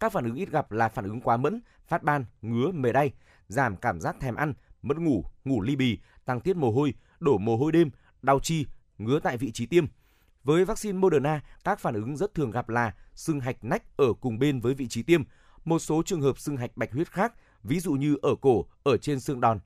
Các 0.00 0.12
phản 0.12 0.24
ứng 0.24 0.34
ít 0.34 0.50
gặp 0.50 0.72
là 0.72 0.88
phản 0.88 1.04
ứng 1.04 1.20
quá 1.20 1.36
mẫn, 1.36 1.60
phát 1.88 2.02
ban, 2.02 2.24
ngứa, 2.42 2.70
mề 2.72 2.92
đay, 2.92 3.12
giảm 3.48 3.76
cảm 3.76 4.00
giác 4.00 4.16
thèm 4.20 4.34
ăn, 4.34 4.54
mất 4.82 4.98
ngủ, 4.98 5.24
ngủ 5.44 5.62
ly 5.62 5.76
bì, 5.76 5.98
tăng 6.24 6.40
tiết 6.40 6.56
mồ 6.56 6.70
hôi, 6.70 6.94
đổ 7.20 7.38
mồ 7.38 7.56
hôi 7.56 7.72
đêm, 7.72 7.90
đau 8.22 8.40
chi, 8.40 8.66
ngứa 8.98 9.20
tại 9.20 9.36
vị 9.36 9.52
trí 9.52 9.66
tiêm. 9.66 9.86
Với 10.44 10.64
vaccine 10.64 10.98
Moderna, 10.98 11.40
các 11.64 11.80
phản 11.80 11.94
ứng 11.94 12.16
rất 12.16 12.34
thường 12.34 12.50
gặp 12.50 12.68
là 12.68 12.94
sưng 13.14 13.40
hạch 13.40 13.64
nách 13.64 13.96
ở 13.96 14.12
cùng 14.20 14.38
bên 14.38 14.60
với 14.60 14.74
vị 14.74 14.88
trí 14.88 15.02
tiêm, 15.02 15.22
một 15.64 15.78
số 15.78 16.02
trường 16.06 16.22
hợp 16.22 16.38
sưng 16.38 16.56
hạch 16.56 16.76
bạch 16.76 16.92
huyết 16.92 17.12
khác, 17.12 17.32
ví 17.62 17.80
dụ 17.80 17.92
như 17.92 18.16
ở 18.22 18.34
cổ, 18.40 18.66
ở 18.82 18.96
trên 18.96 19.20
xương 19.20 19.40
đòn, 19.40 19.58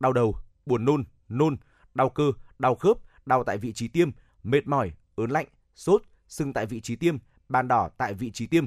đau 0.00 0.12
đầu, 0.12 0.36
buồn 0.68 0.84
nôn, 0.84 1.04
nôn, 1.28 1.56
đau 1.94 2.08
cơ, 2.08 2.32
đau 2.58 2.74
khớp, 2.74 2.96
đau 3.26 3.44
tại 3.44 3.58
vị 3.58 3.72
trí 3.72 3.88
tiêm, 3.88 4.10
mệt 4.42 4.66
mỏi, 4.66 4.92
ớn 5.16 5.30
lạnh, 5.30 5.46
sốt, 5.74 6.02
sưng 6.28 6.52
tại 6.52 6.66
vị 6.66 6.80
trí 6.80 6.96
tiêm, 6.96 7.16
bàn 7.48 7.68
đỏ 7.68 7.88
tại 7.96 8.14
vị 8.14 8.30
trí 8.30 8.46
tiêm. 8.46 8.66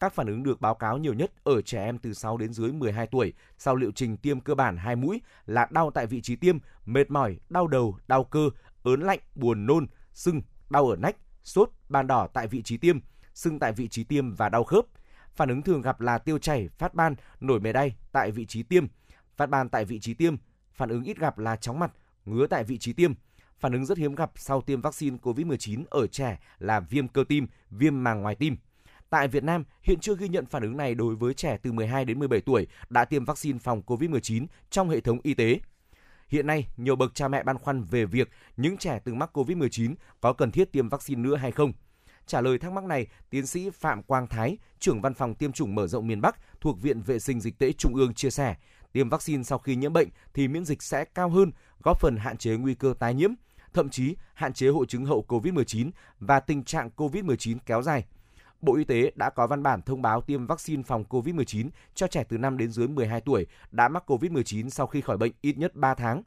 Các 0.00 0.14
phản 0.14 0.26
ứng 0.26 0.42
được 0.42 0.60
báo 0.60 0.74
cáo 0.74 0.98
nhiều 0.98 1.14
nhất 1.14 1.32
ở 1.44 1.62
trẻ 1.62 1.84
em 1.84 1.98
từ 1.98 2.14
6 2.14 2.36
đến 2.36 2.52
dưới 2.52 2.72
12 2.72 3.06
tuổi 3.06 3.32
sau 3.58 3.76
liệu 3.76 3.90
trình 3.92 4.16
tiêm 4.16 4.40
cơ 4.40 4.54
bản 4.54 4.76
hai 4.76 4.96
mũi 4.96 5.20
là 5.46 5.68
đau 5.70 5.90
tại 5.90 6.06
vị 6.06 6.20
trí 6.20 6.36
tiêm, 6.36 6.58
mệt 6.84 7.10
mỏi, 7.10 7.38
đau 7.48 7.66
đầu, 7.66 7.96
đau 8.08 8.24
cơ, 8.24 8.50
ớn 8.82 9.00
lạnh, 9.00 9.18
buồn 9.34 9.66
nôn, 9.66 9.86
sưng, 10.12 10.42
đau 10.70 10.88
ở 10.88 10.96
nách, 10.96 11.16
sốt, 11.42 11.70
ban 11.88 12.06
đỏ 12.06 12.28
tại 12.32 12.46
vị 12.46 12.62
trí 12.62 12.76
tiêm, 12.76 12.98
sưng 13.34 13.58
tại 13.58 13.72
vị 13.72 13.88
trí 13.88 14.04
tiêm 14.04 14.34
và 14.34 14.48
đau 14.48 14.64
khớp. 14.64 14.84
Phản 15.34 15.48
ứng 15.48 15.62
thường 15.62 15.82
gặp 15.82 16.00
là 16.00 16.18
tiêu 16.18 16.38
chảy, 16.38 16.68
phát 16.78 16.94
ban, 16.94 17.14
nổi 17.40 17.60
mề 17.60 17.72
đay 17.72 17.94
tại 18.12 18.30
vị 18.30 18.46
trí 18.46 18.62
tiêm, 18.62 18.86
phát 19.36 19.46
ban 19.46 19.68
tại 19.68 19.84
vị 19.84 20.00
trí 20.00 20.14
tiêm, 20.14 20.36
phản 20.80 20.88
ứng 20.88 21.04
ít 21.04 21.18
gặp 21.18 21.38
là 21.38 21.56
chóng 21.56 21.78
mặt, 21.78 21.92
ngứa 22.24 22.46
tại 22.46 22.64
vị 22.64 22.78
trí 22.78 22.92
tiêm. 22.92 23.12
Phản 23.58 23.72
ứng 23.72 23.86
rất 23.86 23.98
hiếm 23.98 24.14
gặp 24.14 24.30
sau 24.36 24.60
tiêm 24.60 24.80
vaccine 24.80 25.16
COVID-19 25.22 25.84
ở 25.90 26.06
trẻ 26.06 26.38
là 26.58 26.80
viêm 26.80 27.08
cơ 27.08 27.24
tim, 27.28 27.46
viêm 27.70 28.04
màng 28.04 28.22
ngoài 28.22 28.34
tim. 28.34 28.56
Tại 29.10 29.28
Việt 29.28 29.44
Nam, 29.44 29.64
hiện 29.82 30.00
chưa 30.00 30.16
ghi 30.16 30.28
nhận 30.28 30.46
phản 30.46 30.62
ứng 30.62 30.76
này 30.76 30.94
đối 30.94 31.14
với 31.14 31.34
trẻ 31.34 31.58
từ 31.62 31.72
12 31.72 32.04
đến 32.04 32.18
17 32.18 32.40
tuổi 32.40 32.66
đã 32.90 33.04
tiêm 33.04 33.24
vaccine 33.24 33.58
phòng 33.58 33.82
COVID-19 33.86 34.46
trong 34.70 34.88
hệ 34.88 35.00
thống 35.00 35.18
y 35.22 35.34
tế. 35.34 35.60
Hiện 36.28 36.46
nay, 36.46 36.68
nhiều 36.76 36.96
bậc 36.96 37.14
cha 37.14 37.28
mẹ 37.28 37.42
băn 37.42 37.58
khoăn 37.58 37.82
về 37.82 38.04
việc 38.04 38.30
những 38.56 38.76
trẻ 38.76 39.00
từng 39.04 39.18
mắc 39.18 39.30
COVID-19 39.36 39.94
có 40.20 40.32
cần 40.32 40.50
thiết 40.50 40.72
tiêm 40.72 40.88
vaccine 40.88 41.22
nữa 41.22 41.36
hay 41.36 41.52
không. 41.52 41.72
Trả 42.26 42.40
lời 42.40 42.58
thắc 42.58 42.72
mắc 42.72 42.84
này, 42.84 43.06
tiến 43.30 43.46
sĩ 43.46 43.70
Phạm 43.70 44.02
Quang 44.02 44.26
Thái, 44.26 44.58
trưởng 44.78 45.00
văn 45.00 45.14
phòng 45.14 45.34
tiêm 45.34 45.52
chủng 45.52 45.74
mở 45.74 45.86
rộng 45.86 46.06
miền 46.06 46.20
Bắc 46.20 46.36
thuộc 46.60 46.82
Viện 46.82 47.02
Vệ 47.02 47.18
sinh 47.18 47.40
Dịch 47.40 47.58
tễ 47.58 47.72
Trung 47.72 47.94
ương 47.94 48.14
chia 48.14 48.30
sẻ, 48.30 48.56
tiêm 48.92 49.08
vaccine 49.08 49.42
sau 49.42 49.58
khi 49.58 49.76
nhiễm 49.76 49.92
bệnh 49.92 50.08
thì 50.34 50.48
miễn 50.48 50.64
dịch 50.64 50.82
sẽ 50.82 51.04
cao 51.04 51.28
hơn, 51.28 51.52
góp 51.82 52.00
phần 52.00 52.16
hạn 52.16 52.36
chế 52.36 52.56
nguy 52.56 52.74
cơ 52.74 52.94
tái 52.98 53.14
nhiễm, 53.14 53.30
thậm 53.72 53.88
chí 53.88 54.16
hạn 54.34 54.52
chế 54.52 54.68
hội 54.68 54.86
chứng 54.86 55.04
hậu 55.04 55.24
COVID-19 55.28 55.90
và 56.20 56.40
tình 56.40 56.64
trạng 56.64 56.90
COVID-19 56.96 57.56
kéo 57.66 57.82
dài. 57.82 58.04
Bộ 58.60 58.76
Y 58.76 58.84
tế 58.84 59.12
đã 59.14 59.30
có 59.30 59.46
văn 59.46 59.62
bản 59.62 59.82
thông 59.82 60.02
báo 60.02 60.20
tiêm 60.20 60.46
vaccine 60.46 60.82
phòng 60.82 61.04
COVID-19 61.08 61.68
cho 61.94 62.06
trẻ 62.06 62.24
từ 62.28 62.38
5 62.38 62.58
đến 62.58 62.70
dưới 62.70 62.88
12 62.88 63.20
tuổi 63.20 63.46
đã 63.70 63.88
mắc 63.88 64.10
COVID-19 64.10 64.68
sau 64.68 64.86
khi 64.86 65.00
khỏi 65.00 65.16
bệnh 65.16 65.32
ít 65.40 65.58
nhất 65.58 65.74
3 65.74 65.94
tháng. 65.94 66.22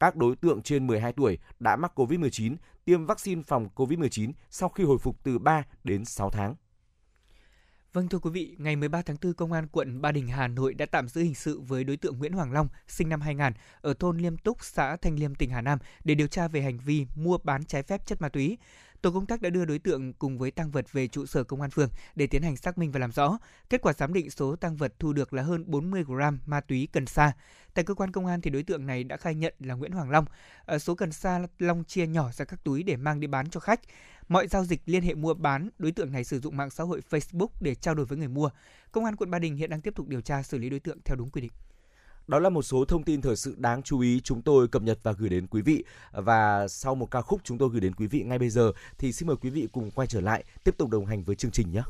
Các 0.00 0.16
đối 0.16 0.36
tượng 0.36 0.62
trên 0.62 0.86
12 0.86 1.12
tuổi 1.12 1.38
đã 1.60 1.76
mắc 1.76 1.92
COVID-19 1.98 2.56
tiêm 2.84 3.06
vaccine 3.06 3.42
phòng 3.46 3.68
COVID-19 3.74 4.32
sau 4.50 4.68
khi 4.68 4.84
hồi 4.84 4.98
phục 4.98 5.16
từ 5.22 5.38
3 5.38 5.64
đến 5.84 6.04
6 6.04 6.30
tháng. 6.30 6.54
Vâng 7.92 8.08
thưa 8.08 8.18
quý 8.18 8.30
vị, 8.30 8.56
ngày 8.58 8.76
13 8.76 9.02
tháng 9.02 9.16
4, 9.22 9.34
Công 9.34 9.52
an 9.52 9.66
quận 9.72 10.02
Ba 10.02 10.12
Đình, 10.12 10.28
Hà 10.28 10.48
Nội 10.48 10.74
đã 10.74 10.86
tạm 10.86 11.08
giữ 11.08 11.22
hình 11.22 11.34
sự 11.34 11.60
với 11.60 11.84
đối 11.84 11.96
tượng 11.96 12.18
Nguyễn 12.18 12.32
Hoàng 12.32 12.52
Long, 12.52 12.68
sinh 12.88 13.08
năm 13.08 13.20
2000, 13.20 13.52
ở 13.80 13.94
thôn 13.94 14.18
Liêm 14.18 14.36
Túc, 14.36 14.64
xã 14.64 14.96
Thanh 14.96 15.18
Liêm, 15.18 15.34
tỉnh 15.34 15.50
Hà 15.50 15.60
Nam 15.60 15.78
để 16.04 16.14
điều 16.14 16.26
tra 16.26 16.48
về 16.48 16.62
hành 16.62 16.78
vi 16.78 17.06
mua 17.14 17.38
bán 17.38 17.64
trái 17.64 17.82
phép 17.82 18.06
chất 18.06 18.20
ma 18.20 18.28
túy. 18.28 18.58
Tổ 19.02 19.10
công 19.10 19.26
tác 19.26 19.40
đã 19.40 19.50
đưa 19.50 19.64
đối 19.64 19.78
tượng 19.78 20.12
cùng 20.12 20.38
với 20.38 20.50
tăng 20.50 20.70
vật 20.70 20.92
về 20.92 21.08
trụ 21.08 21.26
sở 21.26 21.44
công 21.44 21.60
an 21.60 21.70
phường 21.70 21.90
để 22.14 22.26
tiến 22.26 22.42
hành 22.42 22.56
xác 22.56 22.78
minh 22.78 22.92
và 22.92 23.00
làm 23.00 23.12
rõ. 23.12 23.38
Kết 23.70 23.82
quả 23.82 23.92
giám 23.92 24.12
định 24.12 24.30
số 24.30 24.56
tăng 24.56 24.76
vật 24.76 24.94
thu 24.98 25.12
được 25.12 25.32
là 25.32 25.42
hơn 25.42 25.64
40 25.66 26.04
gram 26.06 26.38
ma 26.46 26.60
túy 26.60 26.88
cần 26.92 27.06
sa. 27.06 27.32
Tại 27.74 27.84
cơ 27.84 27.94
quan 27.94 28.12
công 28.12 28.26
an 28.26 28.40
thì 28.40 28.50
đối 28.50 28.62
tượng 28.62 28.86
này 28.86 29.04
đã 29.04 29.16
khai 29.16 29.34
nhận 29.34 29.54
là 29.58 29.74
Nguyễn 29.74 29.92
Hoàng 29.92 30.10
Long. 30.10 30.24
Ở 30.64 30.78
số 30.78 30.94
cần 30.94 31.12
sa 31.12 31.40
Long 31.58 31.84
chia 31.84 32.06
nhỏ 32.06 32.30
ra 32.32 32.44
các 32.44 32.64
túi 32.64 32.82
để 32.82 32.96
mang 32.96 33.20
đi 33.20 33.26
bán 33.26 33.50
cho 33.50 33.60
khách. 33.60 33.80
Mọi 34.28 34.48
giao 34.48 34.64
dịch 34.64 34.82
liên 34.86 35.02
hệ 35.02 35.14
mua 35.14 35.34
bán, 35.34 35.68
đối 35.78 35.92
tượng 35.92 36.12
này 36.12 36.24
sử 36.24 36.40
dụng 36.40 36.56
mạng 36.56 36.70
xã 36.70 36.84
hội 36.84 37.00
Facebook 37.10 37.48
để 37.60 37.74
trao 37.74 37.94
đổi 37.94 38.06
với 38.06 38.18
người 38.18 38.28
mua. 38.28 38.50
Công 38.92 39.04
an 39.04 39.16
quận 39.16 39.30
Ba 39.30 39.38
Đình 39.38 39.56
hiện 39.56 39.70
đang 39.70 39.80
tiếp 39.80 39.94
tục 39.96 40.08
điều 40.08 40.20
tra 40.20 40.42
xử 40.42 40.58
lý 40.58 40.70
đối 40.70 40.80
tượng 40.80 40.98
theo 41.04 41.16
đúng 41.16 41.30
quy 41.30 41.40
định. 41.40 41.52
Đó 42.26 42.38
là 42.38 42.48
một 42.48 42.62
số 42.62 42.84
thông 42.84 43.04
tin 43.04 43.20
thời 43.20 43.36
sự 43.36 43.54
đáng 43.58 43.82
chú 43.82 44.00
ý 44.00 44.20
chúng 44.20 44.42
tôi 44.42 44.68
cập 44.68 44.82
nhật 44.82 44.98
và 45.02 45.12
gửi 45.12 45.28
đến 45.28 45.46
quý 45.46 45.62
vị. 45.62 45.84
Và 46.12 46.68
sau 46.68 46.94
một 46.94 47.10
ca 47.10 47.22
khúc 47.22 47.40
chúng 47.44 47.58
tôi 47.58 47.68
gửi 47.72 47.80
đến 47.80 47.94
quý 47.94 48.06
vị 48.06 48.22
ngay 48.22 48.38
bây 48.38 48.50
giờ 48.50 48.72
thì 48.98 49.12
xin 49.12 49.26
mời 49.26 49.36
quý 49.36 49.50
vị 49.50 49.68
cùng 49.72 49.90
quay 49.90 50.08
trở 50.08 50.20
lại 50.20 50.44
tiếp 50.64 50.74
tục 50.78 50.90
đồng 50.90 51.06
hành 51.06 51.22
với 51.22 51.36
chương 51.36 51.50
trình 51.50 51.70
nhé. 51.70 51.82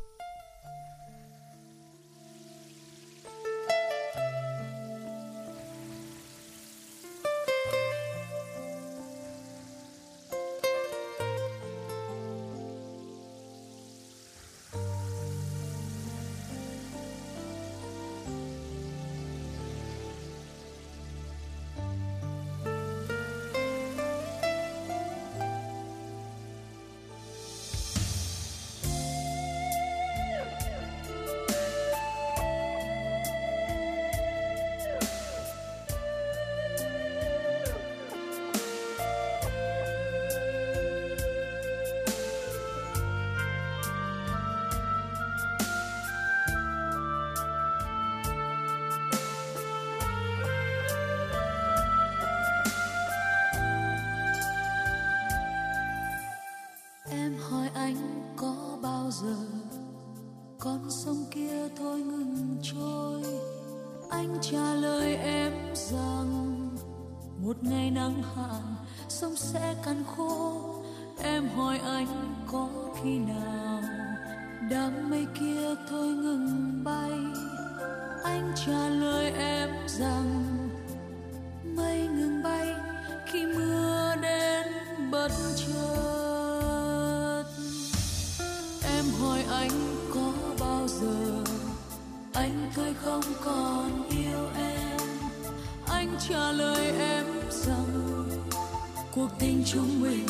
Cuộc 99.18 99.30
tình 99.38 99.62
chúng 99.66 100.00
mình 100.00 100.26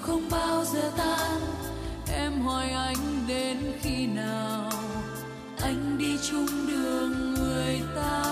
không 0.00 0.28
bao 0.30 0.64
giờ 0.64 0.92
tan. 0.96 1.40
Em 2.12 2.40
hỏi 2.40 2.70
anh 2.70 3.24
đến 3.28 3.56
khi 3.82 4.06
nào? 4.06 4.70
Anh 5.60 5.98
đi 5.98 6.18
chung 6.30 6.66
đường 6.66 7.34
người 7.34 7.80
ta. 7.96 8.22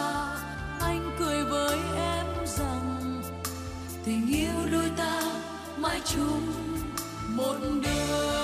Anh 0.80 1.16
cười 1.18 1.44
với 1.44 1.78
em 1.96 2.26
rằng, 2.46 3.22
tình 4.05 4.26
yêu 4.32 4.72
đôi 4.72 4.90
ta 4.96 5.22
mãi 5.78 6.01
chung 6.05 6.53
một 7.36 7.57
đường. 7.62 8.39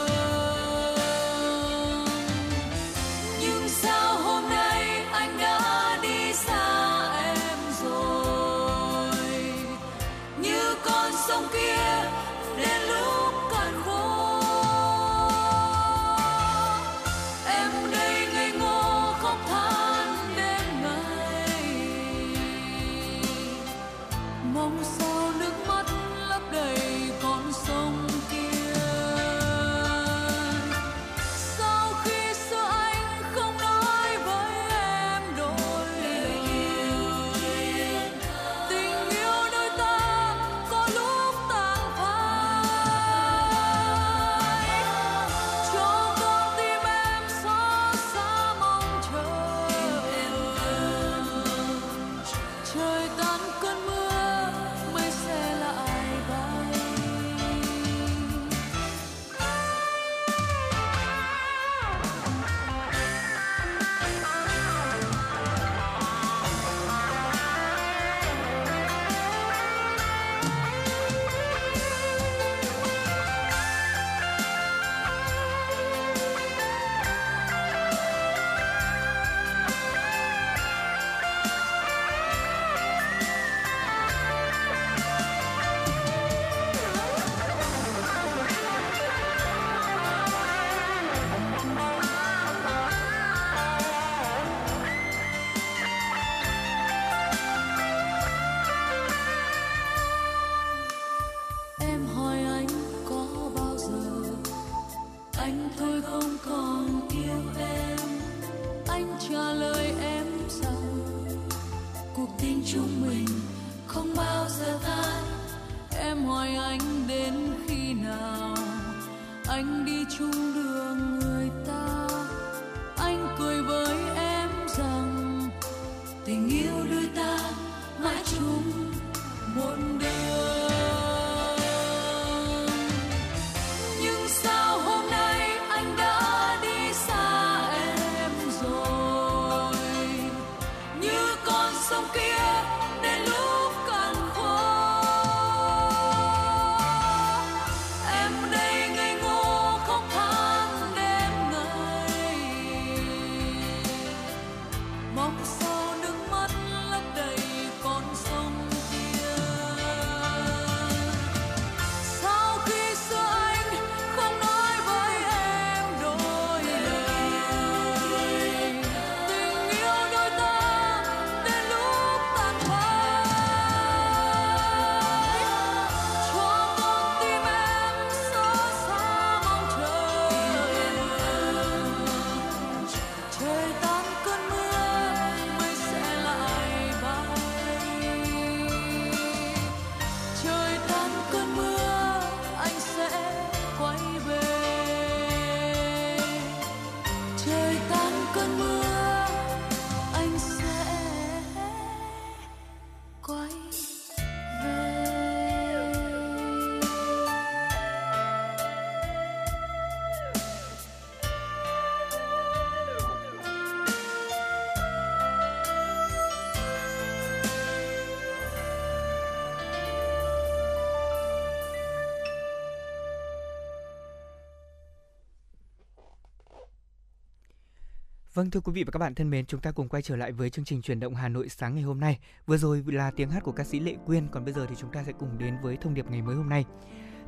Vâng 228.37 228.51
thưa 228.51 228.61
quý 228.61 228.73
vị 228.73 228.85
và 228.85 228.91
các 228.91 228.99
bạn 228.99 229.15
thân 229.15 229.31
mến, 229.31 229.47
chúng 229.47 229.61
ta 229.61 229.71
cùng 229.71 229.89
quay 229.89 230.03
trở 230.03 230.17
lại 230.17 230.33
với 230.33 230.51
chương 230.51 230.65
trình 230.65 230.83
truyền 230.83 231.01
động 231.01 231.15
Hà 231.15 231.29
Nội 231.29 231.49
sáng 231.49 231.75
ngày 231.75 231.85
hôm 231.85 232.01
nay. 232.01 232.19
Vừa 232.47 232.57
rồi 232.57 232.85
là 232.87 233.11
tiếng 233.11 233.31
hát 233.31 233.43
của 233.45 233.53
ca 233.53 233.65
sĩ 233.65 233.81
Lệ 233.81 233.95
Quyên, 234.07 234.29
còn 234.29 234.45
bây 234.45 234.55
giờ 234.55 234.67
thì 234.69 234.75
chúng 234.79 234.93
ta 234.93 235.05
sẽ 235.05 235.13
cùng 235.13 235.39
đến 235.39 235.55
với 235.63 235.77
thông 235.77 235.95
điệp 235.95 236.11
ngày 236.11 236.23
mới 236.23 236.37
hôm 236.37 236.49
nay. 236.49 236.65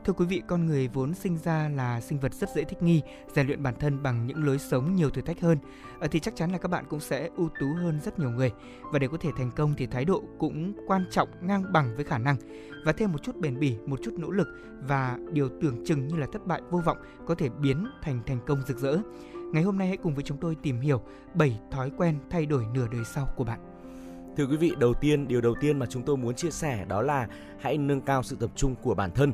Thưa 0.04 0.12
quý 0.12 0.26
vị, 0.26 0.42
con 0.48 0.66
người 0.66 0.88
vốn 0.88 1.14
sinh 1.14 1.38
ra 1.38 1.68
là 1.68 2.00
sinh 2.00 2.20
vật 2.20 2.34
rất 2.34 2.48
dễ 2.54 2.64
thích 2.64 2.82
nghi, 2.82 3.02
rèn 3.34 3.46
luyện 3.46 3.62
bản 3.62 3.74
thân 3.80 4.02
bằng 4.02 4.26
những 4.26 4.44
lối 4.44 4.58
sống 4.58 4.96
nhiều 4.96 5.10
thử 5.10 5.22
thách 5.22 5.40
hơn. 5.40 5.58
Ờ, 6.00 6.08
thì 6.10 6.20
chắc 6.20 6.36
chắn 6.36 6.52
là 6.52 6.58
các 6.58 6.68
bạn 6.68 6.84
cũng 6.88 7.00
sẽ 7.00 7.28
ưu 7.36 7.48
tú 7.60 7.66
hơn 7.74 8.00
rất 8.04 8.18
nhiều 8.18 8.30
người. 8.30 8.50
Và 8.92 8.98
để 8.98 9.08
có 9.08 9.16
thể 9.20 9.30
thành 9.36 9.50
công 9.56 9.74
thì 9.76 9.86
thái 9.86 10.04
độ 10.04 10.22
cũng 10.38 10.86
quan 10.86 11.04
trọng 11.10 11.28
ngang 11.40 11.72
bằng 11.72 11.96
với 11.96 12.04
khả 12.04 12.18
năng. 12.18 12.36
Và 12.84 12.92
thêm 12.92 13.12
một 13.12 13.22
chút 13.22 13.36
bền 13.36 13.58
bỉ, 13.58 13.76
một 13.86 14.00
chút 14.02 14.14
nỗ 14.18 14.30
lực 14.30 14.48
và 14.82 15.18
điều 15.32 15.48
tưởng 15.62 15.84
chừng 15.86 16.08
như 16.08 16.16
là 16.16 16.26
thất 16.32 16.46
bại 16.46 16.62
vô 16.70 16.78
vọng 16.78 16.98
có 17.26 17.34
thể 17.34 17.48
biến 17.48 17.86
thành 18.02 18.22
thành 18.26 18.40
công 18.46 18.62
rực 18.66 18.78
rỡ. 18.78 18.98
Ngày 19.52 19.62
hôm 19.62 19.78
nay 19.78 19.88
hãy 19.88 19.96
cùng 19.96 20.14
với 20.14 20.24
chúng 20.24 20.38
tôi 20.38 20.56
tìm 20.62 20.80
hiểu 20.80 21.02
7 21.34 21.60
thói 21.70 21.90
quen 21.96 22.18
thay 22.30 22.46
đổi 22.46 22.64
nửa 22.74 22.86
đời 22.92 23.04
sau 23.04 23.28
của 23.36 23.44
bạn. 23.44 23.60
Thưa 24.36 24.46
quý 24.46 24.56
vị, 24.56 24.72
đầu 24.78 24.94
tiên 24.94 25.28
điều 25.28 25.40
đầu 25.40 25.54
tiên 25.60 25.78
mà 25.78 25.86
chúng 25.86 26.02
tôi 26.02 26.16
muốn 26.16 26.34
chia 26.34 26.50
sẻ 26.50 26.84
đó 26.88 27.02
là 27.02 27.28
hãy 27.60 27.78
nâng 27.78 28.00
cao 28.00 28.22
sự 28.22 28.36
tập 28.40 28.50
trung 28.56 28.74
của 28.82 28.94
bản 28.94 29.10
thân. 29.14 29.32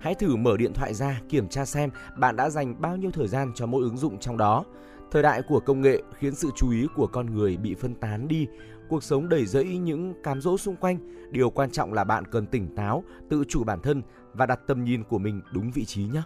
Hãy 0.00 0.14
thử 0.14 0.36
mở 0.36 0.56
điện 0.56 0.72
thoại 0.72 0.94
ra 0.94 1.20
kiểm 1.28 1.48
tra 1.48 1.64
xem 1.64 1.90
bạn 2.16 2.36
đã 2.36 2.50
dành 2.50 2.80
bao 2.80 2.96
nhiêu 2.96 3.10
thời 3.10 3.28
gian 3.28 3.52
cho 3.54 3.66
mỗi 3.66 3.82
ứng 3.82 3.96
dụng 3.96 4.18
trong 4.18 4.36
đó. 4.36 4.64
Thời 5.10 5.22
đại 5.22 5.42
của 5.48 5.60
công 5.60 5.80
nghệ 5.80 6.02
khiến 6.18 6.34
sự 6.34 6.50
chú 6.56 6.70
ý 6.70 6.86
của 6.94 7.06
con 7.06 7.34
người 7.34 7.56
bị 7.56 7.74
phân 7.74 7.94
tán 7.94 8.28
đi, 8.28 8.46
cuộc 8.88 9.02
sống 9.02 9.28
đầy 9.28 9.46
rẫy 9.46 9.78
những 9.78 10.14
cám 10.22 10.40
dỗ 10.40 10.58
xung 10.58 10.76
quanh. 10.76 10.98
Điều 11.30 11.50
quan 11.50 11.70
trọng 11.70 11.92
là 11.92 12.04
bạn 12.04 12.24
cần 12.24 12.46
tỉnh 12.46 12.74
táo, 12.76 13.04
tự 13.30 13.44
chủ 13.48 13.64
bản 13.64 13.80
thân 13.82 14.02
và 14.32 14.46
đặt 14.46 14.60
tầm 14.66 14.84
nhìn 14.84 15.04
của 15.04 15.18
mình 15.18 15.40
đúng 15.52 15.70
vị 15.70 15.84
trí 15.84 16.04
nhé. 16.04 16.22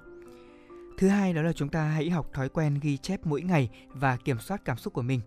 Thứ 1.00 1.08
hai 1.08 1.32
đó 1.32 1.42
là 1.42 1.52
chúng 1.52 1.68
ta 1.68 1.84
hãy 1.84 2.10
học 2.10 2.26
thói 2.32 2.48
quen 2.48 2.78
ghi 2.82 2.96
chép 2.96 3.20
mỗi 3.26 3.42
ngày 3.42 3.70
và 3.88 4.16
kiểm 4.16 4.38
soát 4.38 4.64
cảm 4.64 4.76
xúc 4.76 4.92
của 4.92 5.02
mình. 5.02 5.20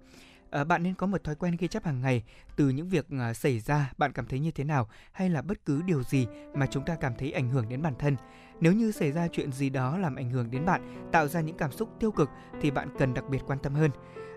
À, 0.49 0.63
bạn 0.63 0.84
nên 0.84 0.93
có 0.93 1.07
một 1.07 1.24
thói 1.24 1.36
quen 1.36 1.55
ghi 1.59 1.67
chép 1.67 1.86
hàng 1.86 2.01
ngày 2.01 2.24
từ 2.55 2.69
những 2.69 2.89
việc 2.89 3.05
à, 3.19 3.34
xảy 3.34 3.59
ra 3.59 3.91
bạn 3.97 4.11
cảm 4.11 4.26
thấy 4.26 4.39
như 4.39 4.51
thế 4.51 4.63
nào 4.63 4.89
hay 5.11 5.30
là 5.30 5.41
bất 5.41 5.65
cứ 5.65 5.82
điều 5.82 6.03
gì 6.03 6.28
mà 6.53 6.65
chúng 6.65 6.86
ta 6.86 6.95
cảm 6.95 7.13
thấy 7.17 7.32
ảnh 7.32 7.49
hưởng 7.49 7.69
đến 7.69 7.82
bản 7.82 7.93
thân. 7.99 8.15
Nếu 8.59 8.74
như 8.74 8.91
xảy 8.91 9.11
ra 9.11 9.28
chuyện 9.28 9.51
gì 9.51 9.69
đó 9.69 9.97
làm 9.97 10.15
ảnh 10.15 10.30
hưởng 10.30 10.51
đến 10.51 10.65
bạn, 10.65 11.09
tạo 11.11 11.28
ra 11.28 11.41
những 11.41 11.57
cảm 11.57 11.71
xúc 11.71 11.89
tiêu 11.99 12.11
cực 12.11 12.30
thì 12.61 12.71
bạn 12.71 12.89
cần 12.99 13.13
đặc 13.13 13.24
biệt 13.30 13.39
quan 13.47 13.59
tâm 13.59 13.74
hơn. 13.74 13.91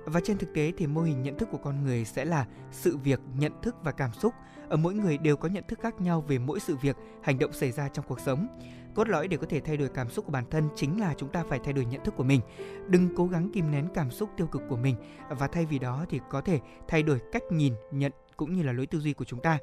Và 0.04 0.20
trên 0.24 0.38
thực 0.38 0.54
tế 0.54 0.72
thì 0.76 0.86
mô 0.86 1.00
hình 1.00 1.22
nhận 1.22 1.38
thức 1.38 1.48
của 1.52 1.58
con 1.58 1.84
người 1.84 2.04
sẽ 2.04 2.24
là 2.24 2.46
sự 2.72 2.96
việc, 2.96 3.20
nhận 3.38 3.52
thức 3.62 3.76
và 3.82 3.92
cảm 3.92 4.12
xúc. 4.12 4.34
Ở 4.68 4.76
mỗi 4.76 4.94
người 4.94 5.18
đều 5.18 5.36
có 5.36 5.48
nhận 5.48 5.64
thức 5.68 5.78
khác 5.82 6.00
nhau 6.00 6.20
về 6.20 6.38
mỗi 6.38 6.60
sự 6.60 6.76
việc, 6.76 6.96
hành 7.22 7.38
động 7.38 7.52
xảy 7.52 7.72
ra 7.72 7.88
trong 7.88 8.04
cuộc 8.08 8.20
sống 8.20 8.48
cốt 8.96 9.08
lõi 9.08 9.28
để 9.28 9.36
có 9.36 9.46
thể 9.46 9.60
thay 9.60 9.76
đổi 9.76 9.88
cảm 9.88 10.10
xúc 10.10 10.24
của 10.24 10.32
bản 10.32 10.44
thân 10.50 10.68
chính 10.76 11.00
là 11.00 11.14
chúng 11.18 11.28
ta 11.28 11.44
phải 11.48 11.60
thay 11.64 11.72
đổi 11.72 11.84
nhận 11.84 12.04
thức 12.04 12.14
của 12.16 12.24
mình. 12.24 12.40
Đừng 12.88 13.08
cố 13.16 13.26
gắng 13.26 13.50
kìm 13.52 13.70
nén 13.70 13.88
cảm 13.94 14.10
xúc 14.10 14.30
tiêu 14.36 14.46
cực 14.46 14.62
của 14.68 14.76
mình 14.76 14.96
và 15.28 15.48
thay 15.48 15.66
vì 15.66 15.78
đó 15.78 16.04
thì 16.10 16.20
có 16.30 16.40
thể 16.40 16.60
thay 16.88 17.02
đổi 17.02 17.20
cách 17.32 17.42
nhìn, 17.50 17.74
nhận 17.90 18.12
cũng 18.36 18.54
như 18.54 18.62
là 18.62 18.72
lối 18.72 18.86
tư 18.86 19.00
duy 19.00 19.12
của 19.12 19.24
chúng 19.24 19.40
ta. 19.40 19.58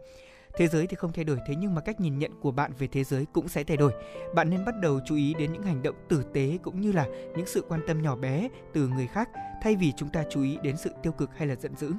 Thế 0.58 0.68
giới 0.68 0.88
thì 0.88 0.96
không 0.96 1.12
thay 1.12 1.26
đổi, 1.26 1.38
thế 1.48 1.56
nhưng 1.58 1.76
mà 1.76 1.82
cách 1.82 2.00
nhìn 2.00 2.20
nhận 2.20 2.32
của 2.42 2.52
bạn 2.52 2.72
về 2.80 2.88
thế 2.88 3.04
giới 3.04 3.26
cũng 3.34 3.48
sẽ 3.48 3.64
thay 3.64 3.78
đổi. 3.78 3.94
Bạn 4.36 4.50
nên 4.50 4.66
bắt 4.66 4.76
đầu 4.82 5.00
chú 5.06 5.16
ý 5.16 5.34
đến 5.34 5.54
những 5.54 5.64
hành 5.64 5.84
động 5.84 5.96
tử 6.10 6.24
tế 6.34 6.58
cũng 6.64 6.82
như 6.82 6.92
là 6.92 7.08
những 7.36 7.46
sự 7.46 7.66
quan 7.70 7.82
tâm 7.88 8.02
nhỏ 8.02 8.16
bé 8.16 8.50
từ 8.74 8.88
người 8.88 9.08
khác 9.08 9.30
thay 9.62 9.76
vì 9.76 9.92
chúng 9.98 10.10
ta 10.10 10.24
chú 10.30 10.44
ý 10.44 10.58
đến 10.64 10.78
sự 10.78 10.90
tiêu 11.04 11.12
cực 11.12 11.30
hay 11.36 11.48
là 11.48 11.56
giận 11.56 11.76
dữ. 11.76 11.94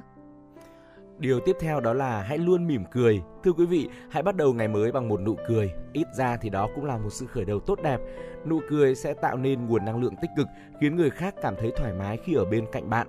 Điều 1.19 1.39
tiếp 1.39 1.55
theo 1.59 1.79
đó 1.79 1.93
là 1.93 2.21
hãy 2.21 2.37
luôn 2.37 2.67
mỉm 2.67 2.83
cười. 2.91 3.21
Thưa 3.43 3.51
quý 3.51 3.65
vị, 3.65 3.89
hãy 4.09 4.23
bắt 4.23 4.35
đầu 4.35 4.53
ngày 4.53 4.67
mới 4.67 4.91
bằng 4.91 5.07
một 5.07 5.21
nụ 5.21 5.35
cười. 5.47 5.71
Ít 5.93 6.07
ra 6.17 6.37
thì 6.37 6.49
đó 6.49 6.69
cũng 6.75 6.85
là 6.85 6.97
một 6.97 7.09
sự 7.09 7.25
khởi 7.25 7.45
đầu 7.45 7.59
tốt 7.59 7.79
đẹp. 7.83 7.99
Nụ 8.45 8.59
cười 8.69 8.95
sẽ 8.95 9.13
tạo 9.13 9.37
nên 9.37 9.65
nguồn 9.65 9.85
năng 9.85 10.01
lượng 10.01 10.15
tích 10.21 10.31
cực, 10.37 10.47
khiến 10.81 10.95
người 10.95 11.09
khác 11.09 11.35
cảm 11.41 11.55
thấy 11.59 11.71
thoải 11.77 11.93
mái 11.93 12.17
khi 12.17 12.33
ở 12.33 12.45
bên 12.45 12.65
cạnh 12.71 12.89
bạn. 12.89 13.07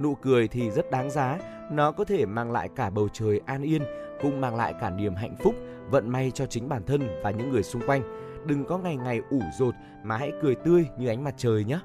Nụ 0.00 0.14
cười 0.14 0.48
thì 0.48 0.70
rất 0.70 0.90
đáng 0.90 1.10
giá, 1.10 1.38
nó 1.72 1.92
có 1.92 2.04
thể 2.04 2.26
mang 2.26 2.52
lại 2.52 2.68
cả 2.76 2.90
bầu 2.90 3.08
trời 3.12 3.40
an 3.46 3.62
yên, 3.62 3.82
cũng 4.22 4.40
mang 4.40 4.56
lại 4.56 4.74
cả 4.80 4.90
niềm 4.90 5.14
hạnh 5.14 5.36
phúc, 5.36 5.54
vận 5.90 6.08
may 6.08 6.30
cho 6.30 6.46
chính 6.46 6.68
bản 6.68 6.82
thân 6.86 7.00
và 7.22 7.30
những 7.30 7.50
người 7.50 7.62
xung 7.62 7.82
quanh. 7.86 8.02
Đừng 8.46 8.64
có 8.64 8.78
ngày 8.78 8.96
ngày 8.96 9.20
ủ 9.30 9.40
rột 9.58 9.74
mà 10.02 10.16
hãy 10.16 10.32
cười 10.42 10.54
tươi 10.54 10.86
như 10.98 11.08
ánh 11.08 11.24
mặt 11.24 11.34
trời 11.36 11.64
nhé. 11.64 11.78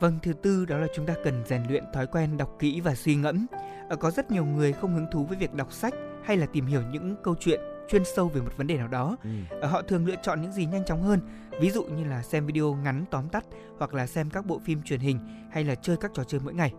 Vâng, 0.00 0.18
thứ 0.22 0.32
tư 0.32 0.64
đó 0.64 0.78
là 0.78 0.86
chúng 0.94 1.06
ta 1.06 1.14
cần 1.24 1.42
rèn 1.46 1.62
luyện 1.68 1.84
thói 1.92 2.06
quen 2.06 2.36
đọc 2.36 2.56
kỹ 2.58 2.80
và 2.80 2.94
suy 2.94 3.14
ngẫm. 3.14 3.46
Ờ, 3.90 3.96
có 3.96 4.10
rất 4.10 4.30
nhiều 4.30 4.44
người 4.44 4.72
không 4.72 4.94
hứng 4.94 5.06
thú 5.12 5.24
với 5.24 5.38
việc 5.38 5.54
đọc 5.54 5.72
sách 5.72 5.94
hay 6.24 6.36
là 6.36 6.46
tìm 6.46 6.66
hiểu 6.66 6.82
những 6.92 7.16
câu 7.22 7.34
chuyện 7.40 7.60
chuyên 7.88 8.04
sâu 8.04 8.28
về 8.28 8.40
một 8.40 8.56
vấn 8.56 8.66
đề 8.66 8.76
nào 8.76 8.88
đó. 8.88 9.16
Ừ. 9.24 9.30
Ờ, 9.60 9.68
họ 9.68 9.82
thường 9.82 10.06
lựa 10.06 10.14
chọn 10.22 10.42
những 10.42 10.52
gì 10.52 10.66
nhanh 10.66 10.84
chóng 10.84 11.02
hơn, 11.02 11.20
ví 11.60 11.70
dụ 11.70 11.84
như 11.84 12.04
là 12.04 12.22
xem 12.22 12.46
video 12.46 12.74
ngắn 12.74 13.04
tóm 13.10 13.28
tắt 13.28 13.44
hoặc 13.78 13.94
là 13.94 14.06
xem 14.06 14.30
các 14.30 14.46
bộ 14.46 14.58
phim 14.58 14.82
truyền 14.82 15.00
hình 15.00 15.18
hay 15.50 15.64
là 15.64 15.74
chơi 15.74 15.96
các 15.96 16.10
trò 16.14 16.24
chơi 16.24 16.40
mỗi 16.44 16.54
ngày. 16.54 16.72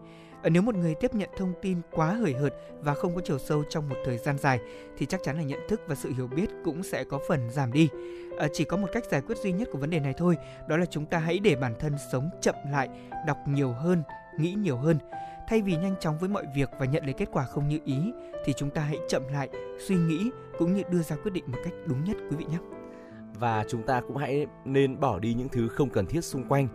Ờ, 0.43 0.49
nếu 0.49 0.62
một 0.62 0.76
người 0.76 0.95
tiếp 0.95 1.14
nhận 1.14 1.30
thông 1.38 1.53
tin 1.62 1.82
quá 1.91 2.14
hời 2.14 2.34
hợt 2.34 2.53
và 2.82 2.93
không 2.93 3.16
có 3.16 3.22
chiều 3.26 3.39
sâu 3.39 3.64
trong 3.70 3.89
một 3.89 3.95
thời 4.05 4.18
gian 4.18 4.38
dài 4.38 4.59
thì 4.97 5.05
chắc 5.05 5.20
chắn 5.24 5.38
là 5.38 5.43
nhận 5.43 5.59
thức 5.70 5.82
và 5.88 5.95
sự 5.95 6.14
hiểu 6.18 6.28
biết 6.28 6.49
cũng 6.64 6.84
sẽ 6.84 7.03
có 7.03 7.20
phần 7.28 7.49
giảm 7.51 7.72
đi. 7.74 7.89
Chỉ 8.53 8.64
có 8.64 8.78
một 8.78 8.88
cách 8.93 9.03
giải 9.12 9.22
quyết 9.22 9.38
duy 9.38 9.51
nhất 9.51 9.68
của 9.72 9.78
vấn 9.78 9.89
đề 9.89 9.99
này 9.99 10.14
thôi, 10.18 10.38
đó 10.68 10.78
là 10.78 10.86
chúng 10.86 11.05
ta 11.05 11.18
hãy 11.18 11.39
để 11.39 11.55
bản 11.55 11.74
thân 11.80 11.93
sống 12.12 12.30
chậm 12.41 12.55
lại, 12.72 12.89
đọc 13.28 13.38
nhiều 13.47 13.72
hơn, 13.72 14.03
nghĩ 14.39 14.53
nhiều 14.53 14.78
hơn 14.78 14.97
Thay 15.52 15.62
vì 15.62 15.76
nhanh 15.76 15.95
chóng 15.99 16.18
với 16.18 16.30
mọi 16.30 16.45
việc 16.56 16.70
và 16.80 16.86
nhận 16.86 17.06
lấy 17.06 17.14
kết 17.14 17.30
quả 17.32 17.43
không 17.43 17.68
như 17.68 17.80
ý 17.86 17.97
thì 18.45 18.54
chúng 18.54 18.70
ta 18.70 18.82
hãy 18.82 18.97
chậm 19.10 19.24
lại, 19.34 19.49
suy 19.88 19.95
nghĩ 19.95 20.32
cũng 20.60 20.74
như 20.74 20.84
đưa 20.89 21.02
ra 21.02 21.16
quyết 21.16 21.32
định 21.32 21.43
một 21.47 21.58
cách 21.64 21.74
đúng 21.86 22.04
nhất 22.04 22.18
quý 22.30 22.38
vị 22.38 22.45
nhé. 22.52 22.58
Và 23.39 23.66
chúng 23.70 23.84
ta 23.84 24.02
cũng 24.02 24.18
hãy 24.18 24.45
nên 24.66 24.99
bỏ 24.99 25.20
đi 25.20 25.34
những 25.34 25.49
thứ 25.49 25.68
không 25.68 25.89
cần 25.89 26.06
thiết 26.06 26.22
xung 26.22 26.43
quanh. 26.43 26.68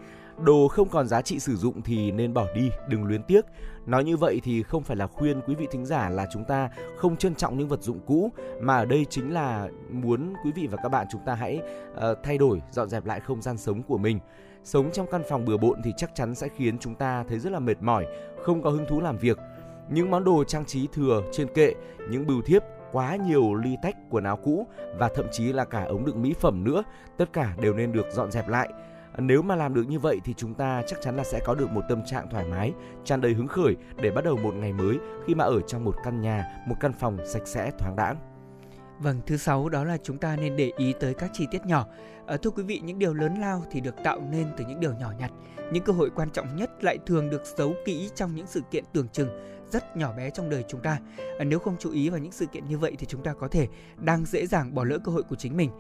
Đồ 0.45 0.68
không 0.68 0.89
còn 0.89 1.09
giá 1.09 1.22
trị 1.22 1.39
sử 1.39 1.57
dụng 1.57 1.83
thì 1.83 2.11
nên 2.11 2.35
bỏ 2.35 2.47
đi, 2.55 2.70
đừng 2.89 3.05
luyến 3.05 3.22
tiếc. 3.22 3.45
Nói 3.87 4.05
như 4.05 4.16
vậy 4.16 4.41
thì 4.45 4.62
không 4.62 4.83
phải 4.83 4.97
là 4.97 5.07
khuyên 5.07 5.41
quý 5.41 5.55
vị 5.55 5.66
thính 5.70 5.87
giả 5.87 6.09
là 6.09 6.27
chúng 6.33 6.45
ta 6.45 6.70
không 6.97 7.16
trân 7.16 7.35
trọng 7.35 7.59
những 7.59 7.68
vật 7.68 7.83
dụng 7.83 8.01
cũ 8.07 8.31
mà 8.61 8.77
ở 8.77 8.85
đây 8.85 9.07
chính 9.11 9.35
là 9.35 9.68
muốn 9.91 10.35
quý 10.45 10.53
vị 10.53 10.66
và 10.70 10.77
các 10.83 10.89
bạn 10.89 11.07
chúng 11.11 11.20
ta 11.27 11.35
hãy 11.35 11.61
uh, 11.93 12.18
thay 12.22 12.39
đổi, 12.39 12.62
dọn 12.70 12.89
dẹp 12.89 13.05
lại 13.05 13.20
không 13.20 13.43
gian 13.43 13.57
sống 13.57 13.83
của 13.83 13.99
mình 13.99 14.18
sống 14.66 14.91
trong 14.93 15.07
căn 15.11 15.22
phòng 15.29 15.45
bừa 15.45 15.57
bộn 15.57 15.83
thì 15.85 15.93
chắc 15.97 16.14
chắn 16.14 16.35
sẽ 16.35 16.49
khiến 16.49 16.79
chúng 16.79 16.95
ta 16.95 17.24
thấy 17.29 17.39
rất 17.39 17.53
là 17.53 17.59
mệt 17.59 17.83
mỏi, 17.83 18.07
không 18.47 18.62
có 18.62 18.70
hứng 18.70 18.86
thú 18.88 19.01
làm 19.01 19.18
việc. 19.18 19.38
Những 19.88 20.11
món 20.11 20.24
đồ 20.24 20.44
trang 20.44 20.64
trí 20.64 20.86
thừa 20.92 21.22
trên 21.32 21.49
kệ, 21.55 21.74
những 22.11 22.26
bưu 22.26 22.42
thiếp, 22.42 22.62
quá 22.92 23.16
nhiều 23.16 23.55
ly 23.55 23.76
tách 23.82 23.97
quần 24.11 24.24
áo 24.24 24.36
cũ 24.36 24.66
và 24.99 25.09
thậm 25.14 25.26
chí 25.32 25.53
là 25.53 25.64
cả 25.64 25.84
ống 25.84 26.05
đựng 26.05 26.22
mỹ 26.22 26.34
phẩm 26.40 26.64
nữa, 26.64 26.82
tất 27.16 27.32
cả 27.32 27.55
đều 27.61 27.74
nên 27.74 27.92
được 27.92 28.07
dọn 28.12 28.30
dẹp 28.30 28.49
lại. 28.49 28.68
Nếu 29.18 29.42
mà 29.42 29.57
làm 29.57 29.74
được 29.74 29.84
như 29.88 29.99
vậy 29.99 30.20
thì 30.24 30.34
chúng 30.34 30.55
ta 30.55 30.82
chắc 30.86 31.01
chắn 31.01 31.16
là 31.16 31.24
sẽ 31.24 31.40
có 31.44 31.55
được 31.55 31.70
một 31.70 31.82
tâm 31.88 32.05
trạng 32.07 32.30
thoải 32.30 32.44
mái, 32.51 32.72
tràn 33.05 33.20
đầy 33.20 33.32
hứng 33.32 33.49
khởi 33.49 33.76
để 33.97 34.11
bắt 34.11 34.24
đầu 34.24 34.36
một 34.36 34.55
ngày 34.55 34.72
mới 34.72 34.99
khi 35.26 35.34
mà 35.34 35.44
ở 35.44 35.61
trong 35.61 35.84
một 35.84 35.94
căn 36.05 36.20
nhà, 36.20 36.44
một 36.66 36.76
căn 36.80 36.92
phòng 36.92 37.18
sạch 37.26 37.47
sẽ 37.47 37.70
thoáng 37.78 37.97
đãng. 37.97 38.16
Vâng, 38.99 39.20
thứ 39.26 39.36
sáu 39.36 39.68
đó 39.68 39.84
là 39.84 39.97
chúng 40.03 40.18
ta 40.18 40.36
nên 40.36 40.57
để 40.57 40.72
ý 40.76 40.94
tới 41.01 41.14
các 41.14 41.30
chi 41.32 41.47
tiết 41.51 41.66
nhỏ. 41.66 41.86
À, 42.26 42.36
thưa 42.36 42.51
quý 42.51 42.62
vị, 42.62 42.80
những 42.84 42.99
điều 42.99 43.14
lớn 43.14 43.34
lao 43.40 43.64
thì 43.70 43.80
được 43.80 43.94
tạo 44.05 44.20
nên 44.30 44.47
từ 44.57 44.64
những 44.68 44.80
điều 44.80 44.92
nhỏ 44.94 45.12
nhặt. 45.18 45.30
Những 45.72 45.84
cơ 45.84 45.92
hội 45.92 46.11
quan 46.14 46.30
trọng 46.30 46.57
nhất 46.57 46.70
lại 46.84 46.99
thường 47.07 47.30
được 47.30 47.42
giấu 47.57 47.74
kỹ 47.84 48.11
trong 48.14 48.34
những 48.34 48.47
sự 48.47 48.61
kiện 48.70 48.84
tưởng 48.92 49.09
chừng 49.09 49.28
rất 49.72 49.97
nhỏ 49.97 50.12
bé 50.16 50.30
trong 50.30 50.51
đời 50.51 50.64
chúng 50.68 50.80
ta. 50.82 50.99
À, 51.38 51.44
nếu 51.44 51.59
không 51.59 51.76
chú 51.78 51.90
ý 51.90 52.09
vào 52.09 52.18
những 52.18 52.32
sự 52.32 52.47
kiện 52.47 52.68
như 52.68 52.78
vậy 52.78 52.94
thì 52.99 53.07
chúng 53.07 53.22
ta 53.22 53.34
có 53.34 53.49
thể 53.49 53.68
đang 53.97 54.24
dễ 54.24 54.47
dàng 54.47 54.74
bỏ 54.74 54.84
lỡ 54.84 54.99
cơ 55.05 55.12
hội 55.12 55.22
của 55.22 55.36
chính 55.36 55.57
mình 55.57 55.70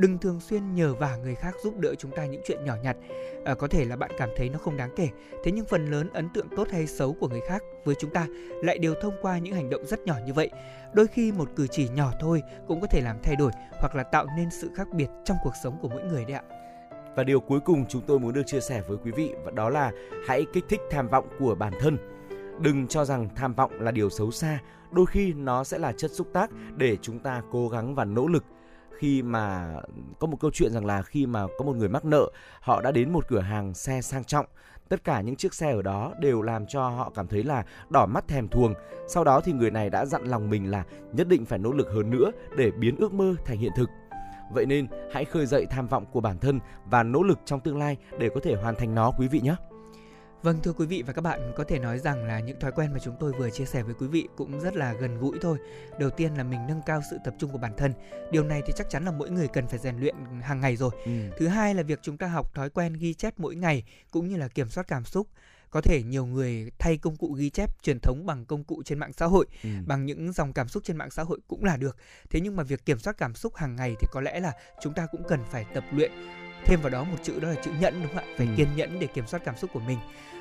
đừng 0.00 0.18
thường 0.18 0.40
xuyên 0.40 0.74
nhờ 0.74 0.94
vả 0.94 1.16
người 1.16 1.34
khác 1.34 1.54
giúp 1.62 1.78
đỡ 1.78 1.94
chúng 1.98 2.10
ta 2.10 2.26
những 2.26 2.40
chuyện 2.44 2.64
nhỏ 2.64 2.74
nhặt. 2.82 2.96
À, 3.44 3.54
có 3.54 3.68
thể 3.68 3.84
là 3.84 3.96
bạn 3.96 4.10
cảm 4.18 4.28
thấy 4.36 4.48
nó 4.48 4.58
không 4.58 4.76
đáng 4.76 4.90
kể 4.96 5.08
thế 5.44 5.52
nhưng 5.52 5.64
phần 5.64 5.90
lớn 5.90 6.08
ấn 6.12 6.28
tượng 6.34 6.46
tốt 6.56 6.68
hay 6.70 6.86
xấu 6.86 7.12
của 7.12 7.28
người 7.28 7.40
khác 7.48 7.62
với 7.84 7.94
chúng 7.98 8.10
ta 8.10 8.26
lại 8.62 8.78
đều 8.78 8.94
thông 9.02 9.14
qua 9.22 9.38
những 9.38 9.54
hành 9.54 9.70
động 9.70 9.86
rất 9.86 10.00
nhỏ 10.00 10.14
như 10.26 10.32
vậy. 10.32 10.50
Đôi 10.92 11.06
khi 11.06 11.32
một 11.32 11.48
cử 11.56 11.66
chỉ 11.66 11.88
nhỏ 11.88 12.12
thôi 12.20 12.42
cũng 12.68 12.80
có 12.80 12.86
thể 12.86 13.00
làm 13.00 13.16
thay 13.22 13.36
đổi 13.36 13.50
hoặc 13.80 13.94
là 13.94 14.02
tạo 14.02 14.26
nên 14.36 14.48
sự 14.50 14.70
khác 14.74 14.88
biệt 14.92 15.08
trong 15.24 15.36
cuộc 15.44 15.54
sống 15.62 15.78
của 15.82 15.88
mỗi 15.88 16.02
người 16.02 16.24
đấy 16.24 16.36
ạ. 16.36 16.42
Và 17.16 17.24
điều 17.24 17.40
cuối 17.40 17.60
cùng 17.60 17.86
chúng 17.88 18.02
tôi 18.06 18.18
muốn 18.18 18.32
được 18.32 18.42
chia 18.46 18.60
sẻ 18.60 18.82
với 18.88 18.96
quý 19.04 19.12
vị 19.12 19.34
và 19.44 19.50
đó 19.50 19.70
là 19.70 19.92
hãy 20.26 20.46
kích 20.52 20.64
thích 20.68 20.80
tham 20.90 21.08
vọng 21.08 21.28
của 21.38 21.54
bản 21.54 21.72
thân. 21.80 21.98
Đừng 22.60 22.86
cho 22.88 23.04
rằng 23.04 23.28
tham 23.36 23.54
vọng 23.54 23.80
là 23.80 23.90
điều 23.90 24.10
xấu 24.10 24.30
xa 24.30 24.58
đôi 24.90 25.06
khi 25.06 25.32
nó 25.32 25.64
sẽ 25.64 25.78
là 25.78 25.92
chất 25.92 26.10
xúc 26.10 26.26
tác 26.32 26.50
để 26.76 26.96
chúng 27.02 27.18
ta 27.18 27.42
cố 27.50 27.68
gắng 27.68 27.94
và 27.94 28.04
nỗ 28.04 28.26
lực 28.26 28.44
khi 29.00 29.22
mà 29.22 29.74
có 30.18 30.26
một 30.26 30.36
câu 30.40 30.50
chuyện 30.54 30.72
rằng 30.72 30.84
là 30.84 31.02
khi 31.02 31.26
mà 31.26 31.46
có 31.58 31.64
một 31.64 31.76
người 31.76 31.88
mắc 31.88 32.04
nợ, 32.04 32.30
họ 32.60 32.80
đã 32.82 32.90
đến 32.90 33.12
một 33.12 33.28
cửa 33.28 33.40
hàng 33.40 33.74
xe 33.74 34.02
sang 34.02 34.24
trọng. 34.24 34.46
Tất 34.88 35.04
cả 35.04 35.20
những 35.20 35.36
chiếc 35.36 35.54
xe 35.54 35.72
ở 35.72 35.82
đó 35.82 36.12
đều 36.20 36.42
làm 36.42 36.66
cho 36.66 36.88
họ 36.88 37.12
cảm 37.14 37.26
thấy 37.26 37.42
là 37.42 37.64
đỏ 37.90 38.06
mắt 38.06 38.28
thèm 38.28 38.48
thuồng. 38.48 38.74
Sau 39.08 39.24
đó 39.24 39.40
thì 39.40 39.52
người 39.52 39.70
này 39.70 39.90
đã 39.90 40.04
dặn 40.04 40.24
lòng 40.24 40.50
mình 40.50 40.70
là 40.70 40.84
nhất 41.12 41.28
định 41.28 41.44
phải 41.44 41.58
nỗ 41.58 41.72
lực 41.72 41.88
hơn 41.94 42.10
nữa 42.10 42.30
để 42.56 42.70
biến 42.70 42.96
ước 42.96 43.12
mơ 43.12 43.34
thành 43.44 43.58
hiện 43.58 43.72
thực. 43.76 43.90
Vậy 44.52 44.66
nên 44.66 44.86
hãy 45.12 45.24
khơi 45.24 45.46
dậy 45.46 45.66
tham 45.70 45.86
vọng 45.86 46.04
của 46.12 46.20
bản 46.20 46.38
thân 46.38 46.60
và 46.84 47.02
nỗ 47.02 47.22
lực 47.22 47.38
trong 47.44 47.60
tương 47.60 47.78
lai 47.78 47.96
để 48.18 48.30
có 48.34 48.40
thể 48.42 48.54
hoàn 48.54 48.74
thành 48.74 48.94
nó, 48.94 49.12
quý 49.18 49.28
vị 49.28 49.40
nhé. 49.40 49.54
Vâng 50.42 50.62
thưa 50.62 50.72
quý 50.72 50.86
vị 50.86 51.02
và 51.06 51.12
các 51.12 51.22
bạn, 51.22 51.52
có 51.56 51.64
thể 51.64 51.78
nói 51.78 51.98
rằng 51.98 52.24
là 52.24 52.40
những 52.40 52.60
thói 52.60 52.72
quen 52.72 52.92
mà 52.92 52.98
chúng 52.98 53.16
tôi 53.20 53.32
vừa 53.32 53.50
chia 53.50 53.64
sẻ 53.64 53.82
với 53.82 53.94
quý 53.94 54.06
vị 54.06 54.28
cũng 54.36 54.60
rất 54.60 54.76
là 54.76 54.92
gần 54.92 55.18
gũi 55.18 55.38
thôi. 55.42 55.58
Đầu 55.98 56.10
tiên 56.10 56.34
là 56.34 56.44
mình 56.44 56.60
nâng 56.68 56.80
cao 56.86 57.00
sự 57.10 57.16
tập 57.24 57.34
trung 57.38 57.52
của 57.52 57.58
bản 57.58 57.72
thân. 57.76 57.92
Điều 58.30 58.44
này 58.44 58.62
thì 58.66 58.72
chắc 58.76 58.90
chắn 58.90 59.04
là 59.04 59.10
mỗi 59.10 59.30
người 59.30 59.48
cần 59.48 59.66
phải 59.66 59.78
rèn 59.78 59.96
luyện 59.96 60.14
hàng 60.42 60.60
ngày 60.60 60.76
rồi. 60.76 60.90
Ừ. 61.04 61.12
Thứ 61.38 61.48
hai 61.48 61.74
là 61.74 61.82
việc 61.82 61.98
chúng 62.02 62.16
ta 62.16 62.26
học 62.26 62.54
thói 62.54 62.70
quen 62.70 62.92
ghi 62.92 63.14
chép 63.14 63.34
mỗi 63.36 63.54
ngày 63.54 63.84
cũng 64.10 64.28
như 64.28 64.36
là 64.36 64.48
kiểm 64.48 64.68
soát 64.68 64.88
cảm 64.88 65.04
xúc. 65.04 65.26
có 65.70 65.80
thể 65.80 66.02
nhiều 66.02 66.26
người 66.26 66.70
thay 66.78 66.96
công 66.96 67.16
cụ 67.16 67.32
ghi 67.32 67.50
chép 67.50 67.82
truyền 67.82 68.00
thống 68.00 68.26
bằng 68.26 68.44
công 68.44 68.64
cụ 68.64 68.82
trên 68.84 68.98
mạng 68.98 69.12
xã 69.12 69.26
hội 69.26 69.46
ừ. 69.62 69.70
bằng 69.86 70.06
những 70.06 70.32
dòng 70.32 70.52
cảm 70.52 70.68
xúc 70.68 70.82
trên 70.86 70.96
mạng 70.96 71.10
xã 71.10 71.22
hội 71.22 71.38
cũng 71.48 71.64
là 71.64 71.76
được 71.76 71.96
thế 72.30 72.40
nhưng 72.40 72.56
mà 72.56 72.62
việc 72.62 72.84
kiểm 72.84 72.98
soát 72.98 73.16
cảm 73.18 73.34
xúc 73.34 73.56
hàng 73.56 73.76
ngày 73.76 73.94
thì 74.00 74.06
có 74.10 74.20
lẽ 74.20 74.40
là 74.40 74.52
chúng 74.82 74.94
ta 74.94 75.06
cũng 75.12 75.22
cần 75.28 75.40
phải 75.50 75.64
tập 75.74 75.84
luyện 75.92 76.10
thêm 76.64 76.80
vào 76.80 76.90
đó 76.90 77.04
một 77.04 77.16
chữ 77.22 77.40
đó 77.40 77.48
là 77.48 77.54
chữ 77.64 77.70
nhẫn 77.80 78.02
đúng 78.02 78.14
không 78.14 78.24
ạ 78.24 78.34
phải 78.38 78.46
ừ. 78.46 78.52
kiên 78.56 78.68
nhẫn 78.76 79.00
để 79.00 79.06
kiểm 79.06 79.26
soát 79.26 79.42
cảm 79.44 79.56
xúc 79.56 79.70
của 79.72 79.80
mình 79.80 79.98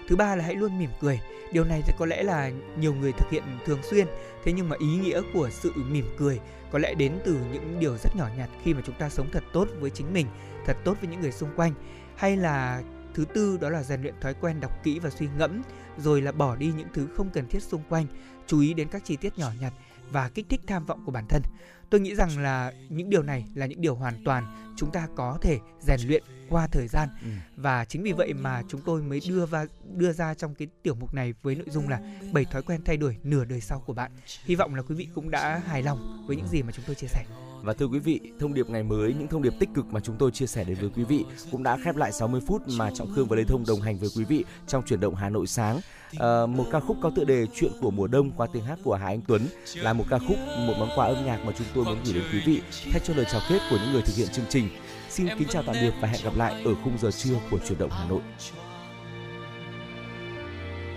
thứ 0.09 0.15
ba 0.15 0.35
là 0.35 0.43
hãy 0.43 0.55
luôn 0.55 0.79
mỉm 0.79 0.89
cười. 0.99 1.19
Điều 1.51 1.63
này 1.63 1.83
thì 1.85 1.93
có 1.97 2.05
lẽ 2.05 2.23
là 2.23 2.51
nhiều 2.79 2.93
người 2.93 3.11
thực 3.11 3.29
hiện 3.31 3.43
thường 3.65 3.79
xuyên. 3.83 4.07
Thế 4.43 4.51
nhưng 4.51 4.69
mà 4.69 4.75
ý 4.79 4.87
nghĩa 4.87 5.21
của 5.33 5.49
sự 5.49 5.73
mỉm 5.75 6.05
cười 6.17 6.39
có 6.71 6.79
lẽ 6.79 6.93
đến 6.93 7.19
từ 7.25 7.37
những 7.53 7.79
điều 7.79 7.97
rất 7.97 8.15
nhỏ 8.15 8.27
nhặt 8.37 8.49
khi 8.63 8.73
mà 8.73 8.81
chúng 8.85 8.95
ta 8.95 9.09
sống 9.09 9.29
thật 9.31 9.43
tốt 9.53 9.67
với 9.79 9.89
chính 9.89 10.13
mình, 10.13 10.27
thật 10.65 10.77
tốt 10.83 10.97
với 11.01 11.09
những 11.09 11.21
người 11.21 11.31
xung 11.31 11.49
quanh. 11.55 11.73
Hay 12.15 12.37
là 12.37 12.81
thứ 13.13 13.25
tư 13.25 13.57
đó 13.61 13.69
là 13.69 13.83
rèn 13.83 14.01
luyện 14.01 14.13
thói 14.21 14.33
quen 14.33 14.59
đọc 14.59 14.71
kỹ 14.83 14.99
và 14.99 15.09
suy 15.09 15.27
ngẫm, 15.37 15.61
rồi 15.97 16.21
là 16.21 16.31
bỏ 16.31 16.55
đi 16.55 16.71
những 16.77 16.87
thứ 16.93 17.07
không 17.15 17.29
cần 17.29 17.47
thiết 17.47 17.63
xung 17.63 17.83
quanh. 17.89 18.05
Chú 18.47 18.59
ý 18.59 18.73
đến 18.73 18.87
các 18.91 19.05
chi 19.05 19.15
tiết 19.15 19.37
nhỏ 19.37 19.51
nhặt 19.61 19.73
và 20.11 20.29
kích 20.29 20.45
thích 20.49 20.61
tham 20.67 20.85
vọng 20.85 21.03
của 21.05 21.11
bản 21.11 21.25
thân 21.29 21.41
tôi 21.89 22.01
nghĩ 22.01 22.15
rằng 22.15 22.39
là 22.39 22.73
những 22.89 23.09
điều 23.09 23.23
này 23.23 23.45
là 23.55 23.65
những 23.65 23.81
điều 23.81 23.95
hoàn 23.95 24.23
toàn 24.23 24.73
chúng 24.77 24.91
ta 24.91 25.07
có 25.15 25.37
thể 25.41 25.59
rèn 25.81 25.99
luyện 26.07 26.23
qua 26.49 26.67
thời 26.67 26.87
gian. 26.87 27.09
Ừ. 27.21 27.29
và 27.55 27.85
chính 27.85 28.03
vì 28.03 28.11
vậy 28.11 28.33
mà 28.33 28.63
chúng 28.67 28.81
tôi 28.81 29.01
mới 29.01 29.21
đưa 29.29 29.45
vào 29.45 29.65
đưa 29.95 30.11
ra 30.11 30.33
trong 30.33 30.55
cái 30.55 30.67
tiểu 30.83 30.95
mục 30.95 31.13
này 31.13 31.33
với 31.41 31.55
nội 31.55 31.69
dung 31.69 31.89
là 31.89 32.01
bảy 32.31 32.45
thói 32.45 32.61
quen 32.63 32.81
thay 32.85 32.97
đổi 32.97 33.17
nửa 33.23 33.45
đời 33.45 33.61
sau 33.61 33.79
của 33.79 33.93
bạn. 33.93 34.11
Hy 34.45 34.55
vọng 34.55 34.75
là 34.75 34.81
quý 34.81 34.95
vị 34.95 35.07
cũng 35.15 35.31
đã 35.31 35.61
hài 35.67 35.83
lòng 35.83 36.25
với 36.27 36.35
những 36.35 36.47
gì 36.47 36.63
mà 36.63 36.71
chúng 36.71 36.85
tôi 36.85 36.95
chia 36.95 37.07
sẻ 37.07 37.25
và 37.63 37.73
thưa 37.73 37.85
quý 37.85 37.99
vị, 37.99 38.19
thông 38.39 38.53
điệp 38.53 38.69
ngày 38.69 38.83
mới, 38.83 39.13
những 39.13 39.27
thông 39.27 39.41
điệp 39.41 39.53
tích 39.59 39.69
cực 39.75 39.85
mà 39.93 39.99
chúng 39.99 40.15
tôi 40.19 40.31
chia 40.31 40.47
sẻ 40.47 40.63
đến 40.63 40.77
với 40.81 40.89
quý 40.95 41.03
vị 41.03 41.25
cũng 41.51 41.63
đã 41.63 41.77
khép 41.83 41.95
lại 41.95 42.11
60 42.11 42.41
phút 42.47 42.61
mà 42.77 42.91
Trọng 42.91 43.13
Khương 43.15 43.27
và 43.27 43.35
Lê 43.35 43.43
Thông 43.43 43.63
đồng 43.67 43.81
hành 43.81 43.97
với 43.97 44.09
quý 44.15 44.23
vị 44.23 44.45
trong 44.67 44.83
chuyển 44.85 44.99
động 44.99 45.15
Hà 45.15 45.29
Nội 45.29 45.47
sáng. 45.47 45.79
À, 46.19 46.45
một 46.45 46.65
ca 46.71 46.79
khúc 46.79 46.97
có 47.01 47.11
tựa 47.15 47.23
đề 47.23 47.45
Chuyện 47.55 47.71
của 47.81 47.91
mùa 47.91 48.07
đông 48.07 48.31
qua 48.31 48.47
tiếng 48.53 48.63
hát 48.63 48.79
của 48.83 48.95
Hà 48.95 49.07
Anh 49.07 49.21
Tuấn 49.27 49.47
là 49.75 49.93
một 49.93 50.05
ca 50.09 50.19
khúc, 50.19 50.37
một 50.67 50.73
món 50.79 50.89
quà 50.95 51.05
âm 51.05 51.25
nhạc 51.25 51.45
mà 51.45 51.53
chúng 51.57 51.67
tôi 51.75 51.85
muốn 51.85 51.97
gửi 52.05 52.13
đến 52.13 52.23
quý 52.33 52.41
vị 52.45 52.61
thay 52.91 53.01
cho 53.03 53.13
lời 53.13 53.25
chào 53.31 53.41
kết 53.49 53.59
của 53.69 53.77
những 53.83 53.93
người 53.93 54.01
thực 54.01 54.15
hiện 54.15 54.27
chương 54.31 54.45
trình. 54.49 54.69
Xin 55.09 55.27
kính 55.39 55.47
chào 55.47 55.63
tạm 55.63 55.75
biệt 55.81 55.93
và 56.01 56.07
hẹn 56.07 56.21
gặp 56.23 56.33
lại 56.35 56.63
ở 56.63 56.75
khung 56.83 56.97
giờ 56.97 57.11
trưa 57.11 57.35
của 57.51 57.59
chuyển 57.67 57.79
động 57.79 57.91
Hà 57.91 58.09
Nội. 58.09 58.21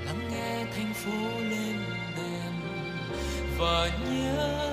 Lắng 0.07 0.29
nghe 0.31 0.67
thành 0.77 0.95
phố 0.95 1.41
lên 1.41 1.77
đèn 2.17 2.53
và 3.59 3.91
nhớ 4.11 4.73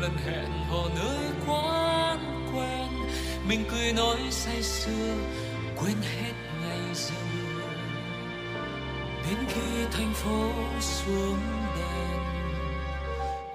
lần 0.00 0.12
hẹn 0.26 0.59
mình 3.50 3.64
cười 3.70 3.92
nói 3.92 4.18
say 4.30 4.62
sưa, 4.62 5.14
quên 5.76 5.96
hết 6.02 6.32
ngày 6.62 6.94
giờ. 6.94 7.14
Đến 9.26 9.38
khi 9.48 9.84
thành 9.92 10.12
phố 10.14 10.50
xuống 10.80 11.38
đèn, 11.76 12.18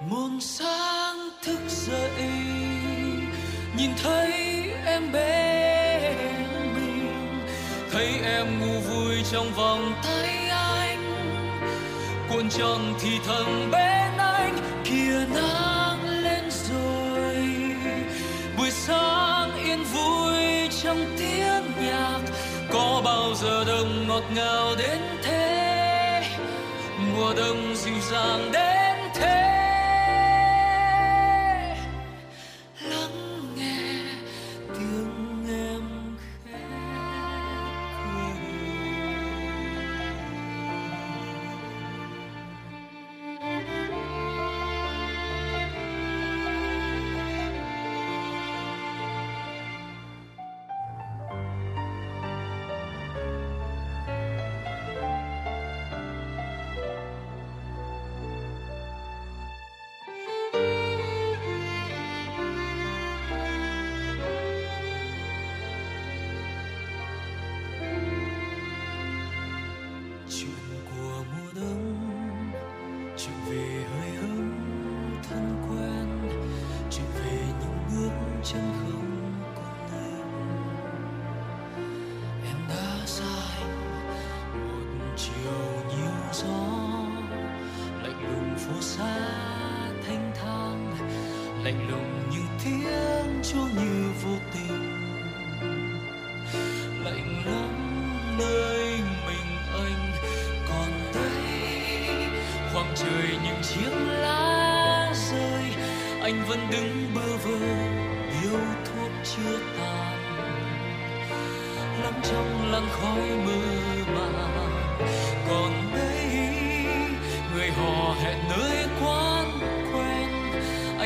muôn 0.09 0.41
sáng 0.41 1.29
thức 1.43 1.59
dậy, 1.67 2.27
nhìn 3.77 3.91
thấy 4.03 4.31
em 4.85 5.11
bên 5.11 6.17
mình, 6.75 7.47
thấy 7.91 8.19
em 8.23 8.59
ngủ 8.59 8.79
vui 8.79 9.15
trong 9.31 9.51
vòng 9.53 9.93
tay 10.03 10.47
anh. 10.49 11.03
Cuộn 12.29 12.49
tròn 12.49 12.93
thì 13.01 13.09
thầm 13.27 13.71
bên 13.71 14.17
anh 14.17 14.57
kia 14.83 15.25
nắng 15.35 16.09
lên 16.09 16.43
rồi. 16.51 17.35
Buổi 18.57 18.71
sáng 18.71 19.14
nhạc. 21.85 22.19
Có 22.73 23.01
bao 23.05 23.33
giờ 23.35 23.63
đông 23.67 24.07
ngọt 24.07 24.23
ngào 24.35 24.75
đến 24.77 24.99
thế? 25.23 26.23
Mùa 26.99 27.33
đông 27.37 27.75
dịu 27.75 27.95
dàng 28.11 28.51
đến 28.51 28.95
thế? 29.15 29.64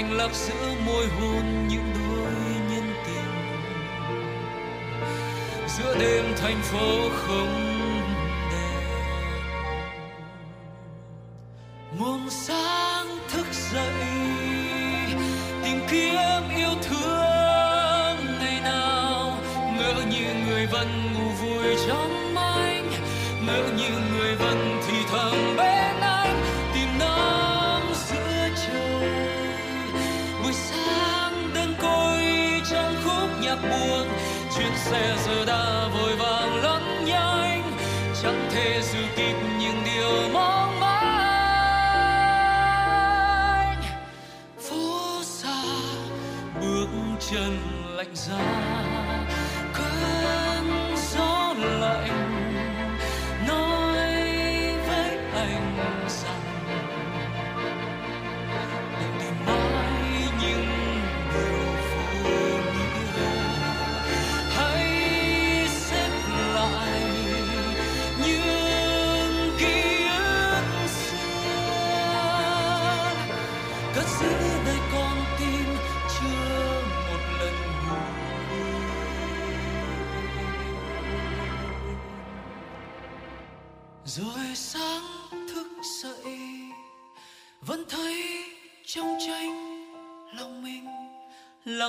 anh 0.10 0.18
lấp 0.18 0.32
giữa 0.34 0.74
môi 0.86 1.08
hôn 1.08 1.68
những 1.68 1.94
đôi 1.94 2.32
nhân 2.72 2.94
tình. 3.06 3.32
Giữa 5.68 5.98
đêm 6.00 6.26
thành 6.38 6.62
phố 6.62 7.10
không 7.10 7.69
xe 34.90 35.16
giờ 35.26 35.46
đã 35.46 35.88
vội 35.94 36.16
vàng 36.16 36.64
lắm 36.64 36.82
nhanh 37.06 37.78
chẳng 38.24 38.50
thể 38.52 38.82
giữ 38.82 39.00
kịp 39.16 39.36
những 39.60 39.84
điều 39.86 40.30
mong 40.34 40.80
manh. 40.80 41.10
Phố 44.70 45.22
xa 45.24 45.64
bước 46.62 46.88
chân 47.20 47.58
lạnh 47.96 48.16
giá. 48.16 48.69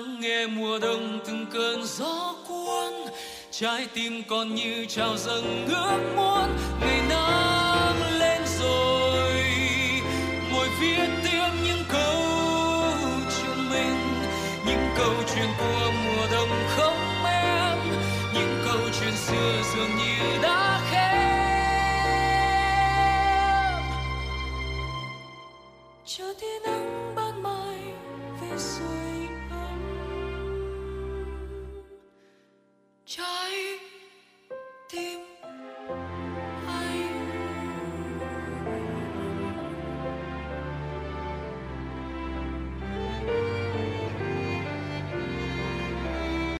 Lắng 0.00 0.20
nghe 0.20 0.46
mùa 0.46 0.78
đông 0.78 1.20
từng 1.26 1.46
cơn 1.52 1.84
gió 1.84 2.34
cuốn. 2.48 2.92
Trái 3.50 3.86
tim 3.94 4.22
còn 4.28 4.54
như 4.54 4.86
trào 4.88 5.16
dâng 5.16 5.66
ước 5.68 5.98
muốn 6.16 6.56
ngày 6.80 7.00
nắng 7.08 8.18
lên 8.18 8.42
rồi, 8.60 9.44
ngồi 10.52 10.68
viết 10.80 11.08
tiếp 11.24 11.48
những 11.64 11.84
câu 11.92 12.22
chuyện 13.38 13.70
mình. 13.70 13.96
Những 14.66 14.88
câu 14.98 15.14
chuyện 15.34 15.48
của 15.58 15.92
mùa 16.04 16.26
đông 16.32 16.48
không 16.76 17.24
em, 17.24 17.78
những 18.34 18.62
câu 18.64 18.80
chuyện 19.00 19.14
xưa 19.26 19.62
dường 19.74 19.96
như 19.96 20.42
đã 20.42 20.59